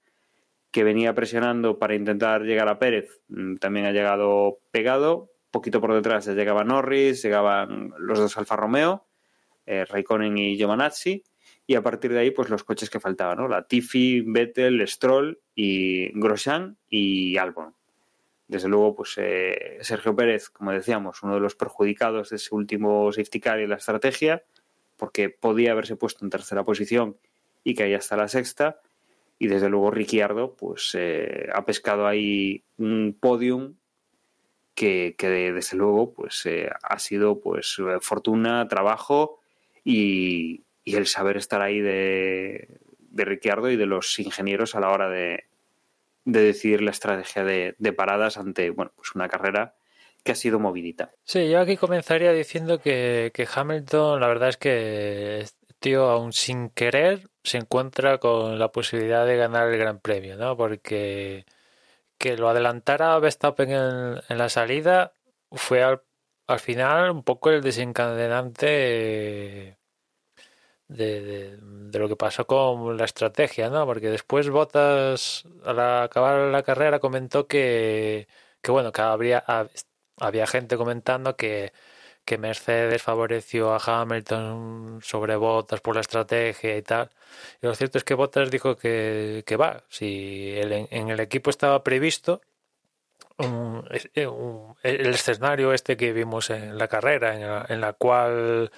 que 0.71 0.85
venía 0.85 1.15
presionando 1.15 1.79
para 1.79 1.95
intentar 1.95 2.43
llegar 2.43 2.69
a 2.69 2.79
Pérez, 2.79 3.23
mm, 3.29 3.57
también 3.57 3.87
ha 3.87 3.93
llegado 3.93 4.59
pegado 4.73 5.31
poquito 5.57 5.81
por 5.81 5.95
detrás 5.95 6.27
llegaba 6.27 6.65
Norris, 6.65 7.23
llegaban 7.23 7.95
los 7.99 8.19
dos 8.19 8.37
Alfa 8.37 8.57
Romeo, 8.57 9.07
eh, 9.65 9.87
Raikkonen 9.87 10.37
y 10.37 10.59
Giovanazzi, 10.59 11.25
y 11.67 11.75
a 11.77 11.83
partir 11.83 12.13
de 12.13 12.19
ahí, 12.19 12.31
pues 12.31 12.51
los 12.51 12.63
coches 12.63 12.91
que 12.91 13.01
faltaban, 13.01 13.39
¿no? 13.39 13.49
La 13.49 13.67
Tiffy, 13.67 14.21
Vettel, 14.21 14.87
Stroll 14.87 15.41
y 15.55 16.13
Grosjean 16.19 16.77
y 16.91 17.39
Albon. 17.39 17.75
Desde 18.47 18.69
luego, 18.69 18.95
pues 18.95 19.15
eh, 19.17 19.79
Sergio 19.81 20.15
Pérez, 20.15 20.51
como 20.51 20.73
decíamos, 20.73 21.23
uno 21.23 21.35
de 21.35 21.41
los 21.41 21.57
perjudicados 21.57 22.29
de 22.29 22.37
ese 22.37 22.55
último 22.55 23.11
safety 23.11 23.41
car 23.41 23.59
y 23.59 23.67
la 23.67 23.77
estrategia, 23.77 24.45
porque 24.99 25.31
podía 25.31 25.73
haberse 25.73 25.97
puesto 25.97 26.23
en 26.23 26.31
tercera 26.31 26.65
posición 26.65 27.17
y 27.65 27.81
ahí 27.81 27.95
hasta 27.95 28.19
la 28.19 28.29
sexta. 28.29 28.81
Y 29.39 29.47
desde 29.49 29.71
luego 29.71 29.91
Ricciardo, 29.91 30.55
pues 30.55 30.91
eh, 30.99 31.49
ha 31.53 31.65
pescado 31.65 32.07
ahí 32.07 32.63
un 32.77 33.17
podium 33.19 33.77
que, 34.77 35.17
desde 35.19 35.77
luego 35.77 36.13
pues 36.13 36.45
eh, 36.47 36.71
ha 36.83 36.99
sido 36.99 37.41
pues 37.41 37.77
eh, 37.79 37.99
fortuna, 38.01 38.69
trabajo 38.69 39.41
y, 39.83 40.63
el 40.85 41.07
saber 41.07 41.37
estar 41.37 41.63
ahí 41.63 41.81
de, 41.81 42.69
de 43.01 43.25
Ricciardo 43.25 43.69
y 43.71 43.77
de 43.77 43.87
los 43.87 44.17
ingenieros 44.21 44.77
a 44.77 44.81
la 44.81 44.91
hora 44.91 45.09
de, 45.09 45.47
de 46.25 46.41
decidir 46.41 46.81
la 46.81 46.93
estrategia 46.93 47.43
de, 47.43 47.93
paradas 47.93 48.37
ante 48.37 48.71
bueno 48.71 48.93
pues 48.95 49.13
una 49.17 49.29
carrera 49.29 49.75
que 50.23 50.33
ha 50.33 50.37
sido 50.37 50.61
movidita. 50.61 51.13
Sí, 51.25 51.49
yo 51.49 51.61
aquí 51.61 51.77
comenzaría 51.77 52.33
diciendo 52.33 52.81
que, 52.81 53.33
que 53.35 53.49
Hamilton, 53.53 54.21
la 54.21 54.29
verdad 54.29 54.51
es 54.51 54.57
que 54.57 55.47
tío, 55.81 56.09
aún 56.09 56.33
sin 56.33 56.71
querer, 56.71 57.29
se 57.43 57.59
encuentra 57.59 58.19
con 58.19 58.59
la 58.59 58.73
posibilidad 58.73 59.27
de 59.27 59.37
ganar 59.37 59.69
el 59.69 59.79
Gran 59.79 60.01
Premio, 60.01 60.37
¿no? 60.37 60.57
Porque 60.57 61.47
que 62.19 62.37
lo 62.37 62.49
adelantara 62.49 63.19
Verstappen 63.19 63.71
en, 63.71 64.21
en 64.29 64.39
la 64.39 64.49
salida 64.49 65.13
fue 65.53 65.83
al, 65.83 66.03
al, 66.47 66.61
final 66.61 67.11
un 67.11 67.23
poco 67.25 67.51
el 67.51 67.63
desencadenante 67.63 69.79
de, 70.89 71.57
de, 71.57 71.99
lo 71.99 72.09
que 72.09 72.17
pasó 72.17 72.47
con 72.47 72.97
la 72.97 73.05
estrategia, 73.05 73.71
¿no? 73.71 73.87
Porque 73.87 74.09
después 74.11 74.49
Bottas, 74.51 75.45
al 75.65 75.81
acabar 75.81 76.51
la 76.51 76.63
carrera, 76.63 77.01
comentó 77.01 77.47
que, 77.47 78.29
que 78.63 78.71
bueno, 78.71 78.93
que 78.93 79.03
habría, 79.03 79.45
había 80.19 80.47
gente 80.47 80.77
comentando 80.77 81.37
que, 81.37 81.73
que 82.27 82.39
Mercedes 82.39 83.03
favoreció 83.03 83.73
a 83.73 83.79
Hamilton 83.79 85.01
sobre 85.03 85.37
Bottas 85.37 85.81
por 85.81 85.95
la 85.95 86.03
estrategia 86.03 86.77
y 86.77 86.83
tal. 86.83 87.11
Y 87.63 87.67
lo 87.67 87.75
cierto 87.75 87.99
es 87.99 88.05
que 88.05 88.15
Bottas 88.15 88.51
dijo 88.51 88.77
que, 88.77 89.45
que 89.47 89.57
va, 89.57 89.85
si 89.89 90.53
el, 90.57 90.89
en 90.91 91.09
el 91.09 91.21
equipo 91.21 91.51
estaba 91.51 91.83
previsto 91.85 92.43
un, 93.39 93.85
el 94.83 95.07
escenario 95.07 95.73
este 95.73 95.97
que 95.97 96.13
vimos 96.13 96.51
en 96.51 96.79
la 96.79 96.89
carrera, 96.89 97.65
en 97.69 97.81
la, 97.81 97.93
cual 97.93 98.71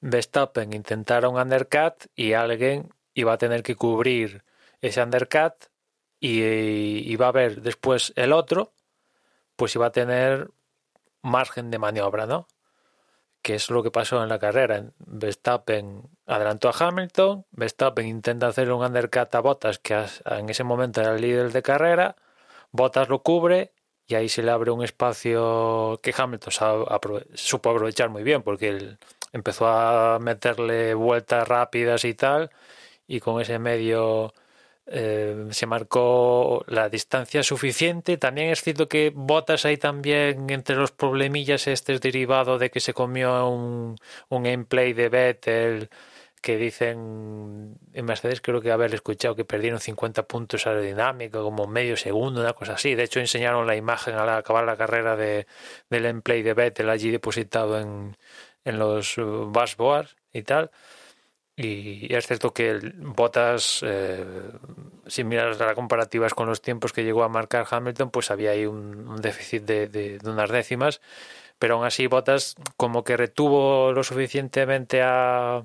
Verstappen 0.00 0.72
intentara 0.72 1.28
un 1.28 1.38
undercut 1.40 2.06
y 2.14 2.32
alguien 2.32 2.90
iba 3.14 3.32
a 3.32 3.38
tener 3.38 3.62
que 3.62 3.74
cubrir 3.74 4.44
ese 4.80 5.02
undercut 5.02 5.54
y 6.20 6.40
iba 7.10 7.28
a 7.28 7.32
ver 7.32 7.62
después 7.62 8.12
el 8.16 8.32
otro, 8.32 8.72
pues 9.56 9.74
iba 9.74 9.86
a 9.86 9.92
tener 9.92 10.50
margen 11.22 11.70
de 11.70 11.78
maniobra, 11.78 12.26
¿no? 12.26 12.46
Que 13.46 13.54
es 13.54 13.70
lo 13.70 13.84
que 13.84 13.92
pasó 13.92 14.20
en 14.24 14.28
la 14.28 14.40
carrera. 14.40 14.82
Verstappen 14.98 16.02
adelantó 16.26 16.68
a 16.68 16.74
Hamilton, 16.76 17.46
Verstappen 17.52 18.04
intenta 18.08 18.48
hacer 18.48 18.72
un 18.72 18.84
undercut 18.84 19.32
a 19.32 19.40
Bottas, 19.40 19.78
que 19.78 20.04
en 20.24 20.50
ese 20.50 20.64
momento 20.64 21.00
era 21.00 21.14
el 21.14 21.20
líder 21.20 21.52
de 21.52 21.62
carrera, 21.62 22.16
Bottas 22.72 23.08
lo 23.08 23.22
cubre 23.22 23.72
y 24.08 24.16
ahí 24.16 24.28
se 24.28 24.42
le 24.42 24.50
abre 24.50 24.72
un 24.72 24.82
espacio 24.82 26.00
que 26.02 26.12
Hamilton 26.16 26.52
supo 27.34 27.70
aprovechar 27.70 28.08
muy 28.10 28.24
bien, 28.24 28.42
porque 28.42 28.70
él 28.70 28.98
empezó 29.32 29.68
a 29.68 30.18
meterle 30.18 30.94
vueltas 30.94 31.46
rápidas 31.46 32.04
y 32.04 32.14
tal, 32.14 32.50
y 33.06 33.20
con 33.20 33.40
ese 33.40 33.60
medio 33.60 34.34
eh, 34.86 35.48
se 35.50 35.66
marcó 35.66 36.64
la 36.68 36.88
distancia 36.88 37.42
suficiente. 37.42 38.18
También 38.18 38.50
es 38.50 38.62
cierto 38.62 38.88
que 38.88 39.12
Botas 39.14 39.64
ahí 39.64 39.76
también 39.76 40.48
entre 40.50 40.76
los 40.76 40.92
problemillas 40.92 41.66
este 41.66 41.94
es 41.94 42.00
derivado 42.00 42.58
de 42.58 42.70
que 42.70 42.80
se 42.80 42.94
comió 42.94 43.48
un, 43.48 43.96
un 44.28 44.42
gameplay 44.42 44.92
de 44.92 45.08
Vettel 45.08 45.90
que 46.40 46.56
dicen 46.56 47.76
en 47.92 48.04
Mercedes 48.04 48.40
creo 48.40 48.60
que 48.60 48.70
haber 48.70 48.94
escuchado 48.94 49.34
que 49.34 49.44
perdieron 49.44 49.80
50 49.80 50.28
puntos 50.28 50.66
aerodinámicos 50.68 51.42
como 51.42 51.66
medio 51.66 51.96
segundo, 51.96 52.40
una 52.40 52.52
cosa 52.52 52.74
así. 52.74 52.94
De 52.94 53.04
hecho 53.04 53.18
enseñaron 53.20 53.66
la 53.66 53.74
imagen 53.74 54.14
al 54.14 54.28
acabar 54.28 54.64
la 54.64 54.76
carrera 54.76 55.16
de, 55.16 55.46
del 55.90 56.04
gameplay 56.04 56.42
de 56.42 56.54
Vettel 56.54 56.90
allí 56.90 57.10
depositado 57.10 57.80
en, 57.80 58.16
en 58.64 58.78
los 58.78 59.16
dashboards 59.16 60.16
y 60.32 60.42
tal. 60.42 60.70
Y 61.58 62.14
es 62.14 62.26
cierto 62.26 62.52
que 62.52 62.78
Botas, 62.96 63.80
eh, 63.82 64.24
si 65.06 65.24
miras 65.24 65.58
las 65.58 65.74
comparativas 65.74 66.34
con 66.34 66.46
los 66.48 66.60
tiempos 66.60 66.92
que 66.92 67.02
llegó 67.02 67.24
a 67.24 67.30
marcar 67.30 67.66
Hamilton, 67.70 68.10
pues 68.10 68.30
había 68.30 68.50
ahí 68.50 68.66
un, 68.66 69.16
déficit 69.22 69.62
de, 69.64 69.88
de, 69.88 70.18
unas 70.24 70.50
décimas, 70.50 71.00
pero 71.58 71.76
aún 71.76 71.86
así 71.86 72.08
Botas 72.08 72.56
como 72.76 73.04
que 73.04 73.16
retuvo 73.16 73.92
lo 73.92 74.04
suficientemente 74.04 75.00
a, 75.02 75.64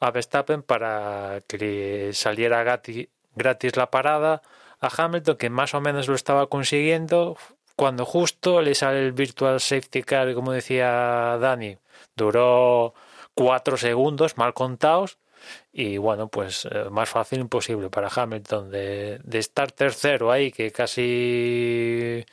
a 0.00 0.10
Verstappen 0.10 0.62
para 0.62 1.40
que 1.48 2.10
saliera 2.12 2.62
gratis 3.34 3.76
la 3.76 3.90
parada 3.90 4.42
a 4.80 4.90
Hamilton, 4.94 5.36
que 5.38 5.48
más 5.48 5.72
o 5.72 5.80
menos 5.80 6.08
lo 6.08 6.14
estaba 6.14 6.48
consiguiendo, 6.48 7.38
cuando 7.74 8.04
justo 8.04 8.60
le 8.60 8.74
sale 8.74 9.00
el 9.00 9.12
virtual 9.12 9.60
safety 9.60 10.02
car, 10.02 10.34
como 10.34 10.52
decía 10.52 11.38
Dani, 11.40 11.78
duró 12.16 12.92
cuatro 13.34 13.78
segundos 13.78 14.36
mal 14.36 14.52
contados 14.52 15.18
y 15.72 15.98
bueno, 15.98 16.28
pues 16.28 16.66
eh, 16.70 16.84
más 16.90 17.08
fácil 17.08 17.40
imposible 17.40 17.90
para 17.90 18.08
Hamilton 18.14 18.70
de, 18.70 19.20
de 19.24 19.38
estar 19.38 19.72
tercero 19.72 20.30
ahí, 20.32 20.52
que 20.52 20.70
casi 20.70 22.24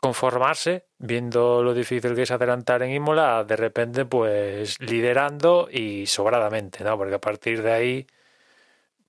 conformarse, 0.00 0.86
viendo 0.98 1.62
lo 1.62 1.74
difícil 1.74 2.14
que 2.14 2.22
es 2.22 2.30
adelantar 2.30 2.82
en 2.82 2.92
Imola, 2.92 3.44
de 3.44 3.56
repente 3.56 4.04
pues 4.04 4.80
liderando 4.80 5.68
y 5.70 6.06
sobradamente, 6.06 6.84
¿no? 6.84 6.96
Porque 6.96 7.14
a 7.16 7.20
partir 7.20 7.62
de 7.62 7.72
ahí 7.72 8.06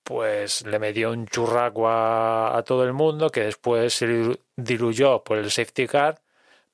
pues 0.04 0.66
le 0.66 0.80
metió 0.80 1.12
un 1.12 1.28
churraco 1.28 1.90
a, 1.90 2.64
todo 2.66 2.84
el 2.86 2.94
mundo 2.94 3.30
que 3.30 3.42
después 3.42 3.94
se 3.94 4.40
diluyó 4.56 5.24
por 5.24 5.38
el 5.38 5.52
safety 5.52 5.86
car, 5.88 6.22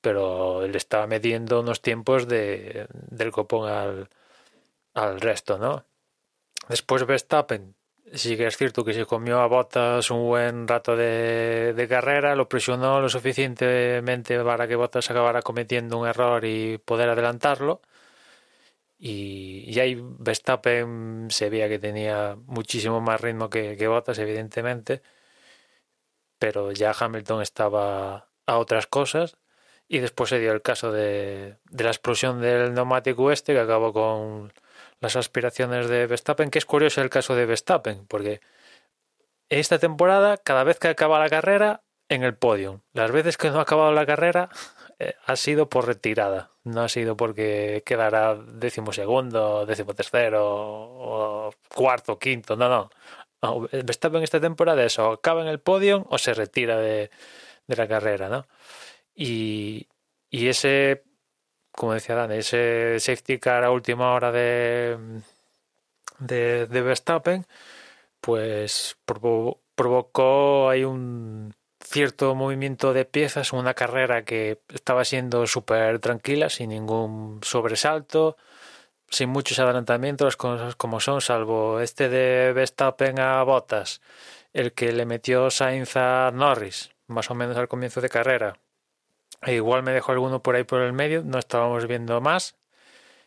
pero 0.00 0.66
le 0.66 0.78
estaba 0.78 1.06
midiendo 1.06 1.60
unos 1.60 1.82
tiempos 1.82 2.28
de, 2.28 2.86
del 2.92 3.32
copón 3.32 3.68
al, 3.68 4.08
al 4.94 5.20
resto, 5.20 5.58
¿no? 5.58 5.84
Después 6.68 7.06
Verstappen 7.06 7.74
sí 8.14 8.36
que 8.36 8.46
es 8.46 8.56
cierto 8.56 8.84
que 8.84 8.92
se 8.92 9.06
comió 9.06 9.40
a 9.40 9.46
Bottas 9.46 10.10
un 10.10 10.24
buen 10.26 10.68
rato 10.68 10.96
de, 10.96 11.86
carrera, 11.88 12.34
lo 12.36 12.48
presionó 12.48 13.00
lo 13.00 13.08
suficientemente 13.08 14.42
para 14.42 14.68
que 14.68 14.76
Bottas 14.76 15.10
acabara 15.10 15.42
cometiendo 15.42 15.98
un 15.98 16.06
error 16.08 16.44
y 16.44 16.78
poder 16.78 17.08
adelantarlo. 17.10 17.80
Y, 18.98 19.64
y 19.66 19.80
ahí 19.80 19.96
Verstappen 20.00 21.26
se 21.30 21.50
veía 21.50 21.68
que 21.68 21.78
tenía 21.78 22.36
muchísimo 22.46 23.00
más 23.00 23.20
ritmo 23.20 23.50
que, 23.50 23.76
que 23.76 23.88
Bottas, 23.88 24.18
evidentemente, 24.18 25.02
pero 26.38 26.72
ya 26.72 26.94
Hamilton 26.98 27.42
estaba 27.42 28.28
a 28.46 28.58
otras 28.58 28.86
cosas. 28.86 29.36
Y 29.88 29.98
después 29.98 30.30
se 30.30 30.38
dio 30.40 30.52
el 30.52 30.62
caso 30.62 30.92
de, 30.92 31.58
de 31.70 31.84
la 31.84 31.90
explosión 31.90 32.40
del 32.40 32.72
neumático 32.74 33.30
este 33.30 33.52
que 33.52 33.60
acabó 33.60 33.92
con 33.92 34.52
las 35.04 35.16
aspiraciones 35.16 35.88
de 35.88 36.06
Verstappen, 36.06 36.50
que 36.50 36.58
es 36.58 36.64
curioso 36.64 37.02
el 37.02 37.10
caso 37.10 37.34
de 37.34 37.46
Verstappen, 37.46 38.06
porque 38.06 38.40
esta 39.48 39.78
temporada, 39.78 40.38
cada 40.38 40.64
vez 40.64 40.78
que 40.78 40.88
acaba 40.88 41.18
la 41.18 41.28
carrera, 41.28 41.82
en 42.08 42.22
el 42.22 42.36
podio. 42.36 42.82
Las 42.92 43.10
veces 43.12 43.36
que 43.36 43.50
no 43.50 43.58
ha 43.58 43.62
acabado 43.62 43.92
la 43.92 44.06
carrera 44.06 44.48
eh, 44.98 45.14
ha 45.26 45.36
sido 45.36 45.68
por 45.68 45.86
retirada, 45.86 46.50
no 46.62 46.82
ha 46.82 46.88
sido 46.88 47.16
porque 47.16 47.82
quedará 47.84 48.34
décimo 48.34 48.92
segundo, 48.92 49.66
tercero, 49.66 51.50
cuarto, 51.74 52.18
quinto, 52.18 52.56
no, 52.56 52.68
no. 52.68 52.90
no 53.42 53.68
Verstappen 53.70 54.22
esta 54.22 54.40
temporada 54.40 54.84
eso, 54.84 55.12
acaba 55.12 55.42
en 55.42 55.48
el 55.48 55.60
podio 55.60 56.06
o 56.10 56.18
se 56.18 56.34
retira 56.34 56.78
de, 56.78 57.10
de 57.66 57.76
la 57.76 57.88
carrera, 57.88 58.28
¿no? 58.28 58.46
Y, 59.14 59.88
y 60.30 60.48
ese 60.48 61.04
como 61.76 61.94
decía 61.94 62.14
Dan, 62.14 62.32
ese 62.32 62.98
safety 63.00 63.38
car 63.38 63.64
a 63.64 63.70
última 63.70 64.12
hora 64.12 64.32
de, 64.32 64.96
de, 66.18 66.66
Verstappen, 66.82 67.46
pues 68.20 68.96
provocó 69.74 70.70
ahí 70.70 70.84
un 70.84 71.54
cierto 71.80 72.34
movimiento 72.34 72.92
de 72.92 73.04
piezas, 73.04 73.52
una 73.52 73.74
carrera 73.74 74.24
que 74.24 74.60
estaba 74.68 75.04
siendo 75.04 75.46
súper 75.46 75.98
tranquila, 76.00 76.48
sin 76.48 76.70
ningún 76.70 77.40
sobresalto, 77.42 78.36
sin 79.10 79.28
muchos 79.30 79.58
adelantamientos, 79.58 80.26
las 80.26 80.36
cosas 80.36 80.76
como 80.76 81.00
son, 81.00 81.20
salvo 81.20 81.80
este 81.80 82.08
de 82.08 82.52
Verstappen 82.52 83.20
a 83.20 83.42
Bottas, 83.42 84.00
el 84.52 84.72
que 84.72 84.92
le 84.92 85.06
metió 85.06 85.50
Sainz 85.50 85.96
a 85.96 86.30
Norris, 86.32 86.90
más 87.08 87.30
o 87.30 87.34
menos 87.34 87.56
al 87.56 87.68
comienzo 87.68 88.00
de 88.00 88.08
carrera, 88.08 88.56
igual 89.52 89.82
me 89.82 89.92
dejo 89.92 90.12
alguno 90.12 90.42
por 90.42 90.56
ahí 90.56 90.64
por 90.64 90.80
el 90.80 90.92
medio, 90.92 91.22
no 91.22 91.38
estábamos 91.38 91.86
viendo 91.86 92.20
más, 92.20 92.56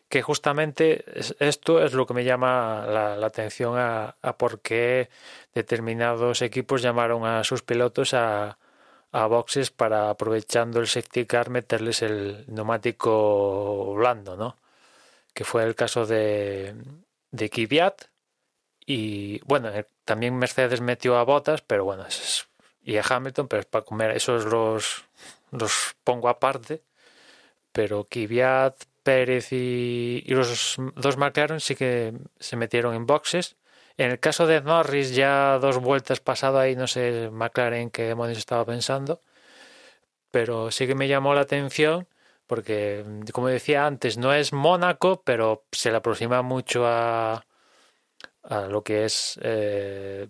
que 0.09 0.21
justamente 0.21 1.03
esto 1.39 1.83
es 1.83 1.93
lo 1.93 2.05
que 2.05 2.13
me 2.13 2.23
llama 2.23 2.85
la, 2.87 3.25
atención 3.25 3.75
a, 3.77 4.15
por 4.37 4.61
qué 4.61 5.09
determinados 5.53 6.41
equipos 6.41 6.81
llamaron 6.81 7.25
a 7.25 7.43
sus 7.43 7.61
pilotos 7.61 8.13
a, 8.13 8.57
a 9.11 9.25
boxes 9.27 9.71
para 9.71 10.09
aprovechando 10.09 10.79
el 10.79 10.87
safety 10.87 11.25
car 11.25 11.49
meterles 11.49 12.01
el 12.01 12.45
neumático 12.47 13.95
blando, 13.95 14.37
¿no? 14.37 14.57
Que 15.33 15.43
fue 15.43 15.63
el 15.63 15.75
caso 15.75 16.05
de, 16.05 16.75
de 17.31 17.49
Kvyat 17.49 18.03
y 18.85 19.39
bueno, 19.45 19.69
eh, 19.69 19.85
también 20.05 20.37
Mercedes 20.37 20.79
metió 20.81 21.17
a 21.17 21.23
Botas, 21.23 21.61
pero 21.61 21.83
bueno, 21.83 22.05
y 22.81 22.97
a 22.97 23.03
Hamilton, 23.07 23.49
pero 23.49 23.59
es 23.59 23.65
para 23.65 23.83
comer 23.83 24.11
esos 24.11 24.45
los 24.45 25.03
los 25.51 25.95
pongo 26.03 26.29
aparte, 26.29 26.83
pero 27.71 28.05
Kvyat, 28.09 28.75
Pérez 29.03 29.53
y, 29.53 30.23
los 30.27 30.75
dos 30.95 31.17
McLaren 31.17 31.59
sí 31.59 31.75
que 31.75 32.13
se 32.39 32.57
metieron 32.57 32.93
en 32.93 33.05
boxes. 33.05 33.55
En 33.97 34.11
el 34.11 34.19
caso 34.19 34.47
de 34.47 34.61
Norris, 34.61 35.15
ya 35.15 35.57
dos 35.59 35.79
vueltas 35.79 36.19
pasado 36.19 36.59
ahí, 36.59 36.75
no 36.75 36.87
sé 36.87 37.29
McLaren 37.31 37.89
qué 37.89 38.03
demonios 38.03 38.37
estaba 38.37 38.65
pensando, 38.65 39.21
pero 40.31 40.71
sí 40.71 40.87
que 40.87 40.95
me 40.95 41.07
llamó 41.07 41.33
la 41.33 41.41
atención 41.41 42.07
porque, 42.47 43.05
como 43.33 43.47
decía 43.47 43.85
antes, 43.85 44.17
no 44.17 44.33
es 44.33 44.53
Mónaco, 44.53 45.21
pero 45.23 45.65
se 45.71 45.91
le 45.91 45.97
aproxima 45.97 46.41
mucho 46.41 46.85
a, 46.87 47.45
a 48.43 48.61
lo 48.67 48.83
que 48.83 49.05
es 49.05 49.39
eh, 49.43 50.29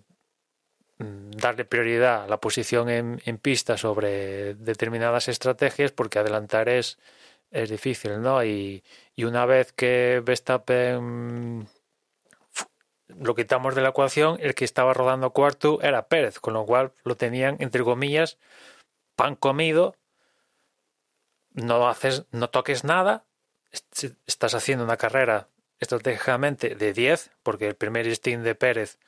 darle 0.98 1.64
prioridad 1.64 2.24
a 2.24 2.26
la 2.26 2.40
posición 2.40 2.88
en, 2.88 3.22
en, 3.24 3.38
pista 3.38 3.76
sobre 3.76 4.54
determinadas 4.54 5.28
estrategias 5.28 5.92
porque 5.92 6.18
adelantar 6.18 6.68
es, 6.68 6.98
es 7.50 7.70
difícil, 7.70 8.20
¿no? 8.20 8.44
Y, 8.44 8.82
y 9.14 9.24
una 9.24 9.46
vez 9.46 9.72
que 9.72 10.20
Verstappen 10.24 11.68
lo 13.08 13.34
quitamos 13.34 13.74
de 13.74 13.82
la 13.82 13.90
ecuación, 13.90 14.38
el 14.40 14.54
que 14.54 14.64
estaba 14.64 14.92
rodando 14.92 15.30
cuarto 15.30 15.80
era 15.82 16.08
Pérez, 16.08 16.40
con 16.40 16.54
lo 16.54 16.66
cual 16.66 16.92
lo 17.04 17.16
tenían, 17.16 17.56
entre 17.60 17.84
comillas, 17.84 18.38
pan 19.16 19.36
comido, 19.36 19.96
no 21.52 21.88
haces, 21.88 22.26
no 22.32 22.50
toques 22.50 22.84
nada 22.84 23.24
estás 24.26 24.54
haciendo 24.54 24.84
una 24.84 24.96
carrera 24.96 25.48
estratégicamente 25.80 26.74
de 26.74 26.92
10, 26.92 27.30
porque 27.42 27.68
el 27.68 27.76
primer 27.76 28.06
stint 28.14 28.42
de 28.42 28.54
Pérez 28.54 28.98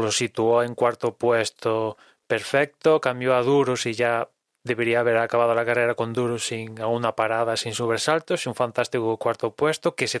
lo 0.00 0.12
situó 0.12 0.62
en 0.62 0.74
cuarto 0.74 1.14
puesto 1.14 1.96
perfecto, 2.26 3.00
cambió 3.00 3.34
a 3.34 3.42
duros 3.42 3.86
y 3.86 3.94
ya 3.94 4.28
debería 4.64 5.00
haber 5.00 5.18
acabado 5.18 5.54
la 5.54 5.64
carrera 5.64 5.94
con 5.94 6.12
duros 6.12 6.46
sin 6.46 6.82
una 6.82 7.14
parada, 7.14 7.56
sin 7.56 7.74
sobresaltos, 7.74 8.46
un 8.46 8.54
fantástico 8.54 9.16
cuarto 9.16 9.52
puesto 9.52 9.94
que 9.94 10.08
se 10.08 10.20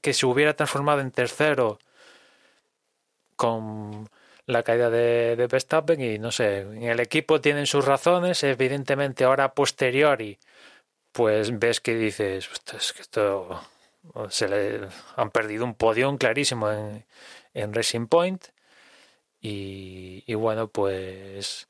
que 0.00 0.14
se 0.14 0.26
hubiera 0.26 0.54
transformado 0.54 1.00
en 1.00 1.10
tercero 1.10 1.78
con 3.36 4.08
la 4.46 4.62
caída 4.62 4.90
de, 4.90 5.36
de 5.36 5.46
Verstappen. 5.46 6.00
Y 6.00 6.18
no 6.18 6.30
sé, 6.30 6.60
en 6.60 6.84
el 6.84 7.00
equipo 7.00 7.40
tienen 7.40 7.66
sus 7.66 7.84
razones, 7.84 8.42
evidentemente 8.44 9.24
ahora 9.24 9.54
posteriori 9.54 10.38
pues 11.12 11.58
ves 11.58 11.80
que 11.80 11.94
dices, 11.94 12.48
es 12.72 12.92
que 12.92 13.02
esto 13.02 13.60
se 14.28 14.48
le 14.48 14.88
han 15.16 15.30
perdido 15.30 15.64
un 15.64 15.74
podio 15.74 16.16
clarísimo 16.16 16.70
en, 16.70 17.04
en 17.54 17.74
Racing 17.74 18.06
Point 18.06 18.46
y, 19.40 20.34
bueno 20.34 20.68
pues 20.68 21.68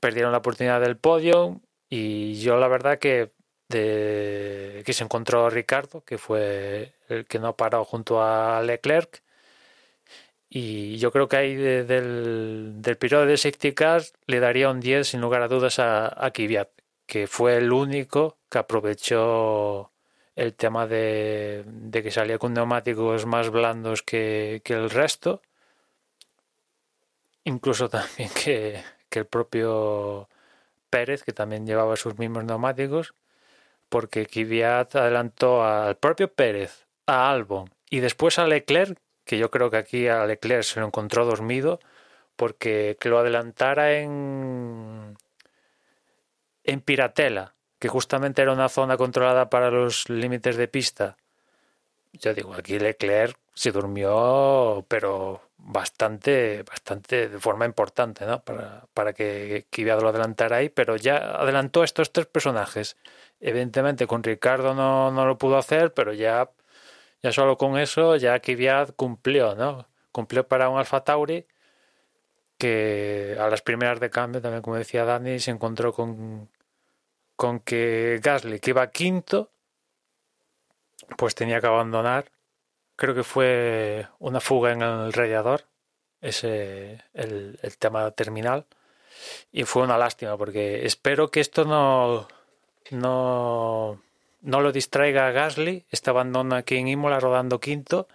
perdieron 0.00 0.32
la 0.32 0.38
oportunidad 0.38 0.80
del 0.80 0.96
podio 0.96 1.60
y 1.88 2.34
yo 2.40 2.58
la 2.58 2.68
verdad 2.68 2.98
que 2.98 3.32
que 3.68 4.92
se 4.92 5.04
encontró 5.04 5.50
Ricardo 5.50 6.02
que 6.04 6.18
fue 6.18 6.94
el 7.08 7.26
que 7.26 7.38
no 7.38 7.56
parado 7.56 7.84
junto 7.84 8.22
a 8.22 8.62
Leclerc 8.62 9.22
y 10.50 10.96
yo 10.98 11.12
creo 11.12 11.28
que 11.28 11.36
ahí 11.36 11.54
del, 11.54 12.80
del 12.80 12.96
periodo 12.96 13.26
de 13.26 13.36
safety 13.36 13.72
cars 13.74 14.14
le 14.26 14.40
daría 14.40 14.70
un 14.70 14.80
10 14.80 15.08
sin 15.08 15.20
lugar 15.20 15.42
a 15.42 15.48
dudas 15.48 15.78
a, 15.78 16.24
a 16.24 16.30
Kvyat, 16.30 16.70
que 17.06 17.26
fue 17.26 17.56
el 17.58 17.72
único 17.72 18.38
que 18.48 18.58
aprovechó 18.58 19.92
el 20.36 20.54
tema 20.54 20.86
de, 20.86 21.64
de 21.66 22.02
que 22.02 22.10
salía 22.10 22.38
con 22.38 22.54
neumáticos 22.54 23.26
más 23.26 23.50
blandos 23.50 24.02
que, 24.02 24.62
que, 24.64 24.74
el 24.74 24.90
resto. 24.90 25.42
Incluso 27.48 27.88
también 27.88 28.28
que, 28.34 28.82
que 29.08 29.20
el 29.20 29.26
propio 29.26 30.28
Pérez, 30.90 31.22
que 31.22 31.32
también 31.32 31.66
llevaba 31.66 31.96
sus 31.96 32.18
mismos 32.18 32.44
neumáticos, 32.44 33.14
porque 33.88 34.26
Kvyat 34.26 34.96
adelantó 34.96 35.64
al 35.64 35.96
propio 35.96 36.30
Pérez, 36.30 36.86
a 37.06 37.30
Albon 37.30 37.70
y 37.88 38.00
después 38.00 38.38
a 38.38 38.46
Leclerc, 38.46 38.98
que 39.24 39.38
yo 39.38 39.50
creo 39.50 39.70
que 39.70 39.78
aquí 39.78 40.08
a 40.08 40.26
Leclerc 40.26 40.62
se 40.62 40.80
lo 40.80 40.86
encontró 40.86 41.24
dormido 41.24 41.80
porque 42.36 42.98
que 43.00 43.08
lo 43.08 43.18
adelantara 43.18 43.94
en 43.94 45.16
en 46.64 46.80
Piratela, 46.82 47.54
que 47.78 47.88
justamente 47.88 48.42
era 48.42 48.52
una 48.52 48.68
zona 48.68 48.98
controlada 48.98 49.48
para 49.48 49.70
los 49.70 50.10
límites 50.10 50.56
de 50.56 50.68
pista. 50.68 51.16
Yo 52.12 52.34
digo, 52.34 52.52
aquí 52.52 52.78
Leclerc 52.78 53.38
se 53.58 53.72
durmió, 53.72 54.84
pero 54.88 55.42
bastante, 55.56 56.62
bastante 56.62 57.28
de 57.28 57.38
forma 57.40 57.66
importante, 57.66 58.24
¿no? 58.24 58.40
Para, 58.44 58.86
para 58.94 59.12
que 59.12 59.66
Kvyat 59.70 60.00
lo 60.00 60.10
adelantara 60.10 60.56
ahí, 60.58 60.68
pero 60.68 60.96
ya 60.96 61.16
adelantó 61.16 61.82
estos 61.82 62.12
tres 62.12 62.26
personajes. 62.26 62.96
Evidentemente 63.40 64.06
con 64.06 64.22
Ricardo 64.22 64.74
no, 64.74 65.10
no 65.10 65.26
lo 65.26 65.38
pudo 65.38 65.58
hacer, 65.58 65.92
pero 65.92 66.12
ya 66.12 66.50
ya 67.22 67.32
solo 67.32 67.56
con 67.56 67.78
eso, 67.78 68.16
ya 68.16 68.38
Kvyat 68.40 68.94
cumplió, 68.94 69.54
¿no? 69.56 69.88
Cumplió 70.12 70.46
para 70.46 70.68
un 70.68 70.78
Alfa 70.78 71.02
Tauri 71.02 71.46
que 72.58 73.36
a 73.40 73.48
las 73.48 73.62
primeras 73.62 74.00
de 74.00 74.10
cambio, 74.10 74.40
también 74.42 74.62
como 74.62 74.76
decía 74.76 75.04
Dani, 75.04 75.40
se 75.40 75.50
encontró 75.50 75.92
con, 75.92 76.48
con 77.36 77.60
que 77.60 78.20
Gasly, 78.22 78.60
que 78.60 78.70
iba 78.70 78.90
quinto, 78.90 79.50
pues 81.16 81.34
tenía 81.34 81.60
que 81.60 81.66
abandonar. 81.66 82.30
Creo 82.98 83.14
que 83.14 83.24
fue 83.24 84.08
una 84.18 84.40
fuga 84.40 84.72
en 84.72 84.82
el 84.82 85.12
radiador, 85.12 85.64
ese 86.20 87.04
el, 87.14 87.58
el 87.62 87.78
tema 87.78 88.10
terminal. 88.10 88.66
Y 89.52 89.64
fue 89.64 89.84
una 89.84 89.98
lástima, 89.98 90.36
porque 90.36 90.86
espero 90.86 91.30
que 91.30 91.40
esto 91.40 91.64
no, 91.64 92.28
no 92.90 94.00
no 94.40 94.60
lo 94.60 94.72
distraiga 94.72 95.30
Gasly, 95.32 95.86
este 95.90 96.10
abandono 96.10 96.56
aquí 96.56 96.76
en 96.76 96.88
Imola 96.88 97.20
rodando 97.20 97.60
quinto, 97.60 98.08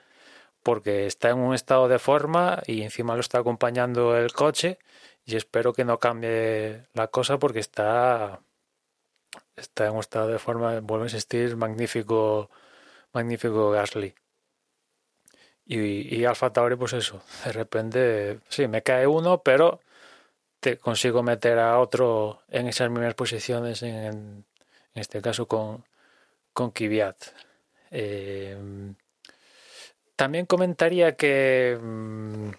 porque 0.64 1.08
está 1.08 1.30
en 1.30 1.40
un 1.40 1.54
estado 1.56 1.88
de 1.88 2.00
forma 2.00 2.62
y 2.68 2.84
encima 2.84 3.16
lo 3.16 3.22
está 3.22 3.40
acompañando 3.40 4.18
el 4.18 4.34
coche 4.34 4.80
y 5.26 5.36
espero 5.36 5.74
que 5.74 5.86
no 5.86 6.00
cambie 6.00 6.88
la 6.94 7.08
cosa 7.08 7.40
porque 7.40 7.60
está 7.60 8.42
está 9.56 9.88
en 9.88 9.94
un 9.94 10.00
estado 10.00 10.28
de 10.28 10.40
forma, 10.40 10.80
vuelve 10.82 11.06
a 11.06 11.08
insistir, 11.08 11.56
magnífico, 11.58 12.50
magnífico 13.14 13.72
Gasly. 13.72 14.16
Y, 15.66 16.16
y 16.16 16.26
Alfa 16.26 16.52
Tauri, 16.52 16.76
pues 16.76 16.94
eso, 16.94 17.24
de 17.46 17.52
repente, 17.54 18.40
sí, 18.50 18.68
me 18.68 18.84
cae 18.84 19.08
uno, 19.08 19.42
pero 19.42 19.80
te 20.60 20.78
consigo 20.78 21.24
meter 21.24 21.60
a 21.60 21.80
otro 21.80 22.42
en 22.50 22.68
esas 22.68 22.90
mismas 22.90 23.16
posiciones, 23.16 23.84
en, 23.84 24.46
este 24.94 25.22
caso 25.22 25.48
con, 25.48 25.86
con 26.54 26.72
Kvyat. 26.72 27.18
Eh, 27.92 28.58
también 30.16 30.46
comentaría 30.46 31.16
que, 31.16 31.78
mm, 31.82 32.50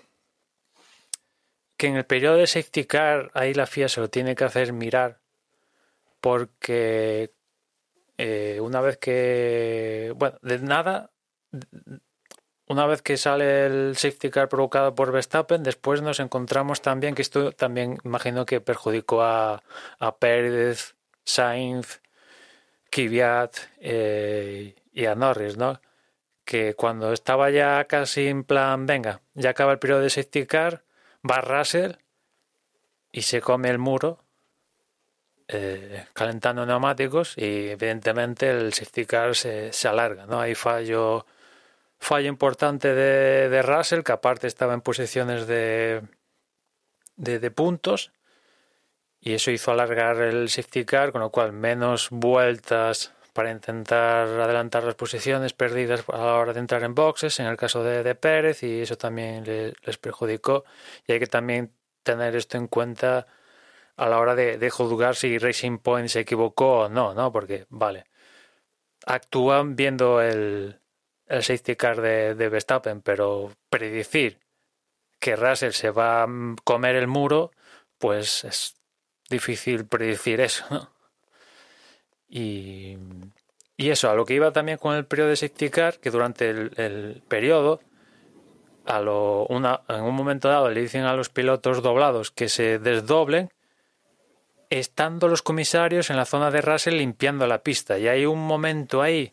que 1.77 1.87
en 1.87 1.97
el 1.97 2.05
periodo 2.07 2.37
de 2.37 2.47
safety 2.47 2.85
car 2.85 3.31
ahí 3.35 3.55
la 3.55 3.67
FIA 3.67 3.89
se 3.89 4.01
lo 4.01 4.09
tiene 4.11 4.35
que 4.35 4.45
hacer 4.45 4.73
mirar 4.73 5.21
porque 6.21 7.33
eh, 8.17 8.59
una 8.61 8.81
vez 8.81 8.97
que, 8.99 10.13
bueno, 10.17 10.39
de 10.43 10.59
nada, 10.61 11.11
una 12.67 12.87
vez 12.87 13.03
que 13.03 13.17
sale 13.17 13.67
el 13.67 13.97
safety 13.97 14.31
car 14.31 14.49
provocado 14.49 14.95
por 14.95 15.13
Verstappen, 15.13 15.63
después 15.63 16.03
nos 16.03 16.21
encontramos 16.21 16.81
también 16.81 17.15
que 17.15 17.23
esto 17.23 17.53
también 17.53 17.99
imagino 18.05 18.47
que 18.47 18.61
perjudicó 18.61 19.23
a, 19.23 19.63
a 19.99 20.17
Pérez, 20.17 20.95
Sainz, 21.25 22.01
Kvyat 22.91 23.57
eh, 23.81 24.75
y 24.93 25.07
a 25.07 25.15
Norris, 25.15 25.57
¿no? 25.57 25.81
Que 26.45 26.75
cuando 26.75 27.13
estaba 27.13 27.51
ya 27.51 27.85
casi 27.85 28.29
en 28.29 28.45
plan, 28.45 28.87
venga, 28.87 29.21
ya 29.35 29.51
acaba 29.51 29.73
el 29.73 29.79
periodo 29.79 30.01
de 30.01 30.11
safety 30.11 30.47
car, 30.47 30.85
va 31.29 31.41
Russell 31.41 31.93
y 33.13 33.23
se 33.23 33.41
come 33.41 33.71
el 33.71 33.79
muro 33.79 34.25
eh, 35.49 36.07
calentando 36.15 36.65
neumáticos 36.65 37.37
y 37.37 37.69
evidentemente 37.71 38.51
el 38.51 38.73
safety 38.73 39.05
car 39.07 39.35
se, 39.37 39.73
se 39.73 39.89
alarga, 39.89 40.27
¿no? 40.27 40.41
Hay 40.41 40.55
fallo, 40.55 41.27
fallo 41.99 42.29
importante 42.29 42.95
de, 42.95 43.49
de, 43.49 43.63
Russell, 43.63 44.03
que 44.03 44.13
aparte 44.13 44.47
estaba 44.47 44.75
en 44.75 44.81
posiciones 44.81 45.47
de, 45.47 46.03
de, 47.17 47.39
de 47.39 47.51
puntos 47.51 48.13
y 49.21 49.33
eso 49.33 49.51
hizo 49.51 49.73
alargar 49.73 50.21
el 50.21 50.51
safety 50.51 50.85
car, 50.85 51.11
con 51.11 51.23
lo 51.23 51.31
cual 51.31 51.53
menos 51.53 52.09
vueltas 52.11 53.15
para 53.33 53.51
intentar 53.51 54.29
adelantar 54.29 54.85
las 54.85 54.95
posiciones 54.95 55.55
perdidas 55.55 56.05
a 56.09 56.19
la 56.19 56.35
hora 56.35 56.53
de 56.53 56.61
entrar 56.61 56.83
en 56.85 56.95
boxes, 56.95 57.41
en 57.41 57.47
el 57.47 57.57
caso 57.57 57.83
de, 57.83 58.03
de 58.03 58.15
Pérez, 58.15 58.63
y 58.63 58.83
eso 58.83 58.97
también 58.97 59.45
le, 59.45 59.73
les 59.83 59.97
perjudicó. 59.99 60.65
Y 61.07 61.13
hay 61.13 61.19
que 61.19 61.27
también 61.27 61.73
tener 62.03 62.37
esto 62.37 62.59
en 62.59 62.69
cuenta 62.69 63.27
a 63.97 64.09
la 64.09 64.19
hora 64.19 64.35
de, 64.35 64.59
de, 64.59 64.71
juzgar 64.71 65.17
si 65.17 65.39
Racing 65.39 65.79
Point 65.79 66.09
se 66.09 66.21
equivocó 66.21 66.81
o 66.81 66.89
no, 66.89 67.15
¿no? 67.15 67.33
Porque, 67.33 67.67
vale, 67.71 68.05
actúan 69.07 69.75
viendo 69.75 70.21
el, 70.21 70.81
el 71.35 71.43
safety 71.43 71.77
car 71.77 72.01
de, 72.01 72.35
de 72.35 72.49
Verstappen, 72.49 73.01
pero 73.01 73.53
predecir 73.69 74.39
que 75.19 75.37
Russell 75.37 75.73
se 75.73 75.91
va 75.91 76.25
a 76.25 76.29
comer 76.65 76.97
el 76.97 77.07
muro, 77.07 77.51
pues 77.99 78.45
es 78.45 78.77
difícil 79.31 79.87
predecir 79.87 80.41
eso. 80.41 80.91
Y, 82.29 82.99
y, 83.77 83.91
eso, 83.91 84.11
a 84.11 84.15
lo 84.15 84.25
que 84.25 84.35
iba 84.35 84.53
también 84.53 84.79
con 84.79 84.97
el 84.97 85.07
periodo 85.07 85.29
de 85.29 85.37
safety 85.37 85.71
car, 85.71 86.01
que 86.01 86.11
durante 86.11 86.51
el, 86.51 86.73
el 86.77 87.23
periodo, 87.29 87.81
a 88.87 89.01
lo, 89.01 89.47
una, 89.47 89.83
en 89.89 90.03
un 90.03 90.15
momento 90.15 90.49
dado 90.49 90.69
le 90.69 90.81
dicen 90.81 91.05
a 91.05 91.15
los 91.15 91.29
pilotos 91.29 91.83
doblados 91.83 92.31
que 92.33 92.49
se 92.49 92.79
desdoblen, 92.79 93.51
estando 94.69 95.29
los 95.29 95.43
comisarios 95.43 96.11
en 96.11 96.17
la 96.17 96.25
zona 96.25 96.51
de 96.51 96.61
Russell 96.61 96.97
limpiando 96.97 97.47
la 97.47 97.63
pista. 97.63 97.99
Y 97.99 98.09
hay 98.09 98.27
un 98.27 98.45
momento 98.45 99.01
ahí 99.01 99.31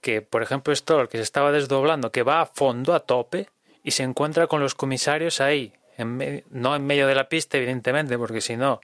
que, 0.00 0.22
por 0.22 0.42
ejemplo, 0.42 0.74
Stroll, 0.74 1.08
que 1.08 1.18
se 1.18 1.22
estaba 1.22 1.52
desdoblando, 1.52 2.12
que 2.12 2.22
va 2.22 2.40
a 2.40 2.46
fondo, 2.46 2.94
a 2.94 3.00
tope, 3.00 3.48
y 3.82 3.92
se 3.92 4.02
encuentra 4.02 4.46
con 4.46 4.60
los 4.60 4.74
comisarios 4.74 5.40
ahí, 5.40 5.72
en 5.96 6.44
no 6.50 6.76
en 6.76 6.86
medio 6.86 7.06
de 7.06 7.14
la 7.14 7.28
pista, 7.28 7.58
evidentemente, 7.58 8.18
porque 8.18 8.40
si 8.40 8.56
no, 8.56 8.80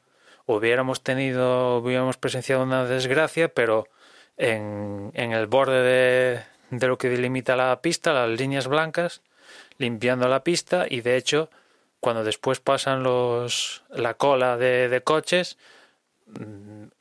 hubiéramos 0.47 1.03
tenido, 1.03 1.79
hubiéramos 1.79 2.17
presenciado 2.17 2.63
una 2.63 2.85
desgracia, 2.85 3.49
pero 3.49 3.89
en, 4.37 5.11
en 5.15 5.33
el 5.33 5.47
borde 5.47 5.83
de, 5.83 6.43
de 6.71 6.87
lo 6.87 6.99
que 6.99 7.09
delimita 7.09 7.57
la 7.57 7.81
pista, 7.81 8.13
las 8.13 8.39
líneas 8.39 8.69
blancas, 8.69 9.23
limpiando 9.79 10.29
la 10.29 10.43
pista 10.43 10.87
y 10.89 11.01
de 11.01 11.17
hecho 11.17 11.51
cuando 12.01 12.25
después 12.25 12.61
pasan 12.61 13.03
los 13.03 13.85
la 13.91 14.15
cola 14.15 14.57
de, 14.57 14.89
de 14.89 15.01
coches 15.03 15.59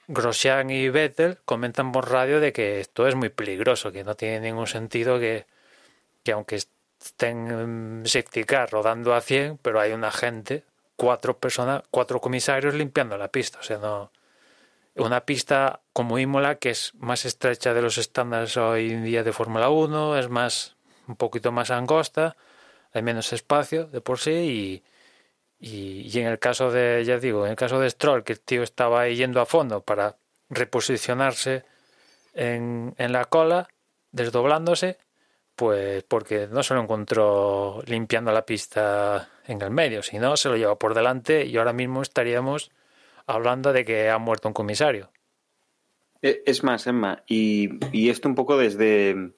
Grosjean 0.08 0.70
y 0.70 0.90
Vettel 0.90 1.40
comentan 1.46 1.92
por 1.92 2.12
radio 2.12 2.40
de 2.40 2.54
que 2.54 2.80
esto 2.80 3.08
es 3.08 3.16
muy 3.16 3.30
peligroso, 3.30 3.92
que 3.92 4.04
no 4.04 4.16
tiene 4.16 4.40
ningún 4.40 4.68
sentido 4.68 5.20
que, 5.20 5.46
que 6.24 6.32
aunque 6.32 6.58
estén 6.58 8.04
safety 8.06 8.44
car 8.44 8.72
rodando 8.72 9.14
a 9.14 9.22
100, 9.22 9.58
pero 9.58 9.80
hay 9.80 9.94
una 9.94 10.12
gente, 10.12 10.64
cuatro 10.96 11.38
personas, 11.38 11.84
cuatro 11.92 12.22
comisarios 12.22 12.74
limpiando 12.76 13.18
la 13.18 13.30
pista. 13.30 13.60
O 13.60 13.64
sea, 13.64 13.78
no. 13.78 14.12
Una 14.96 15.26
pista 15.26 15.82
como 15.92 16.20
Imola, 16.20 16.56
que 16.56 16.70
es 16.70 16.94
más 16.96 17.26
estrecha 17.26 17.74
de 17.74 17.82
los 17.82 17.98
estándares 17.98 18.56
hoy 18.58 18.92
en 18.92 19.04
día 19.04 19.24
de 19.24 19.34
Fórmula 19.34 19.70
1, 19.70 20.18
es 20.18 20.30
más, 20.30 20.76
un 21.08 21.16
poquito 21.16 21.52
más 21.52 21.70
angosta, 21.70 22.38
hay 22.94 23.02
menos 23.02 23.34
espacio 23.34 23.88
de 23.88 24.00
por 24.00 24.20
sí 24.20 24.32
y, 24.32 24.84
y, 25.60 26.20
en 26.20 26.28
el 26.28 26.40
caso 26.40 26.72
de, 26.72 27.04
ya 27.06 27.18
digo, 27.18 27.46
en 27.46 27.52
el 27.52 27.58
caso 27.58 27.80
de 27.80 27.90
Stroll, 27.90 28.24
que 28.24 28.34
el 28.34 28.42
tío 28.42 28.64
estaba 28.64 29.08
yendo 29.08 29.42
a 29.42 29.46
fondo 29.46 29.82
para 29.82 30.18
reposicionarse 30.50 31.64
en, 32.34 32.94
en 32.98 33.12
la 33.12 33.26
cola, 33.26 33.68
desdoblándose, 34.12 34.98
pues 35.56 36.04
porque 36.04 36.48
no 36.52 36.64
se 36.64 36.74
lo 36.74 36.82
encontró 36.82 37.82
limpiando 37.86 38.32
la 38.32 38.46
pista 38.46 39.30
en 39.48 39.62
el 39.62 39.72
medio, 39.72 40.04
sino 40.04 40.36
se 40.38 40.50
lo 40.50 40.58
lleva 40.58 40.78
por 40.78 40.94
delante 40.94 41.46
y 41.46 41.58
ahora 41.58 41.74
mismo 41.74 42.02
estaríamos 42.02 42.72
hablando 43.26 43.74
de 43.74 43.86
que 43.86 44.10
ha 44.10 44.18
muerto 44.18 44.50
un 44.50 44.54
comisario. 44.54 45.12
E, 46.22 46.44
es 46.46 46.64
más, 46.64 46.88
Emma, 46.88 47.24
y, 47.28 47.70
y 47.96 48.10
esto 48.10 48.28
un 48.28 48.36
poco 48.36 48.58
desde, 48.58 49.32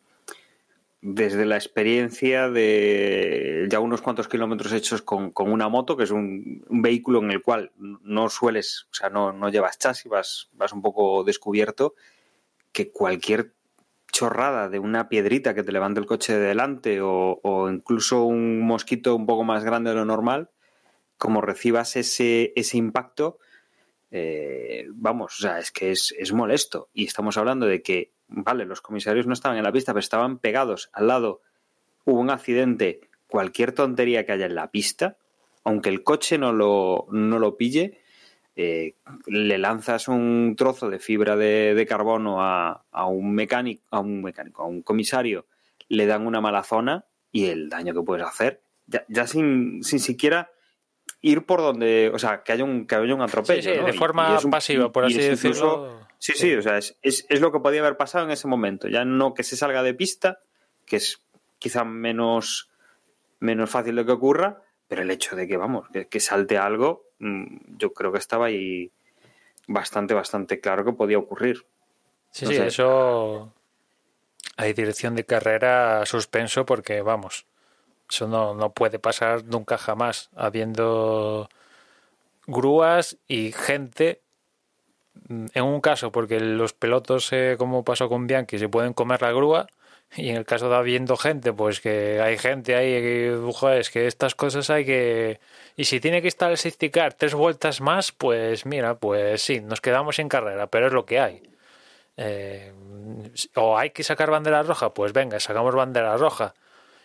desde 1.01 1.45
la 1.45 1.55
experiencia 1.55 2.49
de 2.49 3.67
ya 3.69 3.79
unos 3.79 4.01
cuantos 4.01 4.27
kilómetros 4.27 4.73
hechos 4.73 5.01
con, 5.01 5.31
con 5.31 5.51
una 5.51 5.69
moto, 5.69 5.95
que 5.95 6.03
es 6.03 6.11
un, 6.11 6.65
vehículo 6.69 7.19
en 7.19 7.31
el 7.31 7.41
cual 7.41 7.71
no 7.77 8.29
sueles, 8.29 8.87
o 8.91 8.95
sea, 8.95 9.09
no, 9.09 9.31
no 9.31 9.49
llevas 9.49 9.77
chasis, 9.77 10.09
vas, 10.09 10.49
vas 10.53 10.73
un 10.73 10.81
poco 10.81 11.23
descubierto, 11.23 11.95
que 12.71 12.91
cualquier 12.91 13.53
chorrada 14.11 14.69
de 14.69 14.79
una 14.79 15.09
piedrita 15.09 15.53
que 15.53 15.63
te 15.63 15.71
levante 15.71 15.99
el 15.99 16.05
coche 16.05 16.33
de 16.33 16.47
delante 16.47 17.01
o, 17.01 17.39
o, 17.43 17.69
incluso 17.69 18.23
un 18.23 18.61
mosquito 18.61 19.15
un 19.15 19.25
poco 19.25 19.43
más 19.43 19.63
grande 19.63 19.91
de 19.91 19.97
lo 19.97 20.05
normal, 20.05 20.49
como 21.17 21.41
recibas 21.41 21.95
ese, 21.95 22.53
ese 22.55 22.77
impacto, 22.77 23.39
eh, 24.11 24.85
vamos, 24.89 25.37
o 25.39 25.41
sea, 25.41 25.59
es 25.59 25.71
que 25.71 25.91
es, 25.91 26.13
es, 26.17 26.31
molesto. 26.31 26.89
Y 26.93 27.05
estamos 27.05 27.37
hablando 27.37 27.65
de 27.65 27.81
que, 27.81 28.13
vale, 28.27 28.65
los 28.65 28.81
comisarios 28.81 29.27
no 29.27 29.33
estaban 29.33 29.57
en 29.57 29.63
la 29.63 29.71
pista, 29.71 29.93
pero 29.93 29.99
estaban 29.99 30.37
pegados 30.37 30.89
al 30.93 31.07
lado. 31.07 31.41
Hubo 32.05 32.19
un 32.19 32.29
accidente, 32.29 33.01
cualquier 33.27 33.71
tontería 33.71 34.25
que 34.25 34.31
haya 34.33 34.45
en 34.45 34.55
la 34.55 34.71
pista, 34.71 35.17
aunque 35.63 35.89
el 35.89 36.03
coche 36.03 36.37
no 36.37 36.53
lo, 36.53 37.07
no 37.11 37.39
lo 37.39 37.57
pille, 37.57 37.99
eh, 38.55 38.95
le 39.27 39.57
lanzas 39.57 40.07
un 40.07 40.55
trozo 40.57 40.89
de 40.89 40.99
fibra 40.99 41.35
de, 41.35 41.75
de 41.75 41.85
carbono 41.85 42.41
a, 42.41 42.85
a, 42.91 43.05
un 43.05 43.33
mecánico, 43.33 43.83
a 43.91 43.99
un 43.99 44.23
mecánico, 44.23 44.63
a 44.63 44.65
un 44.65 44.81
comisario, 44.81 45.45
le 45.89 46.05
dan 46.05 46.25
una 46.25 46.41
mala 46.41 46.63
zona 46.63 47.05
y 47.31 47.45
el 47.45 47.69
daño 47.69 47.93
que 47.93 48.01
puedes 48.01 48.25
hacer, 48.25 48.61
ya, 48.87 49.05
ya 49.09 49.27
sin, 49.27 49.83
sin 49.83 49.99
siquiera 49.99 50.49
ir 51.21 51.45
por 51.45 51.61
donde, 51.61 52.11
o 52.13 52.19
sea, 52.19 52.43
que 52.43 52.51
haya 52.51 52.63
un, 52.63 52.85
que 52.85 52.95
haya 52.95 53.15
un 53.15 53.21
atropello. 53.21 53.61
Sí, 53.61 53.69
sí, 53.69 53.79
¿no? 53.79 53.85
de 53.85 53.93
forma 53.93 54.29
y, 54.29 54.41
y 54.41 54.45
un, 54.45 54.51
pasiva, 54.51 54.91
por 54.91 55.05
así 55.05 55.17
decirlo. 55.17 55.49
Incluso, 55.49 56.07
sí, 56.19 56.33
sí, 56.35 56.53
o 56.53 56.61
sea, 56.61 56.77
es, 56.77 56.97
es, 57.01 57.25
es, 57.29 57.41
lo 57.41 57.51
que 57.51 57.59
podía 57.59 57.81
haber 57.81 57.97
pasado 57.97 58.25
en 58.25 58.31
ese 58.31 58.47
momento. 58.47 58.87
Ya 58.87 59.05
no 59.05 59.33
que 59.33 59.43
se 59.43 59.57
salga 59.57 59.83
de 59.83 59.93
pista, 59.93 60.39
que 60.85 60.97
es 60.97 61.21
quizá 61.59 61.83
menos, 61.83 62.69
menos 63.39 63.69
fácil 63.69 63.95
de 63.95 64.05
que 64.05 64.11
ocurra, 64.11 64.61
pero 64.87 65.01
el 65.01 65.11
hecho 65.11 65.35
de 65.35 65.47
que, 65.47 65.57
vamos, 65.57 65.87
que, 65.91 66.07
que 66.07 66.19
salte 66.19 66.57
algo, 66.57 67.05
mm, 67.19 67.77
yo 67.77 67.93
creo 67.93 68.11
que 68.11 68.19
estaba 68.19 68.45
ahí 68.47 68.91
bastante, 69.67 70.13
bastante 70.13 70.59
claro 70.59 70.85
que 70.85 70.93
podía 70.93 71.17
ocurrir. 71.17 71.65
Sí, 72.31 72.45
sí, 72.45 72.55
eso 72.55 73.51
hay 74.57 74.73
dirección 74.73 75.15
de 75.15 75.25
carrera 75.25 76.05
suspenso 76.05 76.65
porque, 76.65 77.01
vamos, 77.01 77.45
eso 78.09 78.27
no, 78.27 78.53
no 78.53 78.71
puede 78.71 78.99
pasar 78.99 79.43
nunca 79.45 79.77
jamás, 79.77 80.29
habiendo 80.35 81.49
grúas 82.45 83.17
y 83.27 83.51
gente. 83.51 84.21
En 85.53 85.63
un 85.63 85.81
caso, 85.81 86.11
porque 86.11 86.39
los 86.39 86.73
pelotos, 86.73 87.33
eh, 87.33 87.55
como 87.57 87.83
pasó 87.83 88.07
con 88.07 88.27
Bianchi, 88.27 88.59
se 88.59 88.69
pueden 88.69 88.93
comer 88.93 89.21
la 89.21 89.31
grúa, 89.31 89.67
y 90.15 90.29
en 90.29 90.37
el 90.37 90.45
caso 90.45 90.69
de 90.69 90.75
habiendo 90.75 91.17
gente, 91.17 91.51
pues 91.53 91.81
que 91.81 92.21
hay 92.21 92.37
gente 92.37 92.75
ahí 92.75 92.87
que, 93.01 93.79
es 93.79 93.89
que 93.89 94.07
estas 94.07 94.35
cosas 94.35 94.69
hay 94.69 94.85
que... 94.85 95.39
Y 95.75 95.85
si 95.85 95.99
tiene 95.99 96.21
que 96.21 96.29
estar 96.29 96.49
el 96.51 96.57
safety 96.57 96.89
car 96.91 97.13
tres 97.13 97.33
vueltas 97.33 97.81
más, 97.81 98.11
pues 98.13 98.65
mira, 98.65 98.95
pues 98.95 99.41
sí, 99.41 99.59
nos 99.59 99.81
quedamos 99.81 100.19
en 100.19 100.29
carrera, 100.29 100.67
pero 100.67 100.87
es 100.87 100.93
lo 100.93 101.05
que 101.05 101.19
hay. 101.19 101.41
Eh, 102.17 102.73
o 103.55 103.77
hay 103.77 103.89
que 103.91 104.03
sacar 104.03 104.31
bandera 104.31 104.63
roja, 104.63 104.93
pues 104.93 105.13
venga, 105.13 105.39
sacamos 105.39 105.75
bandera 105.75 106.17
roja 106.17 106.53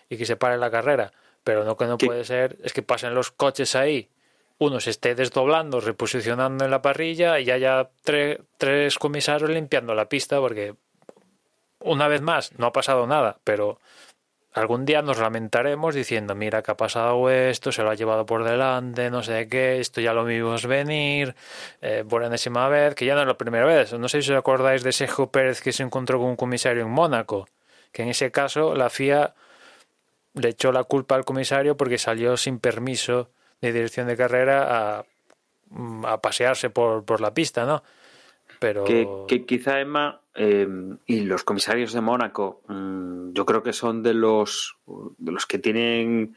y 0.09 0.17
que 0.17 0.27
se 0.27 0.37
pare 0.37 0.59
la 0.59 0.71
carrera. 0.71 1.13
Pero 1.45 1.65
lo 1.65 1.77
que 1.77 1.87
no 1.87 1.99
¿Qué? 1.99 2.07
puede 2.07 2.25
ser 2.25 2.57
es 2.63 2.73
que 2.73 2.83
pasen 2.83 3.15
los 3.15 3.31
coches 3.31 3.75
ahí, 3.75 4.09
uno 4.59 4.81
se 4.81 4.91
esté 4.91 5.15
desdoblando, 5.15 5.81
reposicionando 5.81 6.65
en 6.65 6.71
la 6.71 6.83
parrilla 6.83 7.41
y 7.41 7.51
haya 7.51 7.91
tre 8.05 8.41
tres 8.59 8.99
comisarios 8.99 9.51
limpiando 9.51 9.95
la 9.95 10.09
pista 10.09 10.39
porque 10.39 10.75
una 11.81 12.09
vez 12.09 12.21
más, 12.21 12.57
no 12.59 12.67
ha 12.67 12.73
pasado 12.73 13.07
nada, 13.09 13.39
pero 13.43 13.81
algún 14.53 14.85
día 14.85 15.03
nos 15.03 15.19
lamentaremos 15.19 15.95
diciendo, 15.95 16.35
mira 16.35 16.63
que 16.63 16.71
ha 16.71 16.77
pasado 16.77 17.29
esto, 17.31 17.73
se 17.73 17.83
lo 17.83 17.91
ha 17.91 17.95
llevado 17.95 18.25
por 18.25 18.45
delante, 18.45 19.11
no 19.11 19.23
sé 19.23 19.49
qué, 19.49 19.81
esto 19.81 20.01
ya 20.01 20.13
lo 20.13 20.25
vimos 20.25 20.67
venir, 20.67 21.35
eh, 21.81 22.05
por 22.09 22.23
enésima 22.23 22.69
vez, 22.69 22.95
que 22.95 23.05
ya 23.07 23.15
no 23.15 23.23
es 23.23 23.27
la 23.27 23.39
primera 23.39 23.65
vez. 23.65 23.93
No 23.95 24.09
sé 24.09 24.23
si 24.23 24.31
os 24.31 24.39
acordáis 24.39 24.83
de 24.83 24.93
Sergio 24.93 25.29
Pérez 25.29 25.61
que 25.61 25.73
se 25.73 25.83
encontró 25.83 26.19
con 26.19 26.29
un 26.29 26.37
comisario 26.37 26.83
en 26.83 26.91
Mónaco, 26.91 27.49
que 27.91 28.03
en 28.03 28.11
ese 28.11 28.31
caso 28.31 28.75
la 28.75 28.91
FIA 28.91 29.35
le 30.35 30.49
echó 30.51 30.73
la 30.73 30.85
culpa 30.85 31.15
al 31.15 31.25
comisario 31.25 31.77
porque 31.77 31.99
salió 31.99 32.37
sin 32.37 32.59
permiso 32.59 33.31
de 33.61 33.73
dirección 33.73 34.07
de 34.07 34.17
carrera 34.17 34.99
a, 34.99 35.05
a 36.05 36.21
pasearse 36.21 36.71
por, 36.71 37.05
por 37.05 37.21
la 37.21 37.35
pista, 37.35 37.65
¿no? 37.65 37.83
Pero... 38.59 38.85
Que, 38.85 39.45
quizá, 39.45 39.81
Emma, 39.81 40.21
eh, 40.35 40.69
y 41.07 41.21
los 41.21 41.45
comisarios 41.45 41.93
de 41.93 42.01
Mónaco, 42.01 42.63
mmm, 42.69 43.33
yo 43.33 43.45
creo 43.45 43.63
que 43.63 43.73
son 43.73 44.03
de 44.03 44.15
los, 44.15 44.77
de 45.19 45.33
los 45.33 45.47
que 45.47 45.59
tienen 45.59 46.37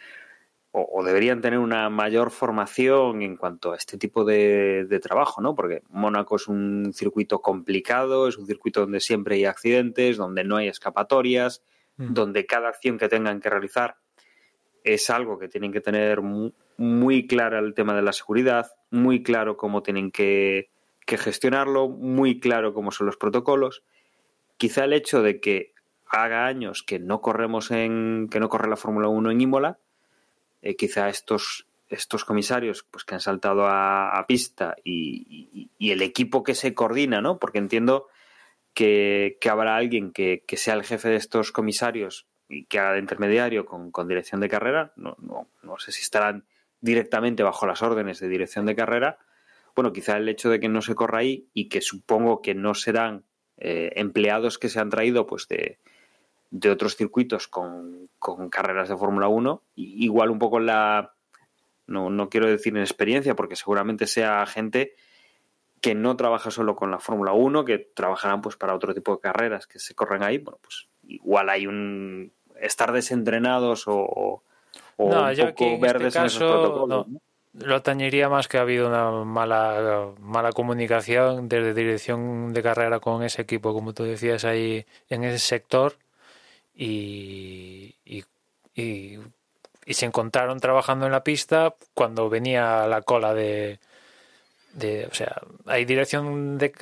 o, 0.72 0.90
o, 0.92 1.04
deberían 1.04 1.40
tener 1.40 1.60
una 1.60 1.90
mayor 1.90 2.32
formación 2.32 3.22
en 3.22 3.38
cuanto 3.38 3.72
a 3.72 3.78
este 3.78 3.98
tipo 3.98 4.26
de, 4.26 4.86
de, 4.90 5.00
trabajo, 5.00 5.40
¿no? 5.40 5.56
Porque 5.56 5.84
Mónaco 5.90 6.36
es 6.36 6.48
un 6.50 6.92
circuito 6.94 7.42
complicado, 7.42 8.28
es 8.28 8.38
un 8.38 8.46
circuito 8.46 8.82
donde 8.82 9.00
siempre 9.00 9.36
hay 9.36 9.46
accidentes, 9.46 10.18
donde 10.18 10.44
no 10.44 10.58
hay 10.58 10.68
escapatorias, 10.68 11.62
mm. 11.98 12.14
donde 12.14 12.46
cada 12.46 12.70
acción 12.70 12.98
que 12.98 13.10
tengan 13.10 13.40
que 13.40 13.50
realizar 13.50 13.98
es 14.84 15.10
algo 15.10 15.40
que 15.40 15.48
tienen 15.48 15.72
que 15.72 15.82
tener 15.82 16.22
muy, 16.22 16.54
muy 16.78 17.28
claro 17.28 17.60
el 17.60 17.74
tema 17.74 17.96
de 17.96 18.02
la 18.02 18.14
seguridad, 18.14 18.68
muy 18.92 19.24
claro 19.24 19.58
cómo 19.58 19.82
tienen 19.82 20.12
que 20.12 20.70
que 21.06 21.18
gestionarlo, 21.18 21.88
muy 21.88 22.40
claro 22.40 22.74
cómo 22.74 22.92
son 22.92 23.08
los 23.08 23.18
protocolos. 23.18 23.84
Quizá 24.58 24.86
el 24.86 24.94
hecho 24.94 25.22
de 25.22 25.40
que 25.40 25.74
haga 26.08 26.48
años 26.48 26.84
que 26.84 27.00
no 27.00 27.22
corremos 27.22 27.72
en, 27.72 28.28
que 28.30 28.40
no 28.40 28.50
corre 28.50 28.70
la 28.70 28.76
Fórmula 28.76 29.08
1 29.08 29.32
en 29.32 29.42
Imola, 29.42 29.80
eh, 30.62 30.76
quizá 30.76 31.10
estos, 31.10 31.68
estos 31.90 32.26
comisarios 32.26 32.86
pues 32.90 33.04
que 33.04 33.16
han 33.16 33.22
saltado 33.22 33.68
a, 33.68 34.24
pista 34.28 34.76
y, 34.84 35.50
y, 35.54 35.70
y, 35.78 35.92
el 35.92 36.02
equipo 36.02 36.44
que 36.44 36.56
se 36.56 36.74
coordina, 36.74 37.22
¿no? 37.22 37.38
Porque 37.38 37.60
entiendo 37.60 38.08
que, 38.76 39.40
que 39.42 39.50
habrá 39.50 39.76
alguien 39.76 40.12
que, 40.12 40.44
que, 40.46 40.58
sea 40.58 40.76
el 40.76 40.84
jefe 40.84 41.10
de 41.10 41.16
estos 41.16 41.52
comisarios 41.52 42.28
y 42.48 42.66
que 42.66 42.78
haga 42.78 42.94
de 42.94 43.00
intermediario 43.00 43.66
con, 43.66 43.90
con 43.90 44.08
dirección 44.08 44.42
de 44.42 44.50
carrera. 44.50 44.94
No, 44.96 45.16
no, 45.20 45.48
no 45.64 45.80
sé 45.80 45.92
si 45.92 46.04
estarán 46.04 46.46
directamente 46.82 47.42
bajo 47.42 47.66
las 47.66 47.82
órdenes 47.82 48.20
de 48.20 48.28
dirección 48.28 48.68
de 48.68 48.76
carrera, 48.76 49.18
bueno, 49.76 49.92
quizá 49.92 50.18
el 50.18 50.30
hecho 50.30 50.50
de 50.50 50.60
que 50.60 50.70
no 50.70 50.82
se 50.82 50.96
corra 50.96 51.20
ahí 51.20 51.50
y 51.54 51.68
que 51.68 51.82
supongo 51.82 52.42
que 52.42 52.56
no 52.56 52.74
serán 52.74 53.26
eh, 53.58 53.92
empleados 53.96 54.58
que 54.58 54.70
se 54.70 54.80
han 54.80 54.90
traído 54.90 55.26
pues 55.26 55.48
de, 55.48 55.80
de 56.50 56.70
otros 56.70 56.96
circuitos 56.96 57.48
con, 57.48 58.10
con 58.20 58.50
carreras 58.50 58.88
de 58.88 58.96
Fórmula 58.96 59.28
1, 59.28 59.64
igual 59.76 60.30
un 60.30 60.40
poco 60.40 60.60
la, 60.60 61.14
no, 61.88 62.10
no 62.10 62.30
quiero 62.30 62.48
decir 62.48 62.76
en 62.76 62.84
experiencia, 62.84 63.36
porque 63.36 63.58
seguramente 63.58 64.08
sea 64.08 64.46
gente 64.46 64.94
que 65.82 65.96
no 65.96 66.18
trabaja 66.18 66.52
solo 66.52 66.76
con 66.76 66.92
la 66.92 67.00
Fórmula 67.00 67.34
1, 67.34 67.66
que 67.66 67.78
trabajarán 67.78 68.42
pues 68.42 68.56
para 68.56 68.76
otro 68.76 68.94
tipo 68.94 69.16
de 69.16 69.22
carreras 69.22 69.68
que 69.68 69.80
se 69.80 69.94
corren 69.94 70.24
ahí, 70.24 70.38
bueno, 70.40 70.60
pues 70.62 70.88
igual 71.08 71.50
hay 71.50 71.68
un 71.68 72.32
estar 72.60 72.92
desentrenados 72.92 73.88
o, 73.88 74.44
o 74.98 75.10
no, 75.10 75.30
un 75.30 75.36
poco 75.36 75.64
en 75.66 75.82
verdes 75.82 76.08
este 76.08 76.20
caso, 76.20 76.20
en 76.20 76.26
esos 76.26 76.52
protocolos. 76.52 77.08
No. 77.08 77.14
¿no? 77.14 77.22
Lo 77.54 77.82
tañiría 77.82 78.28
más 78.28 78.50
que 78.50 78.58
ha 78.58 78.62
habido 78.62 78.88
una 78.90 79.12
mala, 79.24 80.10
mala 80.20 80.52
comunicación 80.52 81.48
desde 81.48 81.74
dirección 81.74 82.54
de 82.54 82.62
carrera 82.62 83.00
con 83.00 83.24
ese 83.24 83.44
equipo, 83.44 83.74
como 83.74 83.94
tú 83.94 84.04
decías 84.04 84.44
ahí, 84.44 84.86
en 85.10 85.24
ese 85.24 85.40
sector. 85.40 85.94
Y, 86.76 87.96
y, 88.04 88.26
y, 88.76 89.20
y 89.86 89.94
se 89.94 90.06
encontraron 90.06 90.60
trabajando 90.60 91.06
en 91.06 91.14
la 91.14 91.24
pista 91.24 91.74
cuando 91.94 92.30
venía 92.30 92.88
la 92.88 93.02
cola 93.04 93.34
de, 93.34 93.80
de, 94.76 95.08
o 95.10 95.14
sea, 95.14 95.42
hay 95.66 95.86
dirección 95.86 96.58
de, 96.58 96.74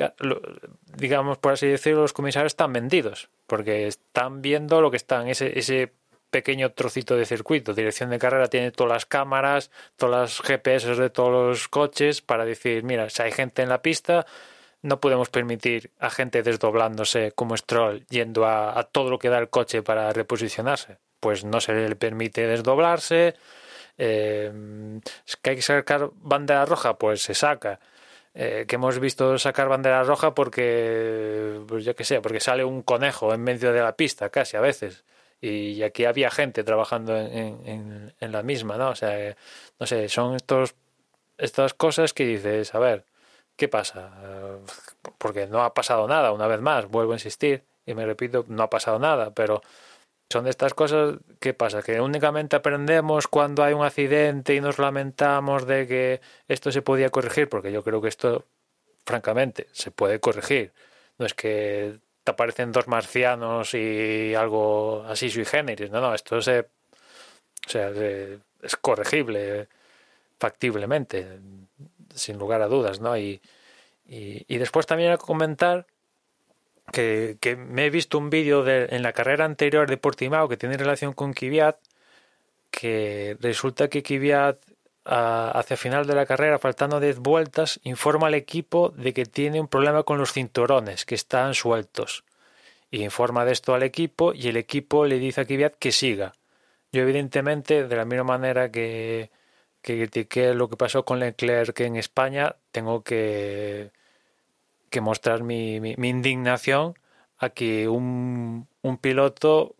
digamos, 0.98 1.38
por 1.38 1.54
así 1.54 1.68
decirlo, 1.68 2.02
los 2.02 2.14
comisarios 2.14 2.52
están 2.52 2.74
vendidos, 2.74 3.30
porque 3.48 3.88
están 3.88 4.41
viendo 4.41 4.82
lo 4.82 4.89
que 4.91 4.98
están, 4.98 5.28
ese, 5.28 5.58
ese 5.58 5.94
pequeño 6.32 6.72
trocito 6.72 7.16
de 7.16 7.26
circuito. 7.26 7.74
Dirección 7.74 8.10
de 8.10 8.18
carrera 8.18 8.48
tiene 8.48 8.72
todas 8.72 8.94
las 8.94 9.06
cámaras, 9.06 9.70
todas 9.96 10.22
las 10.22 10.41
GPS 10.41 10.96
de 10.96 11.10
todos 11.12 11.32
los 11.32 11.68
coches 11.68 12.22
para 12.22 12.46
decir, 12.46 12.84
mira, 12.84 13.10
si 13.10 13.22
hay 13.22 13.32
gente 13.32 13.62
en 13.62 13.70
la 13.70 13.84
pista, 13.84 14.26
no 14.82 15.00
podemos 15.00 15.30
permitir 15.30 15.91
a 16.00 16.10
gente 16.10 16.41
desdoblándose 16.41 17.32
como 17.34 17.56
Stroll 17.56 18.06
yendo 18.08 18.46
a, 18.46 18.78
a 18.78 18.84
todo 18.84 19.12
lo 19.12 19.20
que 19.20 19.30
da 19.30 19.38
el 19.38 19.50
coche 19.50 19.84
para 19.84 20.12
reposicionarse. 20.12 20.98
Pues 21.20 21.46
no 21.46 21.62
se 21.62 21.74
le 21.74 21.96
permite 21.96 22.48
desdoblarse, 22.48 23.36
eh, 23.98 24.52
que 25.41 25.50
hay 25.52 25.56
que 25.56 25.62
sacar 25.62 26.12
bandera 26.16 26.66
roja, 26.66 26.98
pues 26.98 27.22
se 27.22 27.34
saca. 27.34 27.80
Eh, 28.36 28.66
que 28.68 28.76
hemos 28.76 29.00
visto 29.00 29.38
sacar 29.38 29.70
bandera 29.70 30.04
roja 30.04 30.34
porque, 30.34 31.62
pues 31.68 31.86
yo 31.86 31.96
que 31.96 32.04
sé, 32.04 32.20
porque 32.22 32.39
sale 32.39 32.64
un 32.64 32.82
conejo 32.82 33.34
en 33.34 33.41
medio 33.44 33.72
de 33.74 33.82
la 33.82 33.96
pista, 33.96 34.30
casi 34.30 34.58
a 34.58 34.62
veces. 34.62 35.04
Y 35.41 35.84
aquí 35.84 36.06
había 36.06 36.32
gente 36.32 36.64
trabajando 36.64 37.18
en, 37.18 38.14
en, 38.20 38.32
la 38.32 38.44
misma, 38.44 38.78
¿no? 38.78 38.89
O 38.91 38.96
sea, 38.96 39.36
no 39.80 39.86
sé, 39.86 40.08
son 40.08 40.36
estos, 40.36 40.76
estas 41.38 41.74
cosas 41.74 42.14
que 42.14 42.26
dices, 42.26 42.74
a 42.74 42.80
ver, 42.80 43.06
¿qué 43.58 43.68
pasa? 43.68 44.12
Porque 45.18 45.48
no 45.48 45.64
ha 45.64 45.74
pasado 45.74 46.08
nada, 46.08 46.32
una 46.32 46.48
vez 46.48 46.62
más, 46.62 46.88
vuelvo 46.88 47.12
a 47.12 47.16
insistir 47.16 47.64
y 47.86 47.94
me 47.94 48.06
repito, 48.06 48.46
no 48.48 48.64
ha 48.64 48.70
pasado 48.70 49.00
nada, 49.00 49.32
pero 49.32 49.62
son 50.34 50.46
de 50.46 50.50
estas 50.50 50.74
cosas, 50.74 51.18
¿qué 51.40 51.54
pasa? 51.54 51.84
Que 51.84 52.02
únicamente 52.02 52.56
aprendemos 52.56 53.28
cuando 53.28 53.64
hay 53.64 53.74
un 53.74 53.86
accidente 53.86 54.56
y 54.56 54.62
nos 54.62 54.80
lamentamos 54.80 55.68
de 55.68 55.88
que 55.88 56.22
esto 56.48 56.72
se 56.72 56.82
podía 56.82 57.10
corregir, 57.10 57.48
porque 57.50 57.72
yo 57.72 57.84
creo 57.84 58.02
que 58.02 58.10
esto, 58.10 58.46
francamente, 59.06 59.68
se 59.72 59.92
puede 59.92 60.20
corregir. 60.20 60.74
No 61.20 61.26
es 61.28 61.36
que 61.36 62.00
te 62.24 62.32
aparecen 62.32 62.72
dos 62.72 62.88
marcianos 62.88 63.76
y 63.76 64.34
algo 64.34 65.04
así 65.08 65.30
sui 65.30 65.46
generis, 65.46 65.92
no, 65.92 66.02
no, 66.02 66.16
esto 66.16 66.42
se, 66.42 66.62
o 66.62 67.70
sea, 67.70 67.90
es 67.90 68.76
corregible 68.78 69.68
factiblemente, 70.40 71.40
sin 72.16 72.38
lugar 72.40 72.62
a 72.64 72.68
dudas, 72.68 73.00
¿no? 73.00 73.16
Y, 73.18 73.40
y, 74.08 74.46
y 74.48 74.58
después 74.58 74.88
también 74.88 75.12
a 75.12 75.18
comentar 75.18 75.86
que, 76.94 77.38
que 77.41 77.58
me 77.58 77.88
he 77.88 77.89
visto 77.89 78.18
un 78.18 78.30
vídeo 78.30 78.66
en 78.66 79.04
la 79.04 79.12
carrera 79.12 79.44
anterior 79.44 79.89
de 79.89 79.98
Portimao 79.98 80.48
que 80.48 80.56
tiene 80.56 80.78
relación 80.78 81.12
con 81.12 81.34
Kvyat, 81.34 81.78
que 82.72 83.38
resulta 83.41 83.89
que 83.89 84.04
Kvyat 84.04 84.58
hacia 85.06 85.78
final 85.78 86.08
de 86.08 86.16
la 86.16 86.26
carrera, 86.26 86.60
faltando 86.60 87.00
10 87.00 87.20
vueltas, 87.20 87.80
informa 87.84 88.28
al 88.28 88.36
equipo 88.36 88.89
de 88.89 89.14
que 89.14 89.26
tiene 89.26 89.60
un 89.60 89.68
problema 89.68 90.04
con 90.04 90.18
los 90.18 90.32
cinturones, 90.32 91.06
que 91.06 91.16
están 91.16 91.54
sueltos. 91.54 92.24
Y 92.89 93.04
informa 93.04 93.44
de 93.46 93.52
esto 93.54 93.74
al 93.74 93.84
equipo 93.84 94.34
y 94.34 94.48
el 94.48 94.58
equipo 94.58 95.06
le 95.06 95.20
dice 95.20 95.41
a 95.41 95.46
Kvyat 95.46 95.76
que 95.76 95.91
siga. 95.91 96.34
Yo 96.91 97.02
evidentemente, 97.02 97.88
de 97.88 97.96
la 97.96 98.06
misma 98.06 98.24
manera 98.24 98.72
que, 98.72 99.32
que 99.82 99.98
critiqué 99.98 100.54
lo 100.54 100.70
que 100.70 100.78
pasó 100.78 101.04
con 101.06 101.20
Leclerc 101.20 101.80
en 101.82 101.96
España, 101.98 102.56
tengo 102.72 103.04
que 103.04 103.91
que 104.94 105.02
mostrar 105.02 105.41
mi, 105.41 105.78
indignación 105.98 106.94
a 107.39 107.50
que 107.50 107.89
un, 107.89 108.68
piloto 109.02 109.76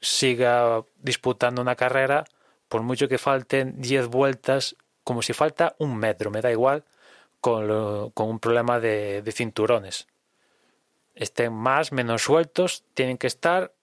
siga 0.00 0.82
disputando 0.98 1.60
una 1.60 1.76
carrera 1.76 2.24
por 2.70 2.80
mucho 2.80 3.06
que 3.06 3.18
falten 3.18 3.78
10 3.82 4.06
vueltas, 4.06 4.74
como 5.04 5.20
si 5.20 5.34
falta 5.34 5.76
un 5.78 5.98
metro, 5.98 6.30
me 6.30 6.40
da 6.40 6.50
igual, 6.50 6.84
con, 7.42 8.10
con 8.12 8.28
un 8.30 8.40
problema 8.40 8.80
de, 8.80 9.20
de 9.20 9.32
cinturones. 9.32 10.08
Estén 11.14 11.52
más, 11.52 11.92
menos 11.92 12.22
sueltos, 12.22 12.82
tienen 12.94 13.18
que 13.18 13.26
estar 13.26 13.74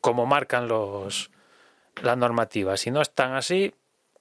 como 0.00 0.24
marcan 0.24 0.66
los 0.66 1.30
las 2.02 2.16
normativas. 2.16 2.80
Si 2.80 2.90
no 2.90 3.02
están 3.02 3.34
así, 3.34 3.74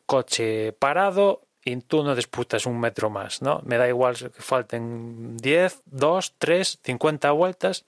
coche 0.05 0.73
parado 0.73 1.46
y 1.67 1.75
tú 1.81 2.01
no 2.01 2.15
disputas 2.15 2.65
un 2.65 2.79
metro 2.79 3.09
más, 3.09 3.41
¿no? 3.41 3.61
Me 3.65 3.77
da 3.77 3.89
igual 3.89 4.15
que 4.15 4.29
falten 4.29 5.35
10, 5.35 5.81
2, 5.85 6.35
3, 6.37 6.79
50 6.81 7.31
vueltas 7.31 7.85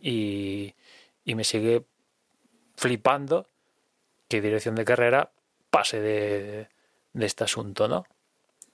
y, 0.00 0.74
y 1.24 1.36
me 1.36 1.44
sigue 1.44 1.84
flipando 2.74 3.46
que 4.26 4.40
dirección 4.40 4.74
de 4.74 4.84
carrera 4.84 5.30
pase 5.70 6.00
de, 6.00 6.68
de 7.12 7.26
este 7.26 7.44
asunto, 7.44 7.86
¿no? 7.86 8.04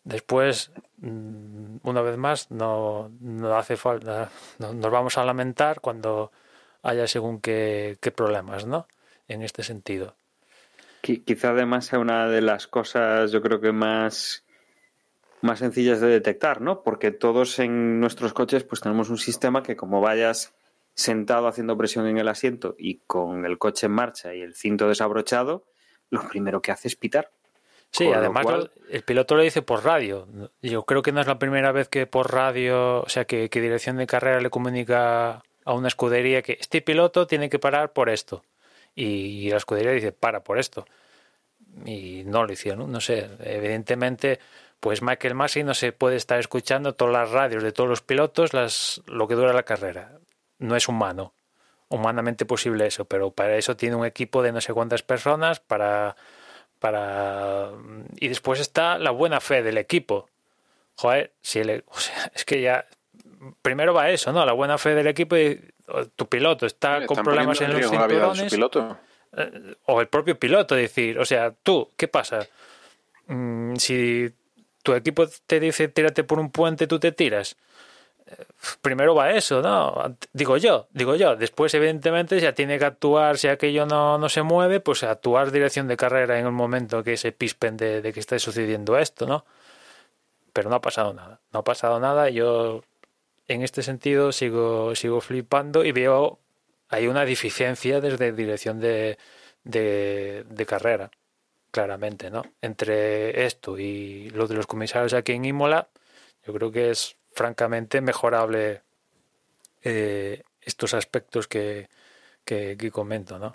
Después, 0.04 0.70
mm, 0.98 1.76
una 1.82 2.00
vez 2.00 2.16
más, 2.16 2.50
no, 2.50 3.10
no 3.20 3.58
hace 3.58 3.76
falta, 3.76 4.30
no, 4.58 4.72
nos 4.72 4.90
vamos 4.90 5.18
a 5.18 5.24
lamentar 5.24 5.82
cuando 5.82 6.32
haya 6.82 7.06
según 7.06 7.42
qué, 7.42 7.98
qué 8.00 8.10
problemas, 8.10 8.64
¿no? 8.64 8.88
En 9.28 9.42
este 9.42 9.62
sentido. 9.62 10.14
Quizá 11.02 11.50
además 11.50 11.84
sea 11.84 11.98
una 11.98 12.26
de 12.26 12.40
las 12.40 12.66
cosas, 12.66 13.30
yo 13.32 13.42
creo 13.42 13.60
que 13.60 13.72
más 13.72 14.45
más 15.42 15.58
sencillas 15.58 16.00
de 16.00 16.08
detectar, 16.08 16.60
¿no? 16.60 16.82
Porque 16.82 17.10
todos 17.10 17.58
en 17.58 18.00
nuestros 18.00 18.32
coches 18.32 18.64
pues 18.64 18.80
tenemos 18.80 19.10
un 19.10 19.18
sistema 19.18 19.62
que 19.62 19.76
como 19.76 20.00
vayas 20.00 20.54
sentado 20.94 21.46
haciendo 21.46 21.76
presión 21.76 22.06
en 22.06 22.18
el 22.18 22.28
asiento 22.28 22.74
y 22.78 23.00
con 23.06 23.44
el 23.44 23.58
coche 23.58 23.86
en 23.86 23.92
marcha 23.92 24.34
y 24.34 24.40
el 24.40 24.54
cinto 24.54 24.88
desabrochado, 24.88 25.64
lo 26.10 26.26
primero 26.28 26.62
que 26.62 26.72
hace 26.72 26.88
es 26.88 26.96
pitar. 26.96 27.30
Sí, 27.90 28.08
además 28.12 28.46
el 28.90 29.02
piloto 29.02 29.36
lo 29.36 29.42
dice 29.42 29.62
por 29.62 29.84
radio. 29.84 30.26
Yo 30.60 30.84
creo 30.84 31.02
que 31.02 31.12
no 31.12 31.20
es 31.20 31.26
la 31.26 31.38
primera 31.38 31.72
vez 31.72 31.88
que 31.88 32.06
por 32.06 32.32
radio, 32.32 33.02
o 33.02 33.08
sea, 33.08 33.24
que, 33.24 33.48
que 33.48 33.60
dirección 33.60 33.96
de 33.96 34.06
carrera 34.06 34.40
le 34.40 34.50
comunica 34.50 35.42
a 35.64 35.72
una 35.72 35.88
escudería 35.88 36.42
que 36.42 36.58
este 36.60 36.82
piloto 36.82 37.26
tiene 37.26 37.48
que 37.48 37.58
parar 37.58 37.92
por 37.92 38.08
esto. 38.08 38.42
Y 38.94 39.50
la 39.50 39.58
escudería 39.58 39.92
dice, 39.92 40.12
para 40.12 40.42
por 40.42 40.58
esto. 40.58 40.86
Y 41.84 42.22
no 42.24 42.44
lo 42.44 42.52
hicieron, 42.52 42.90
no 42.90 43.00
sé. 43.00 43.28
Evidentemente, 43.40 44.40
pues 44.80 45.02
Michael 45.02 45.34
Massey 45.34 45.64
no 45.64 45.74
se 45.74 45.92
puede 45.92 46.16
estar 46.16 46.38
escuchando 46.38 46.94
todas 46.94 47.12
las 47.12 47.30
radios 47.30 47.62
de 47.62 47.72
todos 47.72 47.88
los 47.88 48.02
pilotos 48.02 48.52
las, 48.54 49.02
lo 49.06 49.26
que 49.28 49.34
dura 49.34 49.52
la 49.52 49.64
carrera. 49.64 50.12
No 50.58 50.76
es 50.76 50.88
humano, 50.88 51.32
humanamente 51.88 52.46
posible 52.46 52.86
eso, 52.86 53.04
pero 53.04 53.30
para 53.30 53.56
eso 53.56 53.76
tiene 53.76 53.96
un 53.96 54.06
equipo 54.06 54.42
de 54.42 54.52
no 54.52 54.60
sé 54.60 54.72
cuántas 54.72 55.02
personas 55.02 55.60
para 55.60 56.16
para 56.78 57.70
y 58.20 58.28
después 58.28 58.60
está 58.60 58.98
la 58.98 59.10
buena 59.10 59.40
fe 59.40 59.62
del 59.62 59.78
equipo. 59.78 60.28
Joder, 60.96 61.32
si 61.42 61.60
es 61.60 62.44
que 62.44 62.60
ya 62.60 62.86
primero 63.62 63.92
va 63.94 64.10
eso, 64.10 64.32
¿no? 64.32 64.44
La 64.44 64.52
buena 64.52 64.78
fe 64.78 64.94
del 64.94 65.06
equipo 65.06 65.36
y 65.36 65.60
tu 66.16 66.26
piloto 66.26 66.66
está 66.66 67.06
con 67.06 67.22
problemas 67.22 67.60
en 67.60 67.72
los 67.72 67.90
cinturones. 67.90 68.52
Piloto. 68.52 68.98
Eh, 69.36 69.76
o 69.86 70.00
el 70.00 70.08
propio 70.08 70.38
piloto 70.38 70.74
decir, 70.74 71.18
o 71.18 71.24
sea, 71.24 71.52
tú, 71.62 71.90
¿qué 71.96 72.08
pasa? 72.08 72.46
Mm, 73.26 73.76
si 73.76 74.32
tu 74.86 74.94
equipo 74.94 75.26
te 75.48 75.58
dice 75.58 75.88
tírate 75.88 76.22
por 76.22 76.38
un 76.38 76.50
puente, 76.52 76.86
tú 76.86 77.00
te 77.00 77.10
tiras. 77.10 77.56
Primero 78.82 79.16
va 79.16 79.32
eso, 79.32 79.60
¿no? 79.62 80.16
Digo 80.32 80.56
yo, 80.58 80.86
digo 80.92 81.16
yo. 81.16 81.34
Después, 81.34 81.74
evidentemente, 81.74 82.38
ya 82.40 82.52
tiene 82.54 82.78
que 82.78 82.84
actuar, 82.84 83.36
si 83.36 83.48
aquello 83.48 83.84
no, 83.84 84.16
no 84.16 84.28
se 84.28 84.42
mueve, 84.42 84.78
pues 84.78 85.02
actuar 85.02 85.50
dirección 85.50 85.88
de 85.88 85.96
carrera 85.96 86.38
en 86.38 86.46
el 86.46 86.52
momento 86.52 87.02
que 87.02 87.16
se 87.16 87.32
pispen 87.32 87.76
de, 87.76 88.12
que 88.14 88.20
esté 88.20 88.38
sucediendo 88.38 88.96
esto, 88.96 89.26
¿no? 89.26 89.44
Pero 90.52 90.70
no 90.70 90.76
ha 90.76 90.80
pasado 90.80 91.12
nada. 91.12 91.40
No 91.52 91.60
ha 91.60 91.64
pasado 91.64 91.98
nada. 91.98 92.30
Yo, 92.30 92.84
en 93.48 93.62
este 93.62 93.82
sentido, 93.82 94.30
sigo, 94.30 94.94
sigo 94.94 95.20
flipando 95.20 95.84
y 95.84 95.90
veo 95.90 96.38
hay 96.90 97.08
una 97.08 97.24
deficiencia 97.24 98.00
desde 98.00 98.32
dirección 98.32 98.78
de, 98.80 99.18
de 99.64 100.66
carrera 100.66 101.10
claramente, 101.70 102.30
¿no? 102.30 102.42
Entre 102.60 103.44
esto 103.46 103.78
y 103.78 104.30
lo 104.30 104.46
de 104.46 104.54
los 104.54 104.66
comisarios 104.66 105.14
aquí 105.14 105.32
en 105.32 105.44
Imola, 105.44 105.88
yo 106.46 106.52
creo 106.52 106.70
que 106.70 106.90
es 106.90 107.16
francamente 107.32 108.00
mejorable 108.00 108.82
eh, 109.82 110.42
estos 110.62 110.94
aspectos 110.94 111.48
que, 111.48 111.88
que, 112.44 112.90
comento, 112.90 113.38
¿no? 113.38 113.52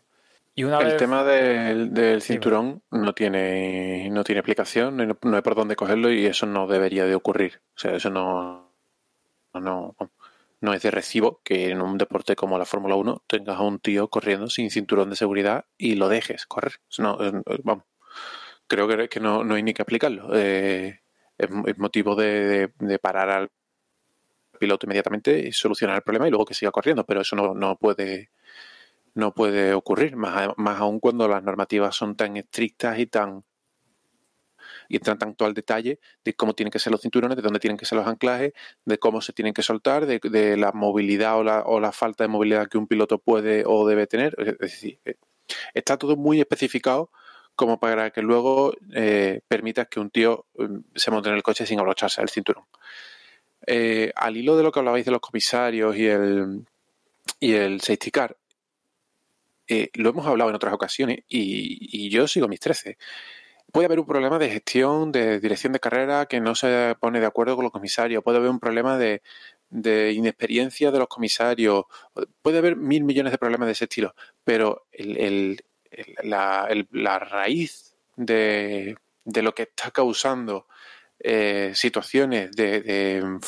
Y 0.53 0.65
una 0.65 0.79
el 0.79 0.97
tema 0.97 1.23
del, 1.23 1.93
del 1.93 2.21
cinturón 2.21 2.83
no 2.91 3.13
tiene 3.13 4.09
no 4.11 4.23
tiene 4.23 4.39
explicación, 4.39 4.97
no, 4.97 5.17
no, 5.21 5.35
hay 5.35 5.41
por 5.41 5.55
dónde 5.55 5.77
cogerlo 5.77 6.11
y 6.11 6.25
eso 6.25 6.45
no 6.45 6.67
debería 6.67 7.05
de 7.05 7.15
ocurrir. 7.15 7.61
O 7.75 7.79
sea, 7.79 7.95
eso 7.95 8.09
no, 8.09 8.69
no, 9.53 9.95
no 10.61 10.73
es 10.73 10.81
de 10.83 10.91
recibo 10.91 11.41
que 11.43 11.69
en 11.69 11.81
un 11.81 11.97
deporte 11.97 12.35
como 12.35 12.57
la 12.57 12.65
Fórmula 12.65 12.95
1 12.95 13.23
tengas 13.27 13.57
a 13.57 13.61
un 13.61 13.79
tío 13.79 14.09
corriendo 14.09 14.47
sin 14.49 14.69
cinturón 14.69 15.09
de 15.09 15.15
seguridad 15.15 15.65
y 15.77 15.95
lo 15.95 16.07
dejes 16.07 16.45
correr. 16.45 16.73
No, 16.99 17.17
vamos, 17.63 17.85
creo 18.67 18.87
que, 18.87 19.09
que 19.09 19.19
no, 19.19 19.43
no, 19.43 19.55
hay 19.55 19.63
ni 19.63 19.73
que 19.73 19.81
aplicarlo. 19.81 20.29
Eh, 20.35 21.01
es, 21.37 21.49
es, 21.65 21.77
motivo 21.77 22.15
de, 22.15 22.71
de, 22.79 22.99
parar 22.99 23.29
al 23.29 23.51
piloto 24.59 24.85
inmediatamente 24.85 25.47
y 25.47 25.51
solucionar 25.51 25.97
el 25.97 26.03
problema 26.03 26.27
y 26.27 26.31
luego 26.31 26.45
que 26.45 26.53
siga 26.53 26.71
corriendo, 26.71 27.05
pero 27.05 27.21
eso 27.21 27.35
no, 27.35 27.53
no 27.53 27.77
puede 27.77 28.29
no 29.13 29.33
puede 29.33 29.73
ocurrir, 29.73 30.15
más, 30.15 30.51
más 30.57 30.79
aún 30.79 30.99
cuando 30.99 31.27
las 31.27 31.43
normativas 31.43 31.95
son 31.95 32.15
tan 32.15 32.37
estrictas 32.37 32.97
y 32.99 33.07
tan 33.07 33.43
y 34.87 34.97
entran 34.97 35.17
tanto 35.17 35.45
al 35.45 35.53
detalle 35.53 35.99
de 36.23 36.33
cómo 36.33 36.53
tienen 36.53 36.71
que 36.71 36.79
ser 36.79 36.91
los 36.91 37.01
cinturones, 37.01 37.37
de 37.37 37.41
dónde 37.41 37.59
tienen 37.59 37.77
que 37.77 37.85
ser 37.85 37.97
los 37.97 38.07
anclajes, 38.07 38.53
de 38.85 38.97
cómo 38.97 39.21
se 39.21 39.33
tienen 39.33 39.53
que 39.53 39.63
soltar, 39.63 40.05
de, 40.05 40.19
de 40.19 40.57
la 40.57 40.71
movilidad 40.73 41.37
o 41.37 41.43
la, 41.43 41.61
o 41.61 41.79
la 41.79 41.91
falta 41.91 42.23
de 42.23 42.27
movilidad 42.27 42.67
que 42.67 42.77
un 42.77 42.87
piloto 42.87 43.17
puede 43.17 43.63
o 43.65 43.87
debe 43.87 44.05
tener. 44.07 44.35
Es 44.37 44.57
decir, 44.57 44.99
eh, 45.05 45.15
está 45.73 45.97
todo 45.97 46.17
muy 46.17 46.39
especificado 46.41 47.09
como 47.55 47.79
para 47.79 48.11
que 48.11 48.21
luego 48.21 48.73
eh, 48.93 49.41
permitas 49.47 49.87
que 49.87 49.99
un 49.99 50.09
tío 50.09 50.45
mm, 50.57 50.77
se 50.95 51.11
monte 51.11 51.29
en 51.29 51.35
el 51.35 51.43
coche 51.43 51.65
sin 51.65 51.79
abrocharse 51.79 52.21
el 52.21 52.29
cinturón. 52.29 52.65
Eh, 53.67 54.11
al 54.15 54.37
hilo 54.37 54.57
de 54.57 54.63
lo 54.63 54.71
que 54.71 54.79
hablabais 54.79 55.05
de 55.05 55.11
los 55.11 55.21
comisarios 55.21 55.95
y 55.95 56.07
el, 56.07 56.65
y 57.39 57.53
el 57.53 57.81
safety 57.81 58.11
car, 58.11 58.37
eh, 59.67 59.89
lo 59.93 60.09
hemos 60.09 60.25
hablado 60.27 60.49
en 60.49 60.55
otras 60.57 60.73
ocasiones 60.73 61.19
y, 61.29 62.09
yo 62.09 62.27
sigo 62.27 62.47
mis 62.49 62.59
13. 62.59 62.97
Puede 63.71 63.85
haber 63.85 63.99
un 63.99 64.05
problema 64.05 64.37
de 64.37 64.49
gestión, 64.49 65.11
de 65.13 65.39
dirección 65.39 65.71
de 65.73 65.79
carrera 65.79 66.25
que 66.25 66.41
no 66.41 66.55
se 66.55 66.95
pone 66.99 67.21
de 67.21 67.25
acuerdo 67.25 67.55
con 67.55 67.63
los 67.63 67.71
comisarios. 67.71 68.23
Puede 68.23 68.39
haber 68.39 68.49
un 68.49 68.59
problema 68.59 68.97
de, 68.97 69.21
inexperiencia 70.13 70.91
de 70.91 70.99
los 70.99 71.07
comisarios. 71.07 71.85
Puede 72.41 72.57
haber 72.57 72.75
mil 72.75 73.05
millones 73.05 73.31
de 73.31 73.37
problemas 73.37 73.67
de 73.67 73.71
ese 73.73 73.85
estilo. 73.85 74.13
Pero 74.43 74.87
el, 74.91 75.63
la, 76.23 77.19
raíz 77.19 77.95
de, 78.15 78.97
lo 79.25 79.53
que 79.53 79.63
está 79.63 79.91
causando 79.91 80.67
eh, 81.19 81.71
situaciones 81.75 82.51
de, 82.51 83.39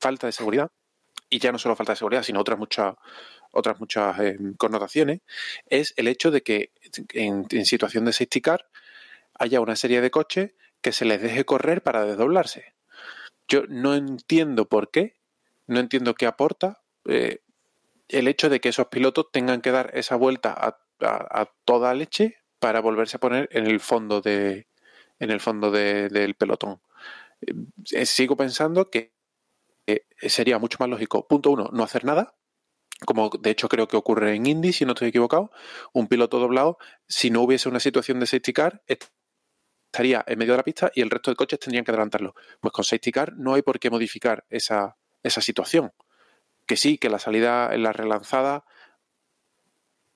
falta 0.00 0.26
de 0.26 0.32
seguridad, 0.32 0.70
y 1.30 1.38
ya 1.38 1.52
no 1.52 1.58
solo 1.58 1.76
falta 1.76 1.92
de 1.92 1.96
seguridad, 1.96 2.22
sino 2.22 2.40
otras 2.40 2.58
muchas 2.58 2.94
otras 3.54 3.78
muchas 3.78 4.18
eh, 4.18 4.36
connotaciones, 4.58 5.20
es 5.66 5.94
el 5.96 6.08
hecho 6.08 6.30
de 6.30 6.42
que 6.42 6.72
en, 7.12 7.46
situación 7.64 8.04
de 8.04 8.12
safety 8.12 8.40
car 8.40 8.68
haya 9.38 9.60
una 9.60 9.76
serie 9.76 10.00
de 10.00 10.10
coches 10.10 10.52
que 10.82 10.92
se 10.92 11.04
les 11.04 11.22
deje 11.22 11.44
correr 11.44 11.82
para 11.82 12.04
desdoblarse. 12.04 12.74
Yo 13.48 13.62
no 13.68 13.94
entiendo 13.94 14.68
por 14.68 14.90
qué, 14.90 15.16
no 15.66 15.80
entiendo 15.80 16.14
qué 16.14 16.26
aporta 16.26 16.82
eh, 17.04 17.42
el 18.08 18.28
hecho 18.28 18.48
de 18.48 18.60
que 18.60 18.70
esos 18.70 18.88
pilotos 18.88 19.30
tengan 19.32 19.60
que 19.60 19.70
dar 19.70 19.90
esa 19.94 20.16
vuelta 20.16 20.52
a 20.52 20.83
a, 21.04 21.50
toda 21.64 21.94
leche 21.94 22.38
para 22.58 22.80
volverse 22.80 23.16
a 23.16 23.20
poner 23.20 23.48
en 23.52 23.66
el 23.66 23.80
fondo 23.80 24.20
de 24.20 24.66
en 25.20 25.30
el 25.30 25.40
fondo 25.40 25.70
del 25.70 26.34
pelotón. 26.34 26.80
Eh, 27.92 28.06
sigo 28.06 28.36
pensando 28.36 28.90
que 28.90 29.12
sería 30.20 30.58
mucho 30.58 30.78
más 30.80 30.88
lógico, 30.88 31.26
punto 31.28 31.50
uno, 31.50 31.70
no 31.72 31.82
hacer 31.82 32.04
nada, 32.04 32.34
como 33.04 33.30
de 33.40 33.50
hecho 33.50 33.68
creo 33.68 33.88
que 33.88 33.96
ocurre 33.96 34.34
en 34.34 34.46
Indy, 34.46 34.72
si 34.72 34.84
no 34.84 34.92
estoy 34.92 35.08
equivocado, 35.08 35.50
un 35.92 36.06
piloto 36.06 36.38
doblado, 36.38 36.78
si 37.08 37.30
no 37.30 37.42
hubiese 37.42 37.68
una 37.68 37.80
situación 37.80 38.20
de 38.20 38.26
safety 38.26 38.52
car, 38.52 38.82
estaría 38.86 40.24
en 40.26 40.38
medio 40.38 40.52
de 40.52 40.58
la 40.58 40.62
pista 40.62 40.90
y 40.94 41.02
el 41.02 41.10
resto 41.10 41.30
de 41.30 41.36
coches 41.36 41.58
tendrían 41.58 41.84
que 41.84 41.90
adelantarlo. 41.90 42.34
Pues 42.60 42.72
con 42.72 42.84
safety 42.84 43.12
car 43.12 43.32
no 43.36 43.54
hay 43.54 43.62
por 43.62 43.78
qué 43.78 43.90
modificar 43.90 44.44
esa, 44.48 44.96
esa 45.22 45.40
situación. 45.40 45.92
Que 46.66 46.76
sí, 46.76 46.98
que 46.98 47.10
la 47.10 47.18
salida 47.18 47.74
en 47.74 47.82
la 47.82 47.92
relanzada 47.92 48.64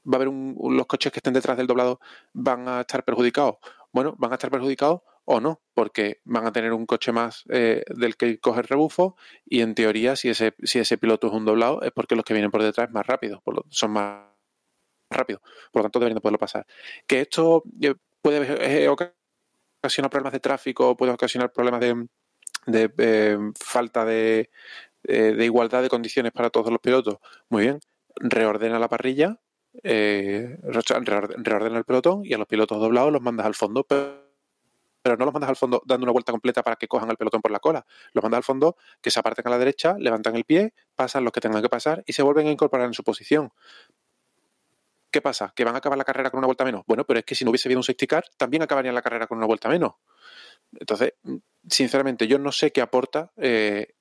va 0.09 0.19
a 0.19 0.23
haber 0.23 0.29
los 0.29 0.87
coches 0.87 1.13
que 1.13 1.19
estén 1.19 1.35
detrás 1.35 1.57
del 1.57 1.67
doblado 1.67 2.01
van 2.33 2.69
a 2.69 2.81
estar 2.81 3.05
perjudicados. 3.05 3.57
Bueno, 3.93 4.15
van 4.19 4.33
a 4.33 4.35
estar 4.35 4.51
perjudicados 4.51 5.03
o 5.25 5.41
no, 5.41 5.61
porque 5.75 6.21
van 6.25 6.47
a 6.47 6.53
tener 6.53 6.73
un 6.73 6.87
coche 6.87 7.13
más 7.13 7.45
eh, 7.51 7.85
del 7.89 8.17
que 8.17 8.41
coger 8.41 8.67
rebufo 8.67 9.17
y 9.45 9.61
en 9.61 9.75
teoría 9.75 10.17
si 10.17 10.31
ese, 10.31 10.55
si 10.63 10.79
ese 10.79 10.97
piloto 10.97 11.27
es 11.27 11.35
un 11.35 11.45
doblado 11.45 11.83
es 11.83 11.93
porque 11.93 12.17
los 12.17 12.25
que 12.25 12.33
vienen 12.33 12.51
por 12.51 12.63
detrás 12.63 12.91
más 12.91 13.07
rápidos, 13.07 13.43
son 13.69 13.91
más 13.91 14.25
rápidos, 15.11 15.43
por 15.71 15.81
lo 15.81 15.85
tanto 15.85 15.99
deberían 15.99 16.23
poderlo 16.23 16.39
pasar. 16.39 16.67
Que 17.07 17.21
esto 17.21 17.63
eh, 17.83 17.95
puede 18.23 18.85
eh, 18.85 18.89
ocasionar 18.89 20.11
problemas 20.11 20.33
de 20.33 20.41
tráfico, 20.41 20.97
puede 20.97 21.13
ocasionar 21.13 21.53
problemas 21.53 21.81
de, 22.67 23.53
falta 23.61 24.07
de, 24.07 24.51
de 25.03 25.45
igualdad 25.45 25.83
de 25.83 25.91
condiciones 25.91 26.33
para 26.33 26.51
todos 26.51 26.71
los 26.71 26.81
pilotos. 26.81 27.17
Muy 27.51 27.65
bien, 27.65 27.81
reordena 28.17 28.79
la 28.79 28.89
parrilla, 28.89 29.39
eh, 29.83 30.59
el 30.63 31.85
pelotón 31.85 32.25
y 32.25 32.33
a 32.35 32.39
los 32.39 32.47
pilotos 32.47 32.81
doblados 32.81 33.13
los 33.13 33.23
mandas 33.23 33.47
al 33.47 33.55
fondo, 33.55 33.85
pero, 33.85 35.17
no 35.17 35.25
los 35.25 35.33
mandas 35.33 35.49
al 35.49 35.57
fondo 35.57 35.83
dando 35.87 36.05
una 36.05 36.13
vuelta 36.13 36.33
completa 36.33 36.63
para 36.63 36.77
que 36.77 36.87
cojan 36.87 37.11
el 37.11 37.17
pelotón 37.17 37.41
por 37.41 37.51
la 37.51 37.61
cola. 37.61 37.87
Los 38.13 38.23
mandas 38.23 38.39
al 38.39 38.45
fondo, 38.45 38.77
que 39.01 39.11
se 39.11 39.19
aparten 39.21 39.47
a 39.47 39.51
la 39.51 39.59
derecha, 39.59 39.97
levantan 39.99 40.37
el 40.37 40.45
pie, 40.45 40.75
pasan 40.95 41.25
los 41.25 41.33
que 41.33 41.41
tengan 41.41 41.63
que 41.63 41.69
pasar 41.69 42.05
y 42.07 42.13
se 42.13 42.23
vuelven 42.23 42.47
a 42.47 42.51
incorporar 42.51 42.87
en 42.87 42.95
su 42.95 43.03
posición. 43.03 43.51
¿Qué 45.11 45.23
pasa? 45.23 45.53
¿Que 45.57 45.65
van 45.65 45.75
a 45.75 45.79
acabar 45.79 45.97
la 45.97 46.05
carrera 46.05 46.31
con 46.31 46.39
una 46.39 46.47
vuelta 46.47 46.65
menos? 46.65 46.83
Bueno, 46.87 47.05
pero 47.05 47.21
es 47.21 47.25
que 47.25 47.35
si 47.35 47.45
no 47.45 47.51
hubiese 47.51 47.69
habido 47.69 47.79
un 47.79 47.85
safety 47.85 48.07
car, 48.07 48.25
también 48.37 48.63
acabarían 48.63 48.95
la 48.95 49.01
carrera 49.01 49.27
con 49.27 49.39
una 49.39 49.47
vuelta 49.47 49.69
menos. 49.69 49.95
Entonces, 50.79 51.15
sinceramente, 51.69 52.27
yo 52.27 52.39
no 52.39 52.53
sé 52.53 52.73
qué 52.73 52.83
aporta 52.83 53.33
eh, 53.37 53.95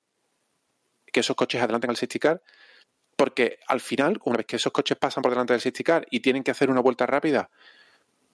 que 1.06 1.20
esos 1.20 1.34
coches 1.34 1.62
adelanten 1.62 1.88
al 1.88 1.96
safety 1.96 2.18
car 2.18 2.42
porque 3.18 3.58
al 3.66 3.80
final, 3.80 4.20
una 4.24 4.36
vez 4.36 4.46
que 4.46 4.56
esos 4.56 4.72
coches 4.72 4.96
pasan 4.96 5.22
por 5.22 5.32
delante 5.32 5.52
del 5.52 5.60
safety 5.60 5.82
car 5.82 6.06
y 6.08 6.20
tienen 6.20 6.44
que 6.44 6.52
hacer 6.52 6.70
una 6.70 6.80
vuelta 6.80 7.04
rápida, 7.04 7.50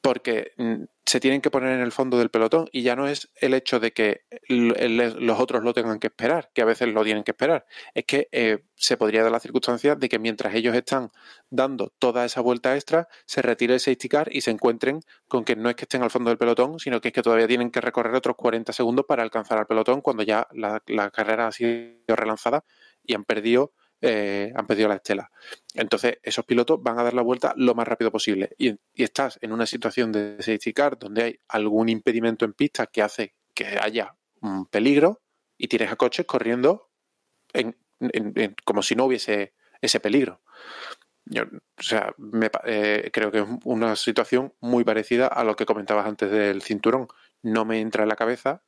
porque 0.03 0.53
mm, 0.59 0.85
se 1.07 1.21
tienen 1.21 1.41
que 1.41 1.51
poner 1.51 1.71
en 1.71 1.81
el 1.81 1.91
fondo 1.91 2.19
del 2.19 2.29
pelotón 2.29 2.69
y 2.71 2.83
ya 2.83 2.95
no 2.95 3.09
es 3.09 3.31
el 3.37 3.55
hecho 3.55 3.81
de 3.81 3.95
que 3.95 4.27
los 4.47 5.41
otros 5.41 5.65
lo 5.65 5.73
tengan 5.73 5.99
que 5.99 6.09
esperar, 6.09 6.51
que 6.53 6.61
a 6.61 6.67
veces 6.67 6.89
lo 6.89 7.03
tienen 7.03 7.25
que 7.25 7.31
esperar, 7.31 7.65
es 7.95 8.05
que 8.05 8.29
eh, 8.31 8.59
se 8.75 8.99
podría 8.99 9.23
dar 9.23 9.33
la 9.33 9.41
circunstancia 9.41 9.95
de 9.95 10.11
que 10.11 10.19
mientras 10.19 10.55
ellos 10.55 10.77
están 10.77 11.11
dando 11.49 11.91
toda 11.99 12.27
esa 12.27 12.43
vuelta 12.43 12.75
extra, 12.75 13.09
se 13.25 13.41
retire 13.41 13.73
el 13.73 13.81
safety 13.81 14.11
car 14.11 14.29
y 14.31 14.43
se 14.43 14.51
encuentren 14.51 15.01
con 15.29 15.45
que 15.45 15.57
no 15.57 15.71
es 15.71 15.77
que 15.77 15.87
estén 15.87 16.03
al 16.03 16.11
fondo 16.11 16.29
del 16.29 16.37
pelotón, 16.37 16.79
sino 16.79 17.01
que 17.01 17.09
es 17.09 17.15
que 17.15 17.23
todavía 17.23 17.49
tienen 17.49 17.71
que 17.71 17.81
recorrer 17.81 18.15
otros 18.15 18.37
40 18.37 18.75
segundos 18.75 19.07
para 19.09 19.23
alcanzar 19.23 19.57
al 19.57 19.67
pelotón 19.67 20.03
cuando 20.03 20.25
ya 20.25 20.47
la 20.53 21.11
carrera 21.11 21.47
ha 21.47 21.53
sido 21.53 22.15
relanzada 22.17 22.67
y 23.03 23.15
han 23.15 23.25
perdido 23.25 23.73
eh, 24.07 24.53
han 24.55 24.67
pedido 24.67 24.87
la 24.87 24.97
estela. 24.97 25.31
Entonces, 25.73 26.19
esos 26.23 26.45
pilotos 26.45 26.83
van 26.83 26.99
a 26.99 27.03
dar 27.03 27.15
la 27.15 27.23
vuelta 27.23 27.55
lo 27.57 27.75
más 27.75 27.89
rápido 27.89 28.13
posible. 28.13 28.55
Y, 28.59 28.75
estás 28.95 29.39
en 29.41 29.51
una 29.51 29.65
situación 29.65 30.13
de 30.13 30.37
safety 30.41 30.75
car 30.75 30.99
donde 30.99 31.23
hay 31.23 31.41
algún 31.49 31.89
impedimento 31.89 32.45
en 32.45 32.53
pista 32.53 32.87
que 32.87 33.01
hace 33.01 33.35
que 33.55 33.79
haya 33.81 34.15
un 34.43 34.67
peligro 34.67 35.23
y 35.57 35.69
tienes 35.69 35.91
a 35.91 35.97
coches 35.97 36.27
corriendo 36.27 36.91
como 38.65 38.83
si 38.83 38.95
no 38.95 39.07
hubiese 39.07 39.55
ese 39.81 40.01
peligro. 40.01 40.43
o 41.31 41.83
sea, 41.83 42.15
eh, 42.67 43.11
creo 43.11 43.33
que 43.33 43.39
es 43.39 43.47
una 43.65 43.97
situación 43.97 44.53
muy 44.61 44.85
parecida 44.85 45.29
a 45.29 45.45
lo 45.45 45.57
que 45.57 45.65
comentabas 45.65 46.07
antes 46.07 46.31
del 46.31 46.61
cinturón. 46.61 47.09
No 47.43 47.65
me 47.65 47.81
entra 47.81 48.03
en 48.03 48.11
la 48.11 48.17
cabeza 48.17 48.63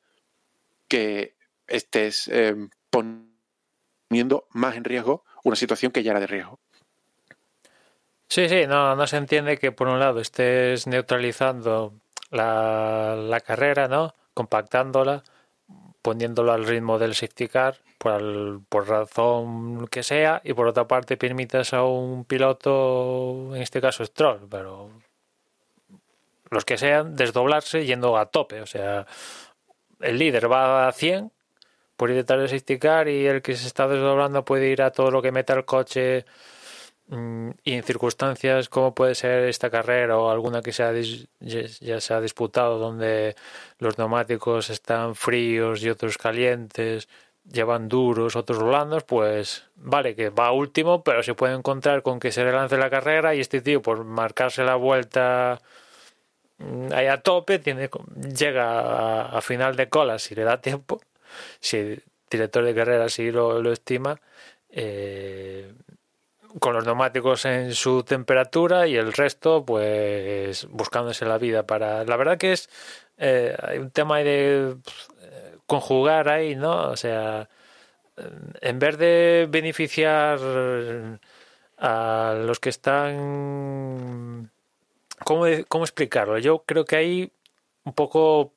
que 0.89 1.37
estés 1.66 2.26
eh, 2.28 2.55
poniendo 2.89 3.26
más 4.51 4.77
en 4.77 4.85
riesgo 4.85 5.25
una 5.45 5.57
situación 5.57 5.93
que 5.93 6.03
ya 6.03 6.11
era 6.13 6.21
de 6.21 6.27
riesgo. 6.27 6.59
Sí, 8.29 8.49
sí, 8.49 8.67
no, 8.67 8.97
no 8.97 9.07
se 9.07 9.17
entiende 9.17 9.59
que 9.59 9.71
por 9.71 9.89
un 9.89 10.01
lado 10.01 10.21
estés 10.21 10.87
neutralizando 10.87 11.95
la, 12.31 13.41
carrera, 13.47 13.87
¿no? 13.87 14.15
Compactándola, 14.35 15.23
poniéndolo 16.03 16.53
al 16.53 16.67
ritmo 16.67 16.99
del 16.99 17.15
safety 17.15 17.49
car, 17.49 17.77
por, 17.99 18.61
por 18.69 18.89
razón 18.89 19.87
que 19.89 20.03
sea, 20.03 20.41
y 20.45 20.53
por 20.55 20.67
otra 20.67 20.89
parte 20.89 21.17
permitas 21.17 21.73
a 21.73 21.85
un 21.85 22.25
piloto, 22.25 23.55
en 23.55 23.63
este 23.63 23.81
caso 23.81 24.05
Stroll, 24.05 24.49
pero 24.51 24.91
los 26.51 26.65
que 26.65 26.79
sean, 26.79 27.15
desdoblarse 27.15 27.87
yendo 27.87 28.17
a 28.17 28.27
tope. 28.27 28.61
O 28.61 28.67
sea, 28.67 29.07
el 30.01 30.19
líder 30.19 30.51
va 30.51 30.89
a 30.89 30.93
100 30.93 31.33
por 31.97 32.11
ir 32.11 32.17
detrás 32.17 32.41
del 32.41 32.49
safety 32.49 32.79
car 32.79 33.09
y 33.09 33.27
el 33.27 33.43
que 33.43 33.57
se 33.57 33.67
está 33.67 33.89
desdoblando 33.89 34.45
puede 34.45 34.69
ir 34.69 34.83
a 34.83 34.91
todo 34.93 35.11
lo 35.11 35.23
que 35.23 35.33
meta 35.33 35.55
el 35.55 35.65
coche 35.65 36.25
mm, 37.09 37.51
y 37.65 37.73
en 37.75 37.83
circunstancias 37.83 38.69
como 38.69 38.95
puede 38.95 39.15
ser 39.15 39.45
esta 39.45 39.71
carrera 39.71 40.19
o 40.19 40.31
alguna 40.31 40.63
que 40.63 40.73
sea 40.73 40.93
ya 41.41 42.01
se 42.01 42.15
ha 42.15 42.21
disputado 42.21 42.79
donde 42.79 43.37
los 43.79 43.99
neumáticos 43.99 44.71
están 44.71 45.15
fríos 45.15 45.83
y 45.83 45.91
otros 45.91 46.19
calientes 46.19 47.09
llevan 47.53 47.89
duros, 47.89 48.37
otros 48.37 48.63
blandos, 48.63 49.05
pues 49.05 49.65
vale 49.77 50.15
que 50.15 50.31
va 50.31 50.53
último, 50.53 51.03
pero 51.03 51.23
se 51.23 51.35
puede 51.35 51.55
encontrar 51.55 52.03
con 52.03 52.19
que 52.21 52.33
se 52.33 52.45
relance 52.45 52.77
la 52.77 52.91
carrera 52.91 53.35
y 53.35 53.41
este 53.41 53.61
tío 53.61 53.83
por 53.83 54.05
marcarse 54.05 54.65
la 54.65 54.77
vuelta 54.77 55.61
mm, 56.59 56.93
ahí 56.93 57.07
a 57.07 57.23
tope 57.23 57.59
tiene 57.59 57.89
llega 58.37 59.27
a 59.27 59.41
final 59.43 59.77
de 59.77 59.89
cola 59.89 60.19
si 60.19 60.35
le 60.35 60.45
da 60.45 60.61
tiempo 60.61 61.01
si 61.61 61.76
el 61.76 62.05
director 62.30 62.64
de 62.64 62.74
carrera 62.74 63.05
así 63.05 63.30
lo, 63.30 63.72
estima, 63.72 64.20
eh, 64.70 65.72
con 66.59 66.74
los 66.74 66.84
neumáticos 66.84 67.45
en 67.45 67.74
su 67.74 68.03
temperatura 68.03 68.87
y 68.87 68.97
el 68.97 69.12
resto, 69.12 69.64
pues 69.64 70.66
buscándose 70.70 71.24
la 71.26 71.39
vida 71.39 71.66
para. 71.66 72.05
La 72.05 72.16
verdad 72.16 72.39
que 72.39 72.53
es. 72.53 72.68
Eh, 73.18 73.57
hay 73.62 73.78
un 73.78 73.91
tema 73.91 74.18
de 74.18 74.76
conjugar 75.66 76.28
ahí, 76.28 76.55
¿no? 76.57 76.91
O 76.91 76.97
sea, 76.97 77.49
en 78.61 78.78
vez 78.78 78.99
de 78.99 79.47
beneficiar 79.51 80.39
a 81.78 82.34
los 82.39 82.61
que 82.61 82.70
están. 82.70 84.51
¿Cómo, 85.24 85.47
cómo 85.68 85.84
explicarlo? 85.84 86.39
Yo 86.39 86.62
creo 86.64 86.84
que 86.84 86.97
hay 86.97 87.32
un 87.84 87.93
poco 87.95 88.53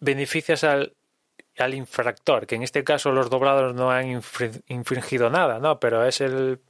beneficias 0.00 0.64
al, 0.64 0.94
al 1.64 1.74
infractor, 1.74 2.46
que 2.46 2.54
en 2.56 2.62
este 2.62 2.84
caso 2.84 3.12
los 3.12 3.30
doblados 3.30 3.74
no 3.74 3.90
han 3.90 4.22
infringido 4.68 5.30
nada, 5.30 5.58
¿no? 5.58 5.80
Pero 5.80 6.04
es 6.04 6.20
el 6.20 6.60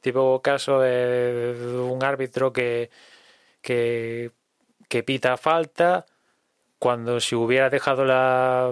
tipo 0.00 0.42
caso 0.42 0.80
de 0.80 1.54
un 1.88 2.02
árbitro 2.02 2.52
que, 2.52 2.90
que, 3.60 4.32
que 4.88 5.02
pita 5.02 5.36
falta 5.36 6.06
cuando 6.78 7.20
si 7.20 7.36
hubiera 7.36 7.70
dejado 7.70 8.04
la 8.04 8.70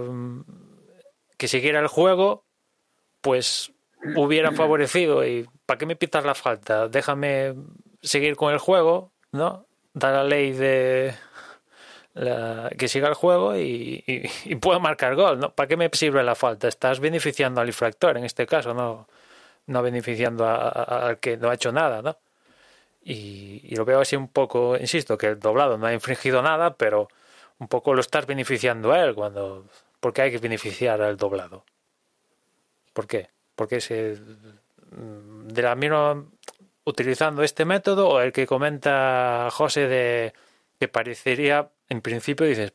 que 1.37 1.49
siguiera 1.49 1.79
el 1.79 1.87
juego, 1.87 2.45
pues 3.21 3.73
hubiera 4.17 4.53
favorecido 4.53 5.25
y 5.25 5.49
¿para 5.65 5.79
qué 5.79 5.87
me 5.87 5.97
pitas 5.97 6.25
la 6.25 6.35
falta? 6.35 6.89
Déjame 6.89 7.55
seguir 8.03 8.37
con 8.37 8.53
el 8.53 8.59
juego, 8.59 9.13
¿no? 9.33 9.67
Da 9.95 10.11
la 10.11 10.25
ley 10.25 10.53
de 10.53 11.15
que 12.77 12.89
siga 12.89 13.09
el 13.09 13.15
juego 13.15 13.57
y, 13.57 14.05
y, 14.45 14.55
pueda 14.57 14.79
marcar 14.79 15.15
gol, 15.15 15.39
¿no? 15.39 15.53
¿Para 15.53 15.69
qué 15.69 15.77
me 15.77 15.89
sirve 15.93 16.23
la 16.23 16.35
falta? 16.35 16.69
Estás 16.69 17.01
beneficiando 17.01 17.61
al 17.61 17.69
infractor 17.69 18.19
en 18.19 18.25
este 18.25 18.47
caso, 18.47 18.75
no, 18.75 19.09
no 19.67 19.83
beneficiando 19.83 20.47
al 20.47 21.19
que 21.19 21.37
no 21.37 21.49
ha 21.49 21.55
hecho 21.55 21.73
nada, 21.73 22.03
¿no? 22.03 22.19
Y, 23.03 23.75
lo 23.75 23.85
veo 23.85 24.01
así 24.01 24.17
un 24.17 24.29
poco, 24.29 24.77
insisto, 24.77 25.17
que 25.17 25.29
el 25.29 25.41
doblado 25.41 25.79
no 25.79 25.87
ha 25.87 25.95
infringido 25.95 26.43
nada, 26.43 26.75
pero 26.75 27.09
un 27.59 27.69
poco 27.69 27.95
lo 27.95 28.01
estás 28.01 28.27
beneficiando 28.27 28.93
a 28.93 29.03
él 29.03 29.15
cuando... 29.15 29.67
¿Por 30.01 30.13
qué 30.13 30.23
hay 30.23 30.31
que 30.31 30.39
beneficiar 30.39 31.03
al 31.03 31.17
doblado? 31.17 31.65
¿Por 32.93 33.07
qué? 33.07 33.29
Porque 33.55 33.81
se... 33.81 34.19
Mm, 34.91 35.49
de 35.49 35.63
la 35.63 35.75
misma... 35.75 36.25
utilizando 36.85 37.43
este 37.43 37.65
método 37.65 38.09
o 38.09 38.21
el 38.21 38.33
que 38.33 38.47
comenta 38.47 39.49
José 39.51 39.89
de 39.89 40.33
que 40.79 40.89
parecería, 40.89 41.71
en 41.91 42.01
principio 42.01 42.47
dices, 42.47 42.73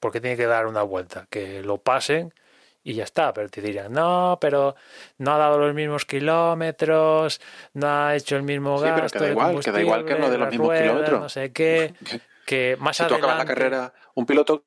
¿por 0.00 0.10
qué 0.10 0.20
tiene 0.20 0.36
que 0.36 0.46
dar 0.46 0.66
una 0.66 0.82
vuelta? 0.82 1.28
Que 1.30 1.62
lo 1.62 1.78
pasen 1.78 2.34
y 2.82 2.94
ya 2.94 3.04
está, 3.04 3.32
pero 3.32 3.48
te 3.48 3.60
dirían, 3.60 3.92
no, 3.92 4.38
pero 4.40 4.74
no 5.18 5.34
ha 5.34 5.38
dado 5.38 5.58
los 5.58 5.74
mismos 5.74 6.04
kilómetros, 6.04 7.40
no 7.74 7.86
ha 7.86 8.16
hecho 8.16 8.36
el 8.36 8.42
mismo 8.42 8.80
gasto. 8.80 8.96
Sí, 8.96 9.14
pero 9.14 9.24
queda 9.24 9.30
igual, 9.30 9.62
queda 9.62 9.80
igual 9.80 10.04
que 10.04 10.14
no 10.16 10.30
de 10.30 10.38
los 10.38 10.50
mismos 10.50 10.76
kilómetros. 10.76 11.20
No 11.20 11.28
sé 11.28 11.52
qué, 11.52 11.94
que 12.46 12.76
más 12.80 12.96
si 12.96 13.04
adelante... 13.04 13.20
tú 13.20 13.26
acabas 13.26 13.46
la 13.46 13.54
carrera, 13.54 13.92
un 14.14 14.26
piloto, 14.26 14.64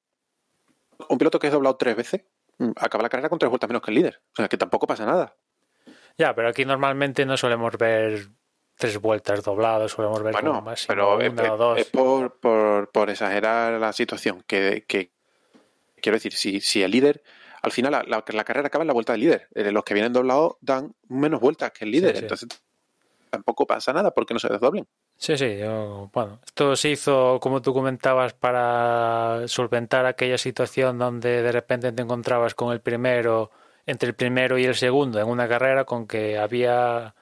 un 1.09 1.18
piloto 1.18 1.39
que 1.39 1.47
es 1.47 1.53
doblado 1.53 1.76
tres 1.76 1.95
veces, 1.95 2.22
mm, 2.59 2.72
acaba 2.78 3.01
la 3.01 3.09
carrera 3.09 3.30
con 3.30 3.39
tres 3.39 3.49
vueltas 3.49 3.68
menos 3.68 3.82
que 3.82 3.91
el 3.91 3.95
líder. 3.95 4.22
O 4.32 4.36
sea, 4.36 4.47
que 4.47 4.57
tampoco 4.57 4.88
pasa 4.88 5.05
nada. 5.05 5.36
Ya, 6.18 6.34
pero 6.34 6.47
aquí 6.47 6.63
normalmente 6.63 7.26
no 7.26 7.36
solemos 7.36 7.76
ver 7.78 8.30
tres 8.78 8.99
vueltas 8.99 9.43
doblados, 9.43 9.91
solemos 9.91 10.21
ver 10.23 10.34
bueno, 10.34 10.51
como 10.51 10.61
máximo 10.61 10.88
pero 10.88 11.15
una 11.15 11.26
es, 11.26 11.49
o 11.49 11.57
dos. 11.57 11.80
es 11.80 11.86
por, 11.88 12.39
por, 12.39 12.91
por, 12.91 13.09
exagerar 13.09 13.80
la 13.80 13.93
situación. 13.93 14.43
Que, 14.47 14.86
que 14.88 15.11
quiero 16.01 16.17
decir, 16.17 16.34
si, 16.34 16.61
si 16.61 16.84
el 16.84 16.91
líder 16.91 17.23
al 17.61 17.71
final 17.71 17.91
la, 17.91 18.03
la, 18.03 18.23
la, 18.28 18.43
carrera 18.43 18.67
acaba 18.67 18.84
en 18.84 18.88
la 18.88 18.93
vuelta 18.93 19.13
del 19.13 19.21
líder. 19.21 19.47
Eh, 19.55 19.71
los 19.71 19.84
que 19.84 19.95
vienen 19.95 20.13
doblados 20.13 20.57
dan 20.61 20.93
menos 21.07 21.41
vueltas 21.41 21.71
que 21.71 21.86
el 21.86 21.91
líder. 21.91 22.11
Sí, 22.11 22.17
sí. 22.17 22.23
Entonces 22.23 22.47
tampoco 23.36 23.65
pasa 23.65 23.91
nada 23.91 24.11
porque 24.11 24.34
no 24.34 24.39
se 24.39 24.49
desdoblen. 24.49 24.88
Sí, 25.17 25.38
sí, 25.38 25.57
yo, 25.57 26.09
bueno, 26.13 26.39
esto 26.45 26.76
se 26.76 26.89
hizo, 26.89 27.39
como 27.41 27.61
tú 27.61 27.73
comentabas, 27.73 28.34
para 28.34 29.47
solventar 29.47 30.05
aquella 30.05 30.38
situación 30.38 30.97
donde 30.97 31.41
de 31.41 31.51
repente 31.51 31.91
te 31.91 32.01
encontrabas 32.01 32.53
con 32.53 32.71
el 32.71 32.82
primero, 32.82 33.51
entre 33.86 34.09
el 34.09 34.15
primero 34.15 34.57
y 34.57 34.65
el 34.65 34.76
segundo 34.76 35.19
en 35.19 35.28
una 35.28 35.47
carrera 35.47 35.86
con 35.86 36.07
que 36.07 36.38
había, 36.38 37.15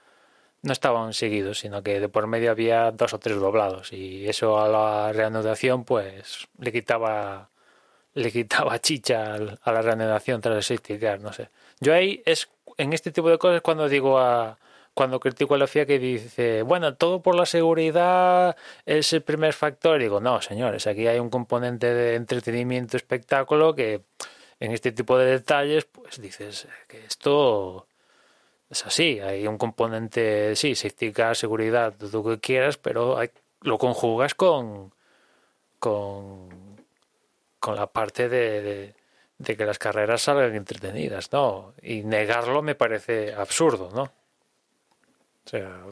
no 0.64 0.74
estaban 0.74 1.14
seguidos, 1.14 1.60
sino 1.60 1.84
que 1.84 2.00
de 2.00 2.10
por 2.10 2.26
medio 2.28 2.52
había 2.52 2.92
dos 2.92 3.14
o 3.14 3.20
tres 3.20 3.38
doblados 3.38 3.94
y 3.94 4.28
eso 4.28 4.60
a 4.60 4.68
la 4.68 5.14
reanudación 5.14 5.84
pues 5.84 6.48
le 6.58 6.72
quitaba 6.72 7.50
le 8.14 8.32
quitaba 8.32 8.80
chicha 8.80 9.36
a 9.36 9.72
la 9.72 9.82
reanudación 9.82 10.42
tras 10.42 10.56
el 10.56 10.64
safety 10.64 11.00
car, 11.00 11.20
no 11.20 11.34
sé. 11.34 11.50
Yo 11.80 11.94
ahí 11.94 12.22
es 12.26 12.50
en 12.78 12.94
este 12.94 13.12
tipo 13.12 13.30
de 13.30 13.38
cosas 13.38 13.62
cuando 13.62 13.90
digo 13.90 14.20
a 14.20 14.58
cuando 14.94 15.20
critico 15.20 15.56
a 15.56 15.58
la 15.58 15.68
FIA 15.68 15.86
que 15.86 16.00
dice, 16.00 16.62
bueno, 16.62 16.96
todo 16.96 17.22
por 17.22 17.36
la 17.36 17.46
seguridad 17.46 18.56
es 18.86 19.12
el 19.14 19.24
primer 19.24 19.54
factor. 19.54 20.00
Digo, 20.00 20.20
no, 20.20 20.42
señores, 20.42 20.86
aquí 20.88 21.08
hay 21.08 21.20
un 21.20 21.32
componente 21.32 21.94
de 21.94 22.16
entretenimiento, 22.16 22.96
espectáculo 22.96 23.74
que 23.74 24.04
en 24.60 24.72
este 24.72 24.92
tipo 24.92 25.18
de 25.18 25.26
detalles, 25.26 25.86
pues 25.86 26.22
dices 26.22 26.68
que 26.88 27.04
esto 27.06 27.88
es 28.74 28.86
así. 28.86 29.20
Hay 29.20 29.48
un 29.48 29.58
componente, 29.58 30.56
sí, 30.56 30.76
safety 30.76 31.14
seguridad, 31.34 31.94
lo 32.12 32.24
que 32.24 32.40
quieras, 32.40 32.78
pero 32.78 33.18
hay, 33.18 33.30
lo 33.62 33.78
conjugas 33.78 34.36
con, 34.36 34.94
con, 35.80 36.50
con 37.60 37.76
la 37.76 37.88
parte 37.88 38.30
de, 38.30 38.94
de, 39.38 39.58
que 39.58 39.66
las 39.66 39.80
carreras 39.80 40.24
salgan 40.24 40.56
entretenidas, 40.56 41.32
¿no? 41.32 41.74
Y 41.82 42.04
negarlo 42.04 42.62
me 42.62 42.76
parece 42.76 43.34
absurdo, 43.34 43.90
¿no? 43.94 44.04
O 45.46 45.50
sea, 45.50 45.84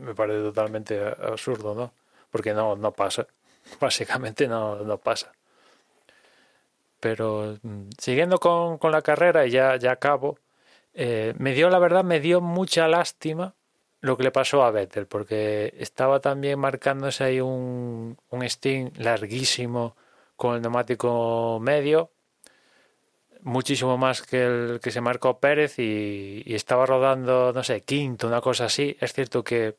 me 0.00 0.14
parece 0.14 0.40
totalmente 0.40 1.00
absurdo, 1.02 1.74
¿no? 1.74 1.92
Porque 2.30 2.54
no, 2.54 2.76
no 2.76 2.92
pasa. 2.92 3.26
Básicamente 3.80 4.46
no, 4.46 4.76
no 4.76 4.98
pasa. 4.98 5.32
Pero 7.00 7.58
siguiendo 7.98 8.38
con, 8.38 8.78
con 8.78 8.92
la 8.92 9.02
carrera, 9.02 9.46
y 9.46 9.50
ya, 9.50 9.76
ya 9.76 9.92
acabo, 9.92 10.38
eh, 11.00 11.32
me 11.38 11.54
dio, 11.54 11.70
la 11.70 11.78
verdad, 11.78 12.02
me 12.02 12.18
dio 12.18 12.40
mucha 12.40 12.88
lástima 12.88 13.54
lo 14.00 14.16
que 14.16 14.24
le 14.24 14.32
pasó 14.32 14.64
a 14.64 14.72
Vettel, 14.72 15.06
porque 15.06 15.72
estaba 15.78 16.18
también 16.18 16.58
marcándose 16.58 17.22
ahí 17.22 17.40
un, 17.40 18.18
un 18.30 18.42
Sting 18.42 18.90
larguísimo 18.96 19.96
con 20.34 20.56
el 20.56 20.62
neumático 20.62 21.60
medio, 21.62 22.10
muchísimo 23.42 23.96
más 23.96 24.22
que 24.22 24.44
el 24.44 24.80
que 24.82 24.90
se 24.90 25.00
marcó 25.00 25.38
Pérez 25.38 25.78
y, 25.78 26.42
y, 26.44 26.54
estaba 26.56 26.84
rodando, 26.84 27.52
no 27.52 27.62
sé, 27.62 27.82
quinto, 27.82 28.26
una 28.26 28.40
cosa 28.40 28.64
así. 28.64 28.96
Es 29.00 29.12
cierto 29.12 29.44
que 29.44 29.76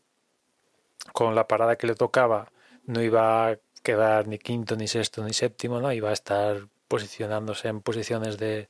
con 1.12 1.36
la 1.36 1.48
parada 1.48 1.76
que 1.76 1.88
le 1.88 1.96
tocaba 1.96 2.50
no 2.86 3.02
iba 3.02 3.50
a 3.50 3.58
quedar 3.84 4.28
ni 4.28 4.40
quinto, 4.40 4.78
ni 4.78 4.88
sexto, 4.88 5.24
ni 5.26 5.34
séptimo, 5.34 5.82
¿no? 5.82 5.92
Iba 5.92 6.12
a 6.12 6.14
estar 6.14 6.68
posicionándose 6.88 7.68
en 7.68 7.82
posiciones 7.82 8.38
de, 8.38 8.70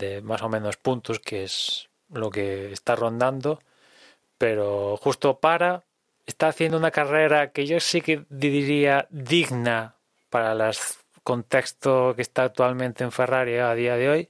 de 0.00 0.22
más 0.22 0.42
o 0.42 0.48
menos 0.48 0.76
puntos, 0.76 1.20
que 1.20 1.44
es 1.44 1.90
lo 2.10 2.30
que 2.30 2.72
está 2.72 2.96
rondando. 2.96 3.60
Pero 4.38 4.96
justo 4.96 5.38
para, 5.40 5.84
está 6.26 6.48
haciendo 6.48 6.78
una 6.78 6.90
carrera 6.90 7.52
que 7.52 7.66
yo 7.66 7.80
sí 7.80 8.00
que 8.00 8.24
diría 8.30 9.06
digna 9.10 9.96
para 10.30 10.54
las 10.54 11.00
contexto 11.22 12.14
que 12.16 12.22
está 12.22 12.44
actualmente 12.44 13.04
en 13.04 13.12
Ferrari 13.12 13.56
a 13.58 13.74
día 13.74 13.96
de 13.96 14.08
hoy 14.08 14.28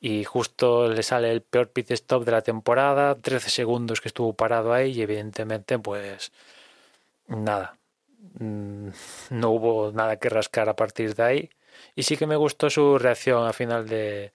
y 0.00 0.24
justo 0.24 0.88
le 0.88 1.02
sale 1.02 1.30
el 1.30 1.42
peor 1.42 1.70
pit 1.70 1.90
stop 1.90 2.24
de 2.24 2.32
la 2.32 2.42
temporada, 2.42 3.20
13 3.20 3.50
segundos 3.50 4.00
que 4.00 4.08
estuvo 4.08 4.32
parado 4.34 4.72
ahí 4.72 4.92
y 4.92 5.02
evidentemente 5.02 5.78
pues 5.78 6.32
nada, 7.26 7.78
no 8.38 9.50
hubo 9.50 9.92
nada 9.92 10.18
que 10.18 10.28
rascar 10.28 10.68
a 10.68 10.76
partir 10.76 11.14
de 11.14 11.22
ahí 11.22 11.50
y 11.94 12.04
sí 12.04 12.16
que 12.16 12.26
me 12.26 12.36
gustó 12.36 12.70
su 12.70 12.98
reacción 12.98 13.46
al 13.46 13.54
final 13.54 13.88
de 13.88 14.32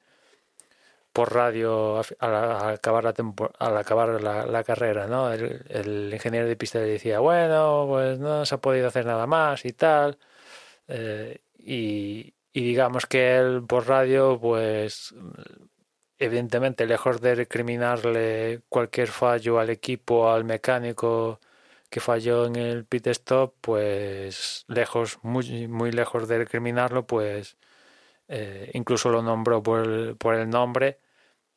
por 1.15 1.33
radio 1.33 2.01
al 2.19 2.73
acabar 2.75 3.03
la 3.05 3.13
al 3.59 3.77
acabar 3.77 4.21
la, 4.21 4.45
la 4.45 4.63
carrera 4.63 5.07
no 5.07 5.31
el, 5.31 6.09
ingeniero 6.13 6.47
de 6.47 6.57
pista 6.57 6.79
le 6.79 6.87
decía 6.87 7.19
bueno 7.19 7.85
pues 7.87 8.19
no 8.19 8.45
se 8.45 8.55
ha 8.55 8.59
podido 8.59 8.87
hacer 8.89 9.05
nada 9.05 9.25
más 9.27 9.65
y 9.65 9.73
tal 9.73 10.17
eh, 10.87 11.41
y, 11.57 12.33
digamos 12.53 13.05
que 13.05 13.37
él 13.37 13.63
por 13.67 13.87
radio, 13.87 14.39
pues 14.39 15.13
evidentemente 16.17 16.85
lejos 16.85 17.21
de 17.21 17.35
recriminarle 17.35 18.61
cualquier 18.69 19.07
fallo 19.09 19.59
al 19.59 19.69
equipo, 19.69 20.31
al 20.31 20.45
mecánico 20.45 21.39
que 21.89 21.99
falló 21.99 22.45
en 22.45 22.55
el 22.55 22.85
pit 22.85 23.07
stop, 23.07 23.55
pues 23.61 24.65
lejos, 24.67 25.19
muy, 25.23 25.67
muy 25.67 25.91
lejos 25.91 26.27
de 26.27 26.39
recriminarlo, 26.39 27.05
pues 27.07 27.57
eh, 28.27 28.71
incluso 28.73 29.09
lo 29.09 29.21
nombró 29.21 29.63
por 29.63 29.81
el, 29.85 30.17
por 30.17 30.35
el 30.35 30.49
nombre 30.49 30.99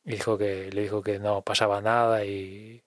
dijo 0.03 0.37
que 0.37 0.71
le 0.71 0.81
dijo 0.83 1.01
que 1.01 1.19
no 1.19 1.41
pasaba 1.41 1.81
nada 1.81 2.25
y 2.25 2.83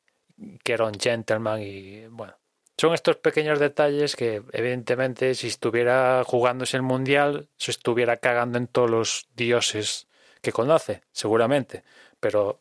que 0.65 0.73
era 0.73 0.87
un 0.87 0.95
gentleman 0.95 1.61
y 1.63 2.07
bueno 2.09 2.35
son 2.83 2.95
estos 2.95 3.17
pequeños 3.17 3.61
detalles 3.61 4.17
que, 4.17 4.43
evidentemente, 4.53 5.37
si 5.37 5.47
estuviera 5.47 6.25
jugándose 6.27 6.77
el 6.77 6.83
mundial, 6.83 7.49
se 7.57 7.71
estuviera 7.71 8.17
cagando 8.17 8.59
en 8.59 8.67
todos 8.67 8.91
los 8.91 9.29
dioses 9.37 10.09
que 10.41 10.51
conoce, 10.51 11.03
seguramente. 11.13 11.85
Pero 12.19 12.61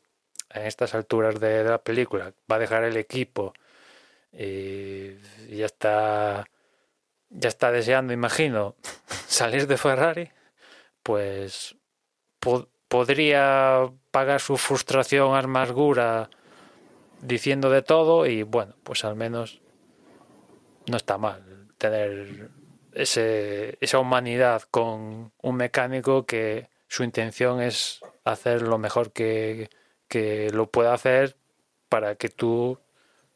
en 0.51 0.67
estas 0.67 0.93
alturas 0.93 1.39
de, 1.39 1.63
la 1.63 1.79
película 1.79 2.33
va 2.51 2.57
a 2.57 2.59
dejar 2.59 2.83
el 2.83 2.97
equipo 2.97 3.53
y 4.31 5.15
ya 5.49 5.65
está 5.65 6.45
ya 7.29 7.49
está 7.49 7.71
deseando, 7.71 8.13
imagino, 8.13 8.75
salir 9.27 9.65
de 9.65 9.77
Ferrari, 9.77 10.29
pues 11.01 11.75
podría 12.91 13.89
pagar 14.11 14.41
su 14.41 14.57
frustración, 14.57 15.33
amargura 15.33 16.29
diciendo 17.21 17.69
de 17.69 17.83
todo 17.83 18.25
y 18.25 18.43
bueno, 18.43 18.75
pues 18.83 19.05
al 19.05 19.15
menos 19.15 19.61
no 20.89 20.97
está 20.97 21.17
mal 21.17 21.69
tener 21.77 22.49
ese, 22.91 23.77
esa 23.79 23.99
humanidad 23.99 24.63
con 24.69 25.31
un 25.41 25.55
mecánico 25.55 26.25
que 26.25 26.67
su 26.89 27.05
intención 27.05 27.61
es 27.61 28.01
hacer 28.25 28.63
lo 28.63 28.77
mejor 28.77 29.13
que, 29.13 29.69
que 30.09 30.49
lo 30.49 30.69
pueda 30.69 30.93
hacer 30.93 31.37
para 31.87 32.15
que 32.15 32.27
tú 32.27 32.77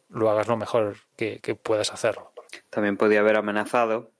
lo 0.09 0.29
hagas 0.29 0.49
lo 0.49 0.57
mejor 0.57 0.97
que, 1.15 1.39
que 1.39 1.55
puedas 1.55 1.93
hacerlo. 1.93 2.33
También 2.69 2.97
podía 2.97 3.21
haber 3.21 3.37
amenazado 3.37 4.11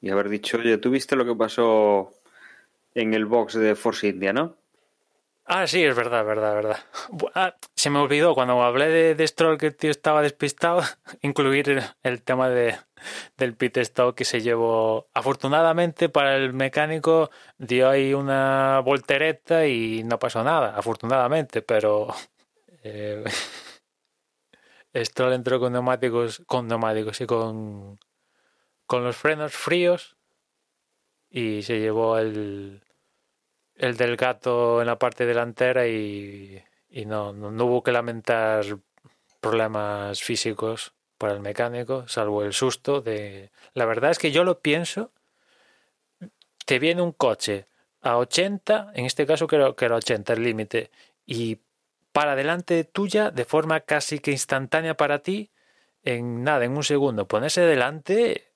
y 0.00 0.10
haber 0.10 0.28
dicho, 0.28 0.58
oye, 0.58 0.78
¿tú 0.78 0.90
viste 0.90 1.14
lo 1.14 1.24
que 1.24 1.36
pasó 1.36 2.10
en 2.96 3.14
el 3.14 3.26
box 3.26 3.54
de 3.54 3.76
Force 3.76 4.08
India, 4.08 4.32
no? 4.32 4.58
Ah, 5.52 5.66
sí, 5.66 5.82
es 5.82 5.96
verdad, 5.96 6.24
verdad, 6.24 6.54
verdad. 6.54 6.78
Ah, 7.34 7.56
se 7.74 7.90
me 7.90 7.98
olvidó 7.98 8.34
cuando 8.36 8.62
hablé 8.62 8.86
de, 8.86 9.14
de 9.16 9.26
Stroll 9.26 9.58
que 9.58 9.66
el 9.66 9.76
tío 9.76 9.90
estaba 9.90 10.22
despistado, 10.22 10.80
incluir 11.22 11.82
el 12.04 12.22
tema 12.22 12.48
de, 12.48 12.78
del 13.36 13.56
pit 13.56 13.78
stop 13.78 14.14
que 14.14 14.24
se 14.24 14.42
llevó. 14.42 15.08
Afortunadamente 15.12 16.08
para 16.08 16.36
el 16.36 16.52
mecánico 16.52 17.30
dio 17.58 17.88
ahí 17.88 18.14
una 18.14 18.78
voltereta 18.84 19.66
y 19.66 20.04
no 20.04 20.20
pasó 20.20 20.44
nada, 20.44 20.76
afortunadamente, 20.76 21.62
pero 21.62 22.14
eh, 22.84 23.24
Stroll 24.94 25.32
entró 25.32 25.58
con 25.58 25.72
neumáticos, 25.72 26.42
con 26.46 26.68
neumáticos 26.68 27.20
y 27.22 27.26
con, 27.26 27.98
con 28.86 29.02
los 29.02 29.16
frenos 29.16 29.52
fríos 29.52 30.16
y 31.28 31.62
se 31.62 31.80
llevó 31.80 32.18
el, 32.18 32.84
el 33.80 33.96
del 33.96 34.16
gato 34.16 34.82
en 34.82 34.86
la 34.86 34.98
parte 34.98 35.24
delantera 35.24 35.86
y, 35.86 36.62
y 36.90 37.06
no, 37.06 37.32
no, 37.32 37.64
hubo 37.64 37.82
que 37.82 37.92
lamentar 37.92 38.62
problemas 39.40 40.22
físicos 40.22 40.92
para 41.16 41.32
el 41.32 41.40
mecánico, 41.40 42.06
salvo 42.06 42.42
el 42.44 42.52
susto 42.52 43.00
de... 43.00 43.50
La 43.72 43.86
verdad 43.86 44.10
es 44.10 44.18
que 44.18 44.32
yo 44.32 44.44
lo 44.44 44.60
pienso, 44.60 45.12
te 46.66 46.78
viene 46.78 47.00
un 47.00 47.12
coche 47.12 47.68
a 48.02 48.18
80, 48.18 48.92
en 48.94 49.06
este 49.06 49.26
caso 49.26 49.46
creo 49.46 49.74
que 49.74 49.86
era 49.86 49.96
80 49.96 50.34
el 50.34 50.42
límite, 50.42 50.90
y 51.24 51.60
para 52.12 52.36
delante 52.36 52.84
tuya 52.84 53.30
de 53.30 53.46
forma 53.46 53.80
casi 53.80 54.18
que 54.18 54.30
instantánea 54.30 54.94
para 54.94 55.20
ti, 55.20 55.50
en 56.02 56.44
nada, 56.44 56.66
en 56.66 56.76
un 56.76 56.84
segundo, 56.84 57.26
ponerse 57.26 57.62
delante, 57.62 58.52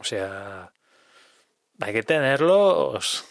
o 0.00 0.04
sea, 0.04 0.72
hay 1.80 1.92
que 1.92 2.02
tenerlos 2.02 3.24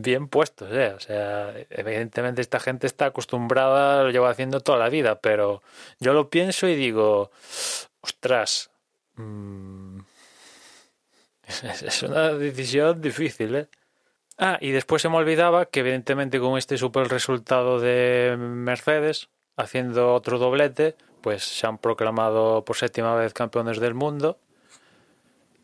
bien 0.00 0.28
puestos, 0.28 0.72
¿eh? 0.72 0.92
O 0.96 1.00
sea, 1.00 1.54
evidentemente 1.70 2.40
esta 2.40 2.60
gente 2.60 2.86
está 2.86 3.06
acostumbrada, 3.06 4.02
lo 4.02 4.10
lleva 4.10 4.30
haciendo 4.30 4.60
toda 4.60 4.78
la 4.78 4.88
vida, 4.88 5.20
pero 5.20 5.62
yo 6.00 6.12
lo 6.12 6.30
pienso 6.30 6.66
y 6.68 6.74
digo, 6.74 7.30
ostras, 8.00 8.70
mmm, 9.16 10.00
es 11.62 12.02
una 12.02 12.32
decisión 12.32 13.00
difícil, 13.00 13.54
¿eh? 13.54 13.68
Ah, 14.38 14.58
y 14.60 14.70
después 14.70 15.02
se 15.02 15.08
me 15.08 15.16
olvidaba 15.16 15.66
que 15.66 15.80
evidentemente 15.80 16.40
con 16.40 16.56
este 16.56 16.78
super 16.78 17.08
resultado 17.08 17.78
de 17.78 18.36
Mercedes, 18.38 19.28
haciendo 19.56 20.14
otro 20.14 20.38
doblete, 20.38 20.96
pues 21.20 21.44
se 21.44 21.66
han 21.66 21.78
proclamado 21.78 22.64
por 22.64 22.76
séptima 22.76 23.14
vez 23.14 23.34
campeones 23.34 23.78
del 23.78 23.94
mundo. 23.94 24.38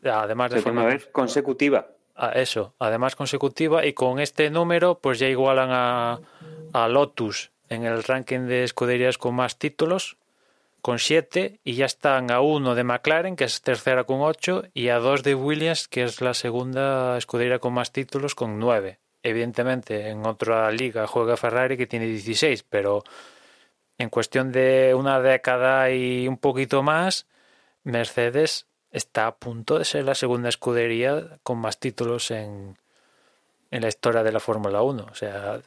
Además 0.05 0.51
de 0.51 0.59
séptima 0.59 0.85
vez 0.85 1.07
consecutiva 1.07 1.89
a 2.19 2.33
eso, 2.33 2.75
además 2.79 3.17
consecutiva, 3.17 3.87
y 3.87 3.93
con 3.93 4.19
este 4.19 4.51
número, 4.51 4.99
pues 4.99 5.19
ya 5.19 5.29
igualan 5.29 5.71
a, 5.71 6.21
a 6.73 6.89
Lotus 6.89 7.53
en 7.69 7.85
el 7.85 8.03
ranking 8.03 8.47
de 8.47 8.65
escuderías 8.65 9.19
con 9.19 9.35
más 9.35 9.59
títulos, 9.59 10.17
con 10.83 10.99
7, 10.99 11.61
y 11.65 11.75
ya 11.75 11.87
están 11.87 12.31
a 12.31 12.41
uno 12.41 12.75
de 12.75 12.85
McLaren, 12.85 13.37
que 13.37 13.45
es 13.45 13.63
tercera 13.63 14.05
con 14.05 14.21
8, 14.21 14.65
y 14.75 14.89
a 14.89 14.99
dos 14.99 15.23
de 15.23 15.35
Williams, 15.35 15.89
que 15.89 16.05
es 16.05 16.21
la 16.21 16.35
segunda 16.35 17.19
escudería 17.19 17.59
con 17.59 17.75
más 17.75 17.93
títulos, 17.93 18.35
con 18.35 18.59
9. 18.59 18.99
Evidentemente, 19.23 20.09
en 20.09 20.25
otra 20.27 20.71
liga 20.71 21.07
juega 21.07 21.37
Ferrari, 21.37 21.77
que 21.77 21.87
tiene 21.87 22.07
16, 22.07 22.63
pero 22.63 23.03
en 23.99 24.09
cuestión 24.09 24.53
de 24.53 24.95
una 24.95 25.21
década 25.21 25.91
y 25.91 26.29
un 26.29 26.39
poquito 26.39 26.83
más, 26.83 27.27
Mercedes 27.83 28.67
está 28.91 29.27
a 29.27 29.37
punto 29.37 29.79
de 29.79 29.85
ser 29.85 30.05
la 30.05 30.15
segunda 30.15 30.49
escudería 30.49 31.39
con 31.43 31.59
más 31.59 31.79
títulos 31.79 32.31
en, 32.31 32.79
en 33.71 33.83
la 33.83 33.89
historia 33.89 34.23
de 34.23 34.33
la 34.33 34.41
Fórmula 34.41 34.83
1. 34.83 35.07
O 35.11 35.15
sea, 35.15 35.61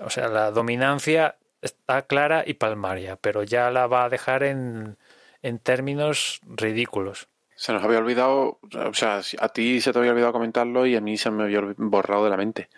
o 0.00 0.10
sea, 0.10 0.28
la 0.28 0.50
dominancia 0.50 1.36
está 1.62 2.02
clara 2.02 2.44
y 2.46 2.54
palmaria, 2.54 3.16
pero 3.16 3.42
ya 3.42 3.70
la 3.70 3.86
va 3.86 4.04
a 4.04 4.08
dejar 4.08 4.42
en, 4.42 4.96
en 5.42 5.58
términos 5.58 6.40
ridículos. 6.44 7.28
Se 7.54 7.72
nos 7.72 7.82
había 7.82 7.98
olvidado, 7.98 8.58
o 8.60 8.94
sea, 8.94 9.22
a 9.38 9.48
ti 9.48 9.80
se 9.80 9.92
te 9.92 9.98
había 9.98 10.10
olvidado 10.10 10.32
comentarlo 10.32 10.86
y 10.86 10.94
a 10.94 11.00
mí 11.00 11.16
se 11.16 11.30
me 11.30 11.44
había 11.44 11.62
borrado 11.78 12.24
de 12.24 12.30
la 12.30 12.36
mente. 12.36 12.68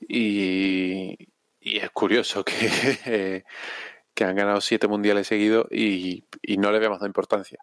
Y, 0.00 1.16
y 1.60 1.78
es 1.78 1.90
curioso 1.90 2.44
que, 2.44 3.44
que 4.14 4.24
han 4.24 4.36
ganado 4.36 4.60
siete 4.60 4.86
mundiales 4.86 5.26
seguidos 5.26 5.66
y, 5.70 6.24
y 6.40 6.56
no 6.56 6.70
le 6.70 6.76
habíamos 6.76 6.98
dado 6.98 7.08
importancia. 7.08 7.58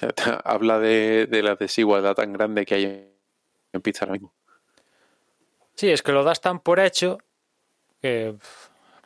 Habla 0.44 0.78
de, 0.78 1.26
de, 1.26 1.42
la 1.42 1.56
desigualdad 1.56 2.14
tan 2.14 2.32
grande 2.32 2.64
que 2.64 2.74
hay 2.74 3.14
en 3.72 3.82
pista 3.82 4.04
ahora 4.04 4.12
mismo. 4.12 4.32
Sí, 5.74 5.90
es 5.90 6.02
que 6.02 6.12
lo 6.12 6.22
das 6.22 6.40
tan 6.40 6.60
por 6.60 6.80
hecho 6.80 7.18
que, 8.00 8.36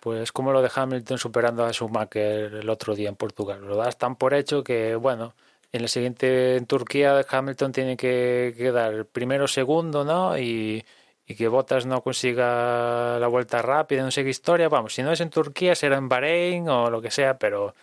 pues, 0.01 0.32
como 0.32 0.52
lo 0.52 0.62
de 0.62 0.70
Hamilton 0.74 1.19
superando 1.19 1.65
a 1.65 1.73
Schumacher 1.73 2.55
el 2.55 2.69
otro 2.69 2.94
día 2.94 3.09
en 3.09 3.16
Portugal. 3.16 3.60
Lo 3.66 3.77
das 3.77 3.97
tan 3.97 4.16
por 4.16 4.35
hecho 4.35 4.62
que, 4.62 4.94
bueno, 4.97 5.35
en 5.73 5.82
el 5.82 5.89
siguiente 5.89 6.56
en 6.56 6.66
Turquía 6.66 7.24
Hamilton 7.28 7.73
tiene 7.73 7.97
que 7.97 8.55
quedar 8.56 9.06
primero 9.06 9.48
segundo, 9.48 10.05
¿no? 10.05 10.39
Y, 10.39 10.85
y 11.27 11.35
que 11.35 11.48
Bottas 11.48 11.86
no 11.86 12.02
consiga 12.02 13.19
la 13.19 13.27
vuelta 13.28 13.62
rápida, 13.62 14.02
no 14.02 14.10
sé 14.10 14.24
qué 14.24 14.31
historia. 14.31 14.69
Vamos, 14.69 14.94
si 14.94 15.02
no 15.02 15.12
es 15.12 15.20
en 15.20 15.31
Turquía 15.31 15.74
será 15.74 15.97
en 15.97 16.09
Bahrein 16.09 16.69
o 16.69 16.90
lo 16.90 17.01
que 17.02 17.10
sea, 17.10 17.39
pero. 17.39 17.74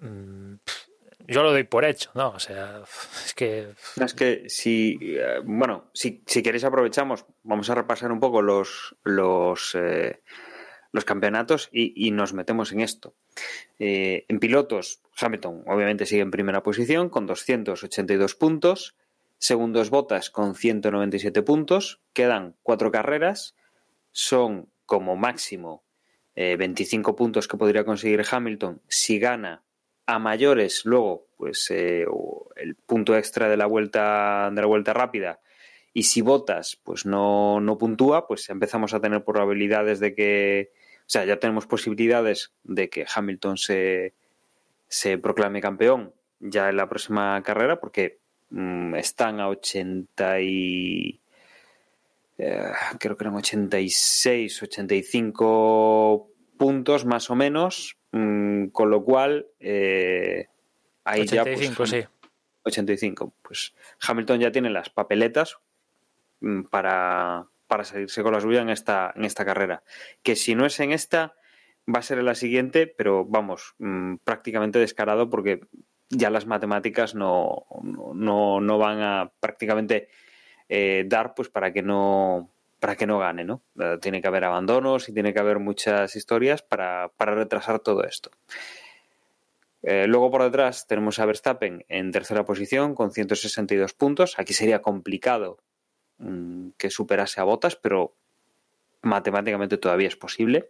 Mmm, 0.00 0.54
yo 1.26 1.42
lo 1.42 1.52
doy 1.52 1.64
por 1.64 1.84
hecho, 1.84 2.10
¿no? 2.14 2.30
O 2.30 2.38
sea, 2.38 2.82
es 3.24 3.34
que... 3.34 3.68
Es 4.02 4.14
que 4.14 4.44
si, 4.48 4.98
eh, 5.00 5.40
bueno, 5.44 5.90
si, 5.92 6.22
si 6.26 6.42
queréis 6.42 6.64
aprovechamos, 6.64 7.24
vamos 7.42 7.70
a 7.70 7.74
repasar 7.74 8.12
un 8.12 8.20
poco 8.20 8.42
los, 8.42 8.94
los, 9.04 9.74
eh, 9.74 10.20
los 10.92 11.04
campeonatos 11.04 11.70
y, 11.72 12.06
y, 12.06 12.10
nos 12.10 12.34
metemos 12.34 12.72
en 12.72 12.80
esto. 12.80 13.14
Eh, 13.78 14.26
en 14.28 14.38
pilotos, 14.38 15.00
Hamilton 15.18 15.64
obviamente 15.66 16.06
sigue 16.06 16.22
en 16.22 16.30
primera 16.30 16.62
posición 16.62 17.08
con 17.08 17.26
282 17.26 18.34
puntos, 18.34 18.94
segundos 19.38 19.90
Botas 19.90 20.30
con 20.30 20.54
197 20.54 21.42
puntos, 21.42 22.00
quedan 22.12 22.54
cuatro 22.62 22.90
carreras, 22.90 23.54
son 24.12 24.68
como 24.86 25.16
máximo 25.16 25.82
25 26.36 27.14
puntos 27.14 27.46
que 27.46 27.56
podría 27.56 27.84
conseguir 27.84 28.24
Hamilton 28.28 28.82
si 28.88 29.20
gana 29.20 29.63
a 30.06 30.18
mayores, 30.18 30.84
luego, 30.84 31.26
pues 31.36 31.70
eh, 31.70 32.04
el 32.56 32.74
punto 32.74 33.16
extra 33.16 33.48
de 33.48 33.56
la 33.56 33.66
vuelta, 33.66 34.50
de 34.52 34.60
la 34.60 34.66
vuelta 34.66 34.92
rápida. 34.92 35.40
Y 35.92 36.04
si 36.04 36.20
votas, 36.20 36.80
pues 36.82 37.06
no, 37.06 37.60
no 37.60 37.78
puntúa, 37.78 38.26
pues 38.26 38.50
empezamos 38.50 38.94
a 38.94 39.00
tener 39.00 39.24
probabilidades 39.24 40.00
de 40.00 40.14
que. 40.14 40.72
O 41.00 41.08
sea, 41.08 41.24
ya 41.24 41.38
tenemos 41.38 41.66
posibilidades 41.66 42.52
de 42.64 42.88
que 42.88 43.06
Hamilton 43.14 43.58
se, 43.58 44.14
se 44.88 45.18
proclame 45.18 45.60
campeón 45.60 46.14
ya 46.40 46.70
en 46.70 46.78
la 46.78 46.88
próxima 46.88 47.42
carrera, 47.42 47.78
porque 47.78 48.18
mmm, 48.50 48.94
están 48.96 49.40
a 49.40 49.48
80 49.48 50.40
y. 50.40 51.20
Eh, 52.38 52.72
creo 52.98 53.16
que 53.16 53.24
eran 53.24 53.36
86, 53.36 54.62
85 54.62 56.28
puntos 56.56 57.04
más 57.04 57.30
o 57.30 57.36
menos 57.36 57.96
Mm, 58.16 58.68
con 58.68 58.90
lo 58.90 59.02
cual, 59.02 59.48
eh, 59.58 60.46
ahí 61.02 61.22
85, 61.22 61.64
ya. 61.64 61.76
Pues, 61.76 61.90
sí. 61.90 62.04
85. 62.62 63.34
Pues 63.42 63.74
Hamilton 64.06 64.38
ya 64.38 64.52
tiene 64.52 64.70
las 64.70 64.88
papeletas 64.88 65.58
mm, 66.38 66.62
para, 66.62 67.48
para 67.66 67.82
salirse 67.82 68.22
con 68.22 68.32
la 68.32 68.40
suya 68.40 68.62
en 68.62 68.70
esta, 68.70 69.12
en 69.16 69.24
esta 69.24 69.44
carrera. 69.44 69.82
Que 70.22 70.36
si 70.36 70.54
no 70.54 70.64
es 70.64 70.78
en 70.78 70.92
esta, 70.92 71.34
va 71.92 71.98
a 71.98 72.02
ser 72.02 72.20
en 72.20 72.26
la 72.26 72.36
siguiente, 72.36 72.86
pero 72.86 73.24
vamos, 73.24 73.74
mmm, 73.78 74.18
prácticamente 74.22 74.78
descarado 74.78 75.28
porque 75.28 75.62
ya 76.08 76.30
las 76.30 76.46
matemáticas 76.46 77.16
no, 77.16 77.66
no, 77.82 78.60
no 78.60 78.78
van 78.78 79.00
a 79.02 79.32
prácticamente 79.40 80.08
eh, 80.68 81.02
dar 81.08 81.34
pues 81.34 81.48
para 81.48 81.72
que 81.72 81.82
no 81.82 82.53
para 82.84 82.96
que 82.96 83.06
no 83.06 83.18
gane, 83.18 83.44
¿no? 83.44 83.62
Eh, 83.80 83.96
tiene 83.98 84.20
que 84.20 84.28
haber 84.28 84.44
abandonos 84.44 85.08
y 85.08 85.14
tiene 85.14 85.32
que 85.32 85.40
haber 85.40 85.58
muchas 85.58 86.16
historias 86.16 86.60
para, 86.60 87.08
para 87.16 87.34
retrasar 87.34 87.78
todo 87.78 88.04
esto. 88.04 88.30
Eh, 89.82 90.06
luego 90.06 90.30
por 90.30 90.42
detrás 90.42 90.86
tenemos 90.86 91.18
a 91.18 91.24
Verstappen 91.24 91.86
en 91.88 92.12
tercera 92.12 92.44
posición 92.44 92.94
con 92.94 93.10
162 93.10 93.94
puntos. 93.94 94.38
Aquí 94.38 94.52
sería 94.52 94.82
complicado 94.82 95.60
mmm, 96.18 96.72
que 96.76 96.90
superase 96.90 97.40
a 97.40 97.44
Botas, 97.44 97.74
pero 97.74 98.16
matemáticamente 99.00 99.78
todavía 99.78 100.08
es 100.08 100.16
posible. 100.16 100.68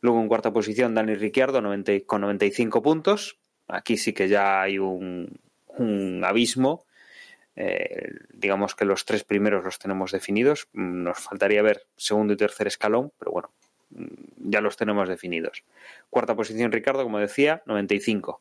Luego 0.00 0.20
en 0.20 0.26
cuarta 0.26 0.52
posición 0.52 0.96
Dani 0.96 1.14
Ricciardo 1.14 1.60
90, 1.60 2.04
con 2.04 2.22
95 2.22 2.82
puntos. 2.82 3.38
Aquí 3.68 3.96
sí 3.96 4.12
que 4.12 4.26
ya 4.26 4.60
hay 4.60 4.80
un 4.80 5.38
abismo 6.24 6.87
Eh, 7.60 8.12
digamos 8.32 8.76
que 8.76 8.84
los 8.84 9.04
tres 9.04 9.24
primeros 9.24 9.64
los 9.64 9.80
tenemos 9.80 10.12
definidos. 10.12 10.68
Mm, 10.74 11.02
nos 11.02 11.18
faltaría 11.18 11.60
ver 11.60 11.86
segundo 11.96 12.32
y 12.34 12.36
tercer 12.36 12.68
escalón, 12.68 13.12
pero 13.18 13.32
bueno, 13.32 13.50
mm, 13.90 14.50
ya 14.50 14.60
los 14.60 14.76
tenemos 14.76 15.08
definidos. 15.08 15.64
Cuarta 16.08 16.36
posición 16.36 16.70
Ricardo, 16.70 17.02
como 17.02 17.18
decía, 17.18 17.62
95. 17.66 18.40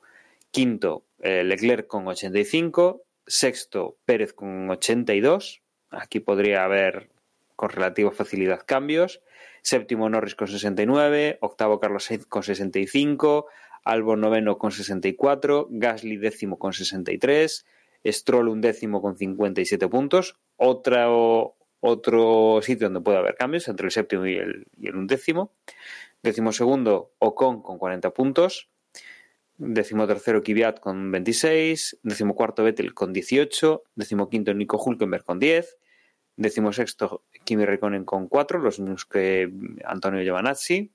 Quinto, 0.52 1.04
eh, 1.22 1.44
Leclerc 1.44 1.88
con 1.88 2.08
85. 2.08 3.02
Sexto, 3.26 3.98
Pérez 4.06 4.34
con 4.34 4.70
82. 4.70 5.64
Aquí 5.90 6.20
podría 6.20 6.64
haber 6.64 7.10
con 7.56 7.70
relativa 7.72 8.12
facilidad 8.12 8.62
cambios. 8.68 9.24
Séptimo, 9.64 10.08
Norris 10.12 10.36
con 10.36 10.48
69. 10.48 11.40
Octavo, 11.42 11.80
Carlos 11.80 12.04
Sainz 12.04 12.28
con 12.28 12.44
65. 12.44 13.48
Albon 13.84 14.22
noveno 14.22 14.60
con 14.60 14.72
64. 14.72 15.70
Gasly 15.72 16.18
décimo 16.18 16.60
con 16.60 16.74
63. 16.74 17.66
Stroll 18.06 18.48
un 18.48 18.62
décimo 18.62 19.02
con 19.02 19.18
57 19.18 19.88
puntos. 19.88 20.38
Otro, 20.56 21.58
otro 21.80 22.60
sitio 22.62 22.88
donde 22.88 23.02
puede 23.02 23.18
haber 23.18 23.36
cambios 23.36 23.68
entre 23.68 23.86
el 23.86 23.92
séptimo 23.92 24.26
y 24.26 24.36
el, 24.36 24.68
y 24.78 24.88
el 24.88 24.96
undécimo. 24.96 25.54
Décimo 26.24 26.52
segundo, 26.52 27.14
Ocon 27.20 27.62
con 27.62 27.78
40 27.78 28.12
puntos. 28.14 28.70
Décimo 29.58 30.06
tercero, 30.06 30.44
Kvyat 30.44 30.80
con 30.80 31.12
26. 31.12 32.00
Décimo 32.04 32.36
cuarto, 32.36 32.64
Vettel 32.64 32.94
con 32.94 33.12
18. 33.12 33.84
Décimo 33.96 34.30
quinto, 34.30 34.54
Nico 34.54 34.78
Hulkenberg 34.78 35.24
con 35.24 35.40
10. 35.40 35.78
Décimo 36.36 36.72
sexto, 36.72 37.24
Kimi 37.44 37.66
Raikkonen 37.66 38.06
con 38.06 38.28
4, 38.28 38.60
los 38.60 38.80
mismos 38.80 39.06
que 39.06 39.52
Antonio 39.84 40.22
Giovanazzi. 40.22 40.92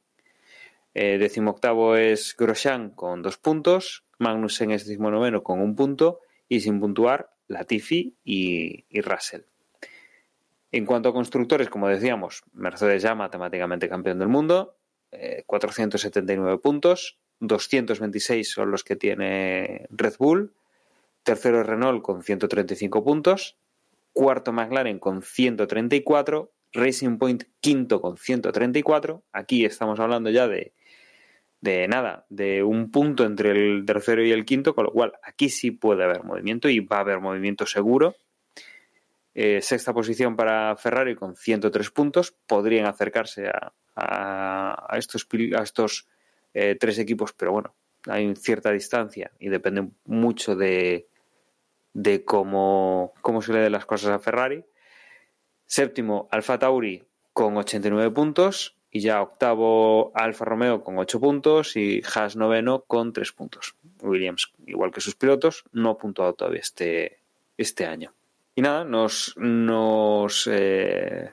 Eh, 0.95 1.19
décimo 1.19 1.51
octavo 1.51 1.97
es 1.97 2.37
Grosjean 2.39 2.91
con 2.91 3.23
2 3.23 3.39
puntos. 3.39 4.05
Magnussen 4.19 4.71
es 4.71 4.87
décimo 4.87 5.11
noveno 5.11 5.43
con 5.43 5.61
un 5.61 5.75
punto. 5.75 6.21
Y 6.53 6.61
sin 6.61 6.81
puntuar, 6.81 7.31
Latifi 7.49 8.15
y, 8.25 8.85
y 8.91 9.01
Russell. 9.01 9.41
En 10.71 10.85
cuanto 10.85 11.09
a 11.09 11.15
constructores, 11.15 11.71
como 11.71 11.89
decíamos, 11.89 12.43
Mercedes 12.53 13.03
ya 13.03 13.15
matemáticamente 13.15 13.89
campeón 13.89 14.19
del 14.19 14.29
mundo, 14.29 14.77
eh, 15.13 15.45
479 15.47 16.59
puntos, 16.59 17.19
226 17.41 18.53
son 18.53 18.71
los 18.71 18.85
que 18.85 18.97
tiene 18.97 19.87
Red 19.89 20.17
Bull, 20.19 20.53
tercero 21.23 21.63
es 21.63 21.67
Renault 21.67 22.03
con 22.03 22.23
135 22.23 23.03
puntos, 23.03 23.57
cuarto 24.13 24.53
McLaren 24.53 24.99
con 24.99 25.23
134, 25.23 26.53
Racing 26.75 27.17
Point 27.17 27.45
quinto 27.63 28.03
con 28.03 28.19
134, 28.19 29.23
aquí 29.33 29.65
estamos 29.65 29.99
hablando 30.01 30.29
ya 30.29 30.49
de, 30.49 30.75
de 31.63 31.87
nada, 31.87 32.27
de 32.29 32.65
un 32.65 32.91
punto 32.91 33.25
entre 33.25 33.53
el 33.53 33.87
tercero 33.87 34.23
y 34.25 34.33
el 34.33 34.45
quinto, 34.45 34.75
con 34.75 34.85
lo 34.85 34.93
cual 34.93 35.13
aquí 35.23 35.49
sí 35.49 35.71
puede 35.71 36.03
haber 36.03 36.25
movimiento 36.25 36.69
y 36.69 36.81
va 36.81 36.99
a 36.99 37.01
haber 37.01 37.21
movimiento 37.21 37.67
seguro. 37.67 38.17
Eh, 39.33 39.63
sexta 39.63 39.95
posición 39.95 40.35
para 40.35 40.77
Ferrari 40.77 41.15
con 41.15 41.37
103 41.37 41.91
puntos. 41.93 42.33
Podrían 42.49 42.87
acercarse 42.87 43.47
a, 43.49 43.73
a, 43.95 44.99
estos, 44.99 45.27
a 45.57 45.63
estos 45.63 46.09
eh, 46.53 46.77
tres 46.79 46.99
equipos, 46.99 47.33
pero 47.33 47.53
bueno, 47.53 47.77
hay 48.09 48.35
cierta 48.35 48.73
distancia 48.73 49.31
y 49.39 49.49
depende 49.49 49.89
mucho 50.05 50.57
de, 50.57 51.07
de 51.93 52.25
cómo, 52.25 53.13
cómo 53.21 53.41
se 53.41 53.53
le 53.53 53.61
den 53.61 53.73
las 53.73 53.87
cosas 53.87 54.11
a 54.11 54.19
Ferrari. 54.19 54.65
Séptimo, 55.67 56.29
Alfa 56.33 56.59
Tauri 56.59 57.05
con 57.33 57.57
89 57.57 58.11
puntos 58.11 58.77
y 58.95 59.01
ya 59.01 59.23
octavo 59.23 60.13
Alfa 60.15 60.45
Romeo 60.45 60.85
con 60.85 60.99
8 60.99 61.19
puntos 61.19 61.77
y 61.77 62.03
Haas 62.15 62.37
noveno 62.37 62.83
con 62.83 63.15
3 63.15 63.33
puntos. 63.33 63.75
Williams, 64.03 64.53
igual 64.67 64.93
que 64.93 65.01
sus 65.01 65.17
pilotos, 65.17 65.65
no 65.73 65.91
ha 65.91 65.99
puntuado 65.99 66.35
todavía 66.35 66.61
este, 66.61 67.19
este 67.57 67.87
año. 67.87 68.13
Y 68.55 68.61
nada, 68.61 68.85
nos, 68.85 69.35
eh, 70.47 71.31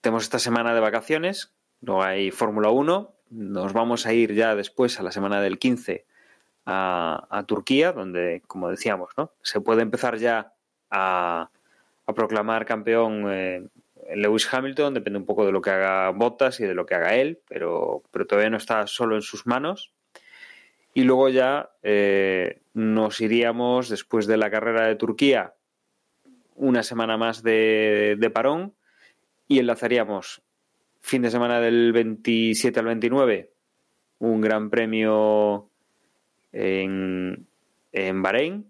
tenemos 0.00 0.22
esta 0.22 0.38
semana 0.38 0.74
de 0.74 0.80
vacaciones, 0.80 1.52
no 1.82 2.02
hay 2.02 2.30
Fórmula 2.30 2.70
1, 2.70 3.12
nos 3.28 3.72
vamos 3.74 4.06
a 4.06 4.14
ir 4.14 4.32
ya 4.32 4.54
después 4.54 4.98
a 4.98 5.02
la 5.02 5.12
semana 5.12 5.42
del 5.42 5.58
15 5.58 6.06
a, 6.64 7.44
Turquía, 7.46 7.92
donde, 7.92 8.42
como 8.46 8.70
decíamos, 8.70 9.10
¿no? 9.18 9.30
se 9.42 9.60
puede 9.60 9.82
empezar 9.82 10.16
ya 10.16 10.54
a, 10.90 11.50
a 12.06 12.12
proclamar 12.14 12.64
campeón 12.64 13.26
eh, 13.28 13.68
Lewis 14.14 14.52
Hamilton, 14.52 14.94
depende 14.94 15.18
un 15.18 15.26
poco 15.26 15.44
de 15.44 15.52
lo 15.52 15.60
que 15.60 15.70
haga 15.70 16.10
Bottas 16.10 16.60
y 16.60 16.64
de 16.64 16.74
lo 16.74 16.86
que 16.86 16.94
haga 16.94 17.16
él, 17.16 17.40
pero, 17.48 18.02
pero 18.10 18.26
todavía 18.26 18.50
no 18.50 18.56
está 18.56 18.86
solo 18.86 19.16
en 19.16 19.22
sus 19.22 19.46
manos. 19.46 19.92
Y 20.94 21.02
luego 21.02 21.28
ya 21.28 21.70
eh, 21.82 22.60
nos 22.72 23.20
iríamos, 23.20 23.88
después 23.88 24.26
de 24.26 24.38
la 24.38 24.50
carrera 24.50 24.86
de 24.86 24.96
Turquía, 24.96 25.54
una 26.54 26.82
semana 26.82 27.16
más 27.16 27.42
de, 27.42 28.30
parón 28.32 28.74
y 29.46 29.58
enlazaríamos 29.58 30.42
fin 31.00 31.22
de 31.22 31.30
semana 31.30 31.60
del 31.60 31.92
27 31.92 32.80
al 32.80 32.86
29 32.86 33.52
un 34.18 34.40
gran 34.40 34.70
premio 34.70 35.68
en, 36.52 37.46
en 37.92 38.22
Bahrein 38.22 38.66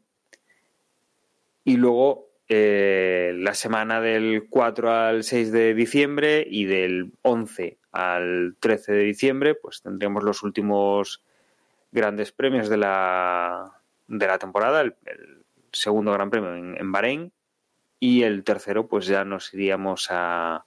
y 1.64 1.76
luego 1.76 2.25
eh, 2.48 3.32
la 3.36 3.54
semana 3.54 4.00
del 4.00 4.46
4 4.48 4.90
al 4.90 5.24
6 5.24 5.52
de 5.52 5.74
diciembre 5.74 6.46
y 6.48 6.64
del 6.64 7.12
11 7.22 7.78
al 7.92 8.56
13 8.60 8.92
de 8.92 9.02
diciembre 9.02 9.54
pues 9.54 9.82
tendríamos 9.82 10.22
los 10.22 10.42
últimos 10.42 11.22
grandes 11.92 12.32
premios 12.32 12.68
de 12.68 12.76
la, 12.76 13.72
de 14.06 14.26
la 14.26 14.38
temporada, 14.38 14.80
el, 14.82 14.94
el 15.06 15.44
segundo 15.72 16.12
gran 16.12 16.30
premio 16.30 16.54
en, 16.54 16.76
en 16.78 16.92
Bahrein 16.92 17.32
y 17.98 18.22
el 18.22 18.44
tercero 18.44 18.86
pues 18.86 19.06
ya 19.06 19.24
nos 19.24 19.52
iríamos 19.54 20.08
a, 20.10 20.66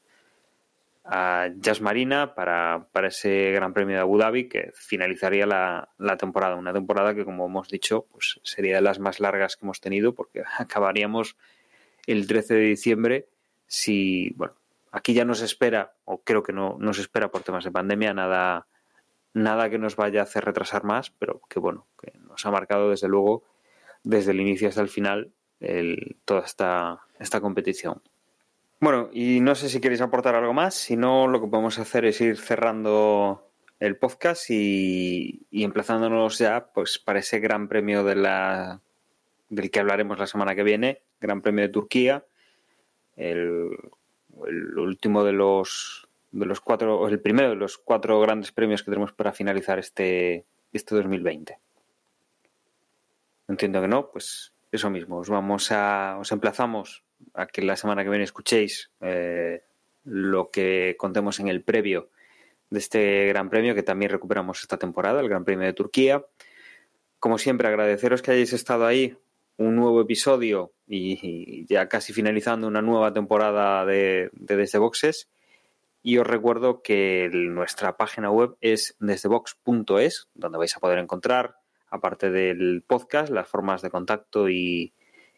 a 1.05 1.49
Jazz 1.57 1.81
Marina 1.81 2.35
para, 2.35 2.87
para, 2.91 3.07
ese 3.07 3.51
Gran 3.51 3.73
Premio 3.73 3.95
de 3.95 4.01
Abu 4.01 4.17
Dhabi 4.17 4.47
que 4.47 4.71
finalizaría 4.75 5.45
la, 5.45 5.89
la, 5.97 6.17
temporada. 6.17 6.55
Una 6.55 6.73
temporada 6.73 7.15
que, 7.15 7.25
como 7.25 7.45
hemos 7.45 7.67
dicho, 7.69 8.05
pues 8.11 8.39
sería 8.43 8.75
de 8.75 8.81
las 8.81 8.99
más 8.99 9.19
largas 9.19 9.55
que 9.55 9.65
hemos 9.65 9.81
tenido 9.81 10.13
porque 10.13 10.43
acabaríamos 10.57 11.35
el 12.07 12.27
13 12.27 12.53
de 12.55 12.61
diciembre 12.61 13.29
si, 13.69 14.31
bueno, 14.35 14.55
aquí 14.91 15.13
ya 15.13 15.23
nos 15.23 15.41
espera, 15.41 15.93
o 16.05 16.21
creo 16.23 16.43
que 16.43 16.53
no 16.53 16.77
nos 16.79 16.99
espera 16.99 17.29
por 17.29 17.43
temas 17.43 17.63
de 17.63 17.71
pandemia, 17.71 18.13
nada, 18.13 18.67
nada 19.33 19.69
que 19.69 19.77
nos 19.77 19.95
vaya 19.95 20.21
a 20.21 20.23
hacer 20.23 20.43
retrasar 20.43 20.83
más, 20.83 21.11
pero 21.11 21.41
que 21.47 21.59
bueno, 21.59 21.87
que 22.01 22.17
nos 22.19 22.45
ha 22.45 22.51
marcado 22.51 22.89
desde 22.89 23.07
luego, 23.07 23.43
desde 24.03 24.31
el 24.31 24.41
inicio 24.41 24.67
hasta 24.67 24.81
el 24.81 24.89
final, 24.89 25.31
el, 25.59 26.17
toda 26.25 26.41
esta, 26.41 27.01
esta 27.19 27.39
competición. 27.39 28.01
Bueno, 28.79 29.09
y 29.11 29.41
no 29.41 29.55
sé 29.55 29.69
si 29.69 29.79
queréis 29.81 30.01
aportar 30.01 30.35
algo 30.35 30.53
más, 30.53 30.73
si 30.73 30.95
no, 30.95 31.27
lo 31.27 31.41
que 31.41 31.47
podemos 31.47 31.77
hacer 31.79 32.05
es 32.05 32.19
ir 32.21 32.37
cerrando 32.37 33.45
el 33.79 33.97
podcast 33.97 34.49
y, 34.49 35.45
y 35.51 35.63
emplazándonos 35.63 36.37
ya 36.39 36.71
pues 36.73 36.97
para 36.97 37.19
ese 37.19 37.39
gran 37.39 37.67
premio 37.67 38.03
de 38.03 38.15
la, 38.15 38.81
del 39.49 39.69
que 39.69 39.79
hablaremos 39.79 40.17
la 40.17 40.27
semana 40.27 40.55
que 40.55 40.63
viene, 40.63 41.01
Gran 41.19 41.41
Premio 41.41 41.63
de 41.63 41.69
Turquía, 41.69 42.25
el, 43.15 43.69
último 44.77 45.23
de 45.23 45.33
los 45.33 46.07
de 46.31 46.45
los 46.45 46.61
cuatro, 46.61 47.07
el 47.07 47.19
primero 47.19 47.49
de 47.49 47.55
los 47.55 47.77
cuatro 47.77 48.19
grandes 48.21 48.51
premios 48.51 48.83
que 48.83 48.91
tenemos 48.91 49.13
para 49.13 49.33
finalizar 49.33 49.79
este, 49.79 50.45
este 50.71 50.95
2020. 50.95 51.57
Entiendo 53.47 53.81
que 53.81 53.87
no, 53.87 54.11
pues 54.11 54.53
eso 54.71 54.89
mismo, 54.91 55.17
os 55.17 55.29
vamos 55.29 55.71
a, 55.71 56.17
os 56.19 56.31
emplazamos 56.31 57.03
a 57.33 57.47
que 57.47 57.63
la 57.63 57.75
semana 57.75 58.03
que 58.03 58.09
viene 58.09 58.23
escuchéis 58.23 58.91
eh, 59.01 59.63
lo 60.03 60.51
que 60.51 60.95
contemos 60.97 61.39
en 61.39 61.47
el 61.47 61.63
previo 61.63 62.09
de 62.69 62.79
este 62.79 63.25
Gran 63.27 63.49
Premio 63.49 63.73
que 63.73 63.83
también 63.83 64.11
recuperamos 64.11 64.61
esta 64.61 64.77
temporada, 64.77 65.19
el 65.21 65.29
Gran 65.29 65.45
Premio 65.45 65.65
de 65.65 65.73
Turquía. 65.73 66.23
Como 67.19 67.37
siempre, 67.37 67.67
agradeceros 67.67 68.21
que 68.21 68.31
hayáis 68.31 68.53
estado 68.53 68.85
ahí, 68.85 69.17
un 69.59 69.75
nuevo 69.75 70.01
episodio 70.01 70.71
y, 70.87 71.65
ya 71.67 71.89
casi 71.89 72.13
finalizando 72.13 72.65
una 72.65 72.81
nueva 72.81 73.13
temporada 73.13 73.85
de, 73.85 74.29
de 74.33 74.55
Desde 74.55 74.79
Boxes. 74.79 75.29
Y 76.01 76.17
os 76.17 76.25
recuerdo 76.25 76.81
que 76.81 77.29
nuestra 77.33 77.97
página 77.97 78.31
web 78.31 78.55
es 78.61 78.95
desdebox.es, 78.99 80.29
donde 80.33 80.57
vais 80.57 80.75
a 80.75 80.79
poder 80.79 80.97
encontrar, 80.97 81.57
aparte 81.89 82.31
del 82.31 82.83
podcast, 82.87 83.31
las 83.31 83.49
formas 83.49 83.81
de 83.81 83.89
contacto 83.89 84.49
y, 84.49 84.93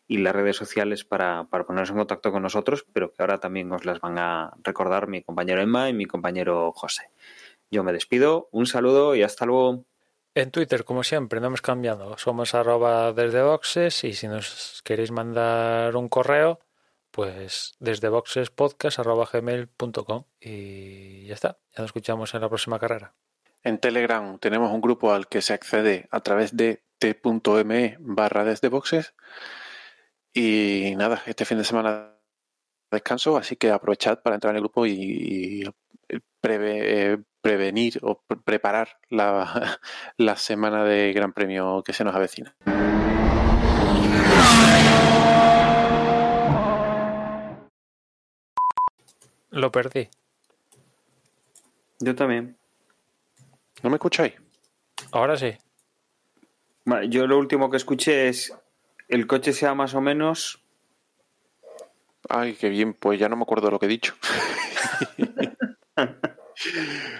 y 0.07 0.17
las 0.17 0.35
redes 0.35 0.55
sociales 0.55 1.03
para, 1.03 1.45
para, 1.45 1.65
poneros 1.65 1.89
en 1.89 1.97
contacto 1.97 2.31
con 2.31 2.43
nosotros, 2.43 2.85
pero 2.93 3.11
que 3.11 3.23
ahora 3.23 3.39
también 3.39 3.71
os 3.71 3.85
las 3.85 4.01
van 4.01 4.19
a 4.19 4.53
recordar 4.63 5.07
mi 5.07 5.23
compañero 5.23 5.61
Emma 5.61 5.89
y 5.89 5.93
mi 5.93 6.05
compañero 6.05 6.71
José. 6.73 7.09
Yo 7.71 7.83
me 7.83 7.91
despido, 7.91 8.49
un 8.51 8.67
saludo 8.67 9.15
y 9.15 9.23
hasta 9.23 9.47
luego. 9.47 9.85
En 10.33 10.49
Twitter, 10.51 10.85
como 10.85 11.03
siempre, 11.03 11.41
no 11.41 11.47
hemos 11.47 11.61
cambiado. 11.61 12.17
Somos 12.17 12.55
arroba 12.55 13.11
desde 13.11 13.41
y 14.03 14.13
si 14.13 14.27
nos 14.27 14.81
queréis 14.83 15.11
mandar 15.11 15.97
un 15.97 16.07
correo, 16.07 16.61
pues 17.11 17.75
desde 17.79 18.07
boxespodcast.gmail.com 18.07 20.23
y 20.39 21.25
ya 21.25 21.33
está. 21.33 21.57
Ya 21.75 21.81
nos 21.81 21.89
escuchamos 21.89 22.33
en 22.33 22.39
la 22.41 22.47
próxima 22.47 22.79
carrera. 22.79 23.13
En 23.63 23.77
Telegram 23.77 24.39
tenemos 24.39 24.71
un 24.71 24.79
grupo 24.81 25.11
al 25.11 25.27
que 25.27 25.41
se 25.41 25.51
accede 25.53 26.07
a 26.11 26.21
través 26.21 26.55
de 26.55 26.85
t.me 26.97 27.97
barra 27.99 28.45
desde 28.45 28.69
boxes 28.69 29.13
Y 30.33 30.93
nada, 30.95 31.21
este 31.25 31.43
fin 31.45 31.57
de 31.57 31.65
semana 31.65 32.15
descanso, 32.89 33.35
así 33.37 33.57
que 33.57 33.71
aprovechad 33.71 34.21
para 34.21 34.35
entrar 34.35 34.51
en 34.51 34.57
el 34.57 34.63
grupo 34.63 34.85
y, 34.85 35.63
eh, 36.09 37.17
prevenir 37.41 37.99
o 38.03 38.21
preparar 38.45 38.99
la, 39.09 39.79
la 40.17 40.35
semana 40.37 40.83
de 40.83 41.13
Gran 41.13 41.33
Premio 41.33 41.83
que 41.83 41.93
se 41.93 42.03
nos 42.03 42.15
avecina. 42.15 42.55
Lo 49.49 49.71
perdí. 49.71 50.09
Yo 51.99 52.15
también. 52.15 52.57
¿No 53.83 53.89
me 53.89 53.97
escucháis? 53.97 54.33
Ahora 55.11 55.35
sí. 55.37 55.57
yo 57.09 57.27
lo 57.27 57.37
último 57.37 57.69
que 57.69 57.77
escuché 57.77 58.29
es 58.29 58.53
el 59.09 59.27
coche 59.27 59.51
sea 59.51 59.73
más 59.75 59.93
o 59.93 60.01
menos. 60.01 60.63
Ay, 62.29 62.53
qué 62.53 62.69
bien, 62.69 62.93
pues 62.93 63.19
ya 63.19 63.27
no 63.27 63.35
me 63.35 63.43
acuerdo 63.43 63.67
de 63.67 63.71
lo 63.71 63.79
que 63.79 63.87
he 63.87 63.89
dicho. 63.89 64.15